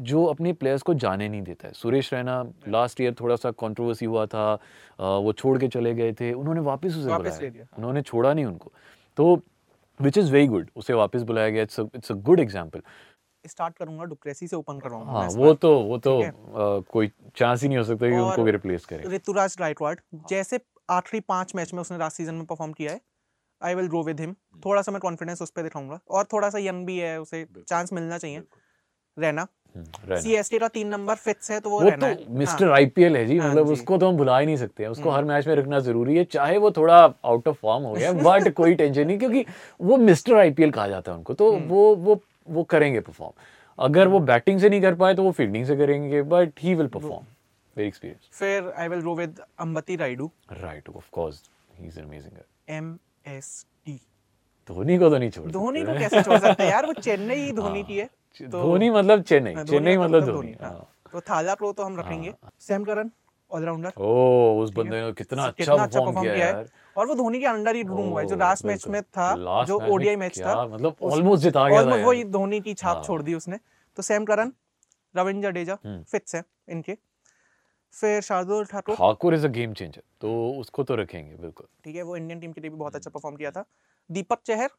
जो 0.02 0.24
अपने 0.26 0.54
प्लेयर्स 0.54 0.82
को 0.82 0.94
जाने 0.96 1.30
नहीं 1.30 1.42
देता 1.44 1.68
है। 1.68 1.74
सुरेश 1.74 2.14
रैना 2.14 2.42
लास्ट 2.68 3.02
ईयर 3.02 3.16
थोड़ा 3.20 3.36
सा 3.36 3.52
कंट्रोवर्सी 3.60 4.06
हुआ 4.06 4.26
था 4.26 4.54
वो 5.00 5.34
छोड़ 5.34 5.58
के 5.60 5.68
चले 5.70 5.94
गए 5.94 6.14
थे 6.14 6.32
उन्होंने 6.34 6.62
वापस 6.64 6.96
उसे 6.98 7.14
बुलाया। 7.14 7.66
उन्होंने 7.78 8.02
छोड़ा 8.04 8.34
नहीं 8.34 8.46
उनको। 8.46 8.72
तो 9.18 9.34
विच 10.00 10.18
इज़ 10.18 10.32
वेरी 10.32 10.48
गुड 10.48 10.70
उसे 10.76 10.94
वापस 10.94 11.22
बुलाया 11.24 11.50
गया। 11.50 11.64
It's 11.64 11.80
it's 11.80 12.12
a 12.12 12.16
good 12.16 12.40
example 12.40 12.82
start 13.46 13.76
करूँगा 13.78 14.04
डुक्रेसी 14.04 14.48
से 14.48 14.56
ओपन 14.56 14.80
करवाऊँगा 14.80 15.12
हाँ 15.12 15.28
वो 15.30 15.54
तो 15.56 15.74
वो 15.80 15.98
तो 15.98 16.20
है। 16.22 16.30
अ, 16.30 16.34
कोई 16.92 17.12
चांस 17.38 17.62
ही 17.62 17.68
नहीं 17.68 17.78
हो 17.78 17.84
सकता 17.84 18.08
कि 18.08 18.16
उनको 18.16 18.44
भी 18.44 18.52
रिप्लेस 18.52 18.86
करें। 18.86 19.04
ऋतुराज 19.06 19.56
गायकवाड 19.60 20.00
जैसे 20.30 20.60
आखिरी 20.92 21.20
पाँच 21.30 21.56
मैच 21.56 21.74
में 21.74 21.82
उसने 21.82 21.98
लास्ट 21.98 22.18
सीज़न 22.18 22.36
में 22.36 22.46
परफॉर्म 22.46 22.74
किया 22.74 22.92
है 22.92 23.00
I 23.62 23.76
will 23.76 23.88
go 23.88 24.04
with 24.04 24.20
him 24.20 24.34
थोड़ा 24.66 24.82
सा 24.82 24.92
मैं 24.92 25.00
कॉन्फिडेंस 25.02 25.42
उस 25.42 25.50
पर 25.50 25.64
दिखाऊँगा। 25.64 26.00
और 26.10 26.26
थोड़ा 26.34 26.50
सा 26.50 26.60
यंग 26.60 26.86
भी 26.86 26.98
है 26.98 27.20
उसे 27.22 27.46
चांस 27.60 27.94
मिलना 27.94 28.18
चाहिए। 28.18 28.42
रहना। 29.18 29.48
हम्म, 29.76 30.16
सीएसटी 30.16 30.58
का 30.60 30.68
तीन 30.68 30.88
नंबर 30.88 31.16
फिक्स 31.16 31.52
है 31.52 31.60
तो 31.60 31.70
वो 31.70 31.80
वो 31.82 31.90
रहना 31.90 31.98
तो 31.98 32.22
है। 32.22 32.38
मिस्टर 32.38 32.66
हाँ, 32.66 32.76
आईपीएल 32.76 33.18
है 33.18 33.26
जी 33.26 33.38
हाँ 33.38 33.50
मतलब 33.50 33.66
जी। 33.68 33.74
उसको 33.74 33.98
तो 33.98 34.10
हम 34.10 34.18
भुला 34.18 34.38
ही 34.40 34.46
नहीं 34.46 34.58
सकते। 34.58 34.84
हैं 34.84 34.90
उसको 34.90 35.10
हर 35.10 35.24
मैच 35.24 35.48
में 35.48 35.56
रखना 35.56 35.80
ज़रूरी 35.80 36.16
है 36.18 36.24
चाहे 36.26 36.58
वो 36.58 36.72
थोड़ा 36.72 36.98
आउट 37.26 37.48
ऑफ़ 37.48 37.58
फॉर्म 37.62 37.84
हो 37.84 37.94
गया 37.94 38.12
बट 38.28 38.54
कोई 38.54 38.76
टेंशन 38.76 39.08
नहीं 39.08 39.18
क्योंकि 39.20 39.46
वो 39.82 39.98
मिस्टर 39.98 40.36
आईपीएल 40.36 40.72
कहा 40.72 40.88
जाता 40.88 41.12
है 41.12 41.18
उनको 41.18 41.34
तो 41.34 41.52
वो 41.68 41.84
वो 41.98 42.20
वो 42.48 42.64
करेंगे 42.66 43.00
परफॉर्म 43.00 43.34
अगर 43.80 44.08
वो 44.08 44.20
बैटिंग 44.22 44.60
से 44.60 44.70
नहीं 44.70 44.82
कर 44.82 44.96
पाए 44.96 45.14
तो 45.16 45.24
वो 45.24 45.32
फील्डिंग 45.32 45.66
से 45.66 45.76
करेंगे 45.76 46.22
but 46.34 46.60
he 46.60 46.76
will 46.76 46.88
perform 46.88 47.26
very 47.76 47.88
experience 47.88 48.30
फिर 48.34 48.72
I 48.78 48.88
will 48.88 49.02
go 49.02 49.16
with 49.16 49.40
Ambati 49.60 49.96
Rayudu 49.96 50.32
right 50.54 50.90
of 50.90 51.10
course 51.12 51.44
he 51.80 51.88
is 51.88 52.00
amazing 52.00 52.38
M 52.70 52.98
S 53.28 53.66
T 53.86 53.94
Dhoni 54.68 54.98
को 54.98 55.10
तो 55.10 55.18
नहीं 55.18 55.30
छोड़ 55.30 55.52
धोनी 55.52 55.82
को 55.82 55.94
कैसे 56.00 56.22
छोड़ 56.22 56.38
सकते 56.38 56.64
हैं? 56.64 56.72
यार 56.72 56.86
वो 56.86 56.94
चेन्नई 56.94 57.52
धोनी 57.52 57.84
की 57.84 57.98
है 57.98 58.06
तो- 58.06 58.50
धोनी 58.52 58.90
मतलब 58.90 59.22
चेन्नई। 59.22 59.54
हाँ, 59.54 59.64
चेन्नई 59.64 59.98
मतलब 59.98 60.26
धोनी 60.26 60.56
हाँ। 60.62 60.70
हाँ। 60.70 60.90
तो 61.12 61.22
थाला 61.22 61.56
प्रो 61.56 61.72
तो 61.72 61.84
हम 61.84 62.00
रखेंगे। 62.00 62.34
Sam 62.60 62.84
Curran 62.84 63.12
allrounder. 63.52 63.92
ओ 63.98 64.62
उस 64.64 64.74
बंदे 64.74 65.02
ने 65.02 65.12
कितना 65.14 65.44
अच्छा 65.44 65.76
परफॉर्म 65.76 66.22
किया 66.22 66.34
यार। 66.36 66.66
और 66.98 67.08
वो 67.08 67.16
धोनी 67.16 67.40
के 67.40 67.46
अंडर 67.46 67.76
ही 67.76 67.84
रूम 67.84 68.10
हुआ 68.10 68.22
है 68.22 68.28
जो 68.28 68.36
लास्ट 68.36 68.66
मैच 68.66 68.88
में 68.88 69.02
था 69.04 69.64
जो 69.64 69.80
ओडीआई 69.80 70.16
मैच 70.16 70.40
था 70.42 70.66
मतलब 70.68 70.96
almost 70.98 71.38
जिता 71.38 71.70
गया 71.70 71.84
था 71.84 71.90
almost 71.90 72.26
धोनी 72.26 72.60
की 72.62 72.74
छाप 72.74 72.96
हाँ। 72.96 73.04
छोड़ 73.04 73.22
दी 73.22 73.34
उसने। 73.34 73.60
तो 73.96 74.04
सैम 74.04 74.26
करन 74.26 74.54
रविंद्र 75.18 75.50
जडेजा 75.52 75.78
हम्म। 75.86 76.04
फिट्स 76.04 76.36
है 76.36 76.44
इनके। 76.70 76.98
फिर 77.96 78.22
Shardul 78.22 78.66
Thakur. 78.66 78.96
Thakur 78.96 79.34
is 79.34 79.46
a 79.46 79.50
game 79.50 79.74
changer 79.74 80.02
तो 80.22 80.32
उसको 80.60 80.84
तो 80.84 80.96
रखेंगे 80.96 81.36
बिल्कुल। 81.36 81.68
ठीक 81.86 81.96
है 81.96 82.02
वो 82.02 82.16
इंडियन 82.18 82.40
टीम 82.40 82.52
के 82.52 82.62
लिए 82.62 82.70
भी 82.70 82.78
बहुत 82.78 82.96
अच्छा 82.96 83.10
परफॉर्म 83.10 83.36
किया 83.36 83.52
था। 83.52 83.66
दीपक 84.10 84.40
चहर 84.46 84.70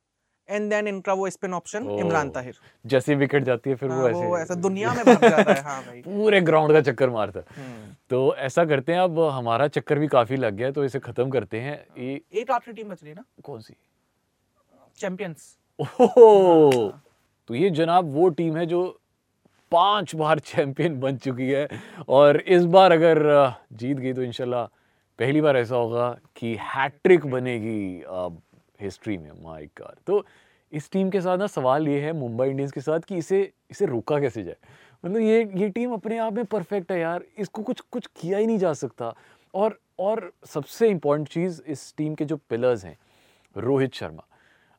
एंड 0.49 0.71
देन 0.71 0.89
इनका 0.89 1.13
वो 1.13 1.31
स्पिन 1.31 1.55
ऑप्शन 1.55 1.91
इमरान 1.91 2.31
ताहिर। 2.31 2.59
जैसे 2.87 3.15
विकेट 3.15 3.45
जाती 3.45 3.71
है 3.71 3.77
फिर 3.77 3.91
हाँ, 3.91 3.99
वो 3.99 4.21
वो 4.21 4.37
ऐसे 4.39 4.43
ऐसा 4.43 4.55
दुनिया 4.61 4.95
में 4.95 5.05
भाग 5.05 5.29
जाता 5.31 5.53
है 5.53 5.63
हाँ 5.63 5.83
भाई। 5.85 6.03
पूरे 6.03 6.41
ग्राउंड 6.41 6.73
का 6.73 6.81
चक्कर 6.81 7.11
मारता 7.11 7.41
है। 7.41 7.65
हम्म। 7.65 7.95
तो 8.11 8.35
ऐसा 8.37 8.65
करते 8.65 8.93
हैं 8.93 9.01
अब 9.01 9.19
हमारा 9.21 9.69
चक्कर 9.69 9.99
भी 9.99 10.09
काफ़ी 10.09 10.37
लग 10.37 10.55
गया 10.55 10.67
है, 10.67 10.73
तो 10.73 10.85
इसे 10.85 10.99
खत्म 10.99 11.31
करते 11.31 11.61
हैं। 11.61 11.77
ये 11.99 12.21
एक 12.33 12.51
आखिरी 12.51 12.75
टीम 12.77 12.89
बच 12.89 13.03
रही 13.03 13.11
है 13.11 13.17
ना? 13.17 13.25
कौन 13.43 13.61
सी? 13.61 13.75
चैंपियंस 14.99 15.57
ओहो! 15.79 16.93
तो 17.49 17.55
ये 17.55 17.71
जनाब 17.71 18.13
वो 18.15 18.29
टीम 18.29 18.57
है 18.57 18.67
जो 18.67 19.01
पाँच 19.73 20.15
बार 20.15 20.39
चैंपियन 20.41 20.99
बन 21.01 21.17
चुकी 21.19 21.49
है। 21.51 21.69
और 22.09 22.41
इस 22.41 22.65
बार 22.67 22.93
अगर 22.93 23.23
जीत 23.73 23.97
गई 23.97 24.13
तो 24.13 24.23
इंशाल्लाह 24.23 24.65
पहली 25.19 25.41
बार 25.41 25.57
ऐसा 25.57 25.77
होगा 25.77 26.09
कि 26.37 26.57
हैट्रिक 26.63 27.27
बनेगी 27.27 28.05
हिस्ट्री 28.81 29.17
में 29.19 29.31
माय 29.43 29.65
गॉड 29.81 29.97
तो 30.07 30.25
इस 30.73 30.91
टीम 30.93 31.11
के 31.11 31.21
साथ 31.21 31.39
ना 31.39 31.47
सवाल 31.47 31.89
ये 31.89 32.01
है 32.01 32.13
मुंबई 32.13 32.47
इंडियंस 32.49 32.73
के 32.73 32.81
साथ 32.81 33.01
कि 33.01 33.17
इसे 33.17 33.41
इसे 33.71 33.87
रोका 33.87 34.19
कैसे 34.21 34.43
जाए? 34.43 34.57
मतलब 35.05 35.21
ये 35.21 35.43
ये 35.57 35.69
टीम 35.69 35.93
अपने 35.93 36.19
आप 36.19 36.33
में 36.33 36.45
परफेक्ट 36.45 36.93
है 36.93 36.99
यार, 37.01 37.23
इसको 37.39 37.63
कुछ 37.63 37.81
कुछ 37.83 38.07
किया 38.21 38.39
ही 38.39 38.47
नहीं 38.47 38.59
जा 38.59 38.73
सकता। 38.75 39.15
और 39.55 39.79
और 39.99 40.31
सबसे 40.47 40.89
इम्पोर्टेंट 40.89 41.29
चीज़ 41.29 41.61
इस 41.67 41.93
टीम 41.97 42.15
के 42.15 42.25
जो 42.25 42.37
पिलर्स 42.51 42.85
हैं, 42.85 42.97
रोहित 43.57 43.95
शर्मा। 43.95 44.27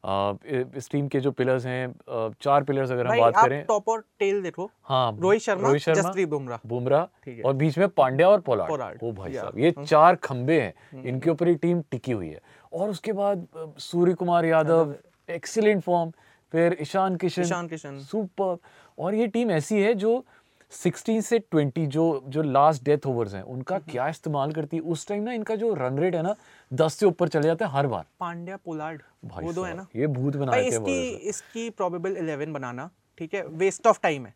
इस 0.08 0.90
टीम 0.92 1.08
के 1.08 1.20
जो 1.20 1.32
पिलर्स 1.32 1.66
हैं 1.66 2.34
चार 2.42 2.64
पिलर्स 2.64 2.92
अगर 2.92 3.08
हम 3.08 3.20
बात 3.20 3.36
आप 3.36 3.46
करें। 3.46 3.66
टॉप 3.68 3.90
और 3.90 4.04
टेल 4.20 4.42
देखो। 4.42 4.70
हाँ 4.84 5.18
रोहित 5.22 5.42
शर्मा 5.42 5.68
रोहित 5.68 5.82
शर्मा 5.82 6.02
जसप्रीत 6.02 6.30
बुमराह। 6.30 6.60
बुमराह 6.68 7.42
और 7.46 7.54
बीच 7.54 7.78
में 7.78 7.88
पांड्या 7.90 8.30
और 8.30 8.40
पोलार्ड। 8.42 9.04
ओ 9.04 9.12
भाई 9.14 9.34
साहब 9.34 9.60
ये 9.60 9.72
चार 9.80 10.16
खंबे 10.24 10.60
हैं 10.62 11.04
इनके 11.04 11.30
ऊपर 11.30 11.48
ये 11.48 11.56
टीम 11.58 11.82
टिकी 11.92 12.12
हुई 12.12 12.30
है। 12.30 12.42
और 12.74 12.90
उसके 12.90 13.14
बाद 13.14 13.48
सूर्य 13.80 14.14
कुमार 14.14 14.46
यादव 14.46 14.96
एक्सीलेंट 15.30 15.84
फॉर्म 15.84 16.12
फिर 16.54 16.78
ईशान 16.82 17.16
किशन 17.16 17.42
ईशान 17.42 17.68
किशन। 17.68 18.00
सुपर। 18.02 18.58
और 18.98 19.16
ये 19.16 19.28
टीम 19.28 19.52
ऐसी 19.52 19.82
है 19.82 19.94
जो 19.96 20.24
16 20.72 21.22
से 21.22 21.40
20 21.56 21.86
जो 21.88 22.04
जो 22.28 22.42
लास्ट 22.44 22.84
डेथ 22.84 23.06
ओवर्स 23.08 23.34
हैं 23.34 23.42
उनका 23.44 23.78
क्या 23.82 24.08
इस्तेमाल 24.10 24.52
करती 24.52 24.78
है? 24.78 24.82
उस 24.84 25.08
टाइम 25.08 25.24
ना 25.24 25.34
इनका 25.34 25.56
जो 25.56 25.74
रन 25.74 25.98
रेट 26.00 26.16
है 26.16 26.22
ना 26.24 26.36
10 26.72 26.94
से 26.94 27.06
ऊपर 27.06 27.28
चले 27.28 27.48
जाते 27.48 27.66
हैं 27.66 27.72
हर 27.72 27.88
बार। 27.88 28.06
पांड्या 28.20 28.58
पोलार्ड 28.58 29.02
वो 29.26 29.54
दो 29.54 29.64
है 29.64 29.74
ना? 29.76 29.88
ये 29.96 30.08
भूत 30.08 30.36
बना 30.36 30.52
भाई 30.52 30.68
इसकी 30.68 31.10
इसकी 31.30 31.70
प्रोबेबल 31.72 32.16
11 32.18 32.54
बनाना 32.54 32.90
ठीक 33.18 33.34
है? 33.34 33.46
वेस्ट 33.48 33.88
ऑफ़ 33.88 34.00
टाइम 34.04 34.26
है। 34.26 34.34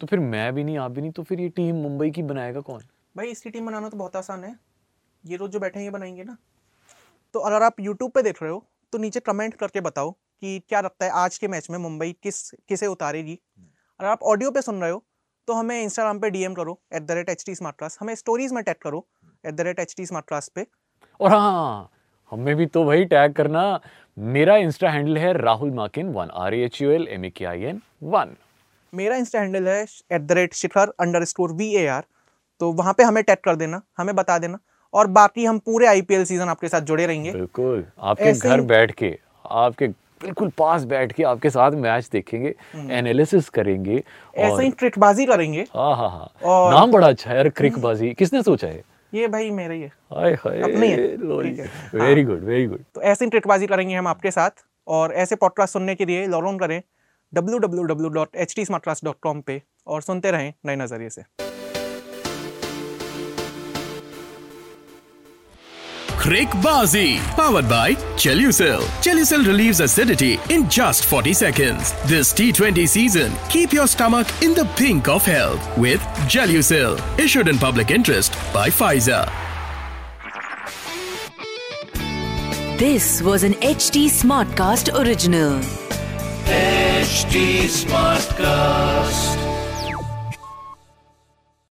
तो 0.00 0.06
फिर 0.06 0.18
मैं 0.20 0.54
भी 0.54 0.64
नहीं 0.64 0.78
आप 0.78 0.90
भी 0.90 1.00
नहीं 1.00 1.10
तो 1.12 1.22
फिर 1.22 1.40
ये 1.40 1.48
टीम 1.50 1.76
मुंबई 1.78 2.10
की 2.10 2.22
बनाएगा 2.24 2.60
कौन? 2.62 2.82
भाई 3.16 3.26
इसकी 3.28 3.50
टीम 3.50 3.66
बनाना 3.66 3.88
तो 3.88 3.96
बहुत 3.96 4.16
आसान 4.16 4.44
है। 4.44 4.56
ये 5.24 5.36
रोज 5.36 5.50
जो 5.50 5.60
बैठे 5.60 5.78
हैं 5.78 5.84
ये 5.84 5.90
बनाएँगे 5.90 6.24
ना। 6.24 6.36
तो 7.34 7.40
अगर 7.40 7.62
आप 7.62 7.80
यूट्यूब 7.80 8.10
पे 8.10 8.22
देख 8.22 8.42
रहे 8.42 8.52
हो 8.52 8.64
तो 8.92 8.98
नीचे 8.98 9.20
कमेंट 9.22 9.54
करके 9.54 9.80
बताओ 9.82 10.10
कि 10.10 10.58
क्या 10.68 10.80
लगता 10.80 11.04
है 11.06 11.10
आज 11.16 11.38
के 11.38 11.48
मैच 11.48 11.70
में 11.70 11.78
मुंबई 11.80 12.12
किस 12.22 12.50
किसे 12.68 12.86
उतारेगी। 12.88 13.38
अगर 14.00 14.08
आप 14.08 14.22
ऑडियो 14.24 14.50
पे 14.50 14.62
सुन 14.62 14.80
रहे 14.80 14.90
हो 14.90 15.04
तो 15.48 15.52
हमें 15.54 15.82
इंस्टाग्राम 15.82 16.18
पे 16.18 16.30
डीएम 16.30 16.54
करो 16.54 16.78
at 16.94 17.02
the 17.02 17.10
rate 17.10 17.28
H 17.30 17.42
T 17.46 17.54
smart 17.54 17.76
class 17.78 17.98
हमें 18.00 18.14
स्टोरीज 18.14 18.52
में 18.52 18.62
टैग 18.64 18.76
करो 18.82 19.04
at 19.44 19.54
the 19.54 19.60
rate 19.60 19.80
H 19.80 19.94
T 19.96 20.06
smart 20.06 20.26
class 20.28 20.48
पे। 20.54 20.66
और 21.20 21.30
हाँ 21.30 21.90
हमें 22.32 22.54
भी 22.56 22.66
तो 22.66 22.84
भाई 22.84 23.04
टैग 23.06 23.32
करना। 23.34 23.80
मेरा 24.16 24.56
इंस्टा 24.58 24.90
हैंडल 24.90 25.18
है 25.18 25.32
Rahul 25.34 25.70
Makin 25.74 26.12
one 26.12 26.30
R 26.36 26.54
H 26.54 26.80
U 26.82 26.90
L 26.90 27.06
M 27.10 27.24
A 27.24 27.30
K 27.30 27.44
I 27.44 27.62
N 27.64 27.80
one 28.02 28.36
मेरा 28.92 29.16
इंस्टा 29.16 29.40
हैंडल 29.40 29.68
है 29.68 29.82
at 29.82 30.20
the 30.20 30.32
rate 30.32 30.54
Shikhar 30.54 30.92
underscore 31.24 31.52
V 31.54 31.74
A 31.76 31.86
R 31.88 32.04
तो 32.60 32.70
वहाँ 32.72 32.92
पे 32.94 33.02
हमें 33.02 33.22
टैग 33.24 33.38
कर 33.44 33.56
देना 33.56 33.80
हमें 33.98 34.14
बता 34.16 34.38
देना। 34.38 34.58
और 34.94 35.06
बाकी 35.08 35.44
हम 35.44 35.58
पूरे 35.58 35.86
आईपीएल 35.86 36.24
सीज़न 36.24 36.48
आपके 36.48 36.68
साथ 36.68 36.80
जुड़े 36.82 37.06
रहेंगे। 37.06 37.32
बिल्कुल। 37.32 37.84
आपके 38.00 38.32
घर 38.32 38.60
बैठ 38.62 38.90
के 38.92 39.16
आपके 39.50 39.88
बिल्कुल 40.22 40.52
पास 40.58 40.84
बैठ 40.84 41.12
के 41.12 41.22
आपके 41.22 41.50
साथ 41.50 41.70
मैच 41.70 42.08
देखेंगे 42.12 42.54
एनालिसिस 42.98 43.48
करेंगे 43.48 44.04
ऐसे 44.36 44.62
ही 44.62 44.70
ट्रिकबाजी 44.70 45.26
करेंगे। 45.26 45.60
हाँ 45.60 45.96
हाँ 45.96 46.10
हाँ। 46.10 46.34
और- 46.44 46.74
नाम 46.74 46.92
बड़ा 46.92 47.08
अच्छा 47.08 47.30
है 47.30 47.36
यार 47.36 47.48
क्रिकबाजी 47.48 48.14
किसने 48.14 48.42
सोचा 48.42 48.68
है? 48.68 48.84
ये 49.14 49.28
भाई 49.28 49.50
मेरा 49.50 49.74
ही 49.74 49.80
है। 49.80 49.86
हाय 49.86 50.32
हाय 50.32 50.56
है। 50.56 50.62
है। 50.62 50.68
वेरी 51.94 52.24
गुड 52.24 52.44
वेरी 52.44 52.66
गुड 52.66 52.80
तो 52.94 53.02
ऐसी 53.02 53.26
ट्रिकबाजी 53.26 53.66
करेंगे 53.66 53.94
हम 53.94 54.06
आपके 54.06 54.30
साथ 54.30 54.50
और 54.88 55.12
ऐसे 55.12 55.36
पॉडकास्ट 55.36 55.72
सुनने 55.72 55.94
के 55.94 56.04
लिए 56.04 56.26
लॉग 56.26 56.44
ऑन 56.44 56.58
करें 56.58 56.82
www.htsmartclass.com 57.36 59.42
पे 59.42 59.62
और 59.86 60.02
सुनते 60.02 60.30
रहें 60.30 60.54
नए 60.66 60.76
नज़रिए 60.76 61.10
से। 61.10 61.51
Crickbazi, 66.22 67.18
powered 67.34 67.68
by 67.68 67.94
Chelucil. 68.14 68.78
Chelucil 69.02 69.44
relieves 69.44 69.80
acidity 69.80 70.38
in 70.50 70.70
just 70.70 71.04
40 71.06 71.32
seconds. 71.32 71.94
This 72.04 72.32
T20 72.32 72.86
season, 72.86 73.32
keep 73.48 73.72
your 73.72 73.88
stomach 73.88 74.28
in 74.40 74.54
the 74.54 74.64
pink 74.76 75.08
of 75.08 75.24
health 75.24 75.60
with 75.76 76.00
Gelucil. 76.30 76.96
Issued 77.18 77.48
in 77.48 77.58
public 77.58 77.90
interest 77.90 78.34
by 78.54 78.68
Pfizer. 78.68 79.28
This 82.78 83.20
was 83.20 83.42
an 83.42 83.54
HT 83.54 84.06
Smartcast 84.06 84.96
original. 84.96 85.58
HT 86.46 87.66
Smartcast. 87.66 89.41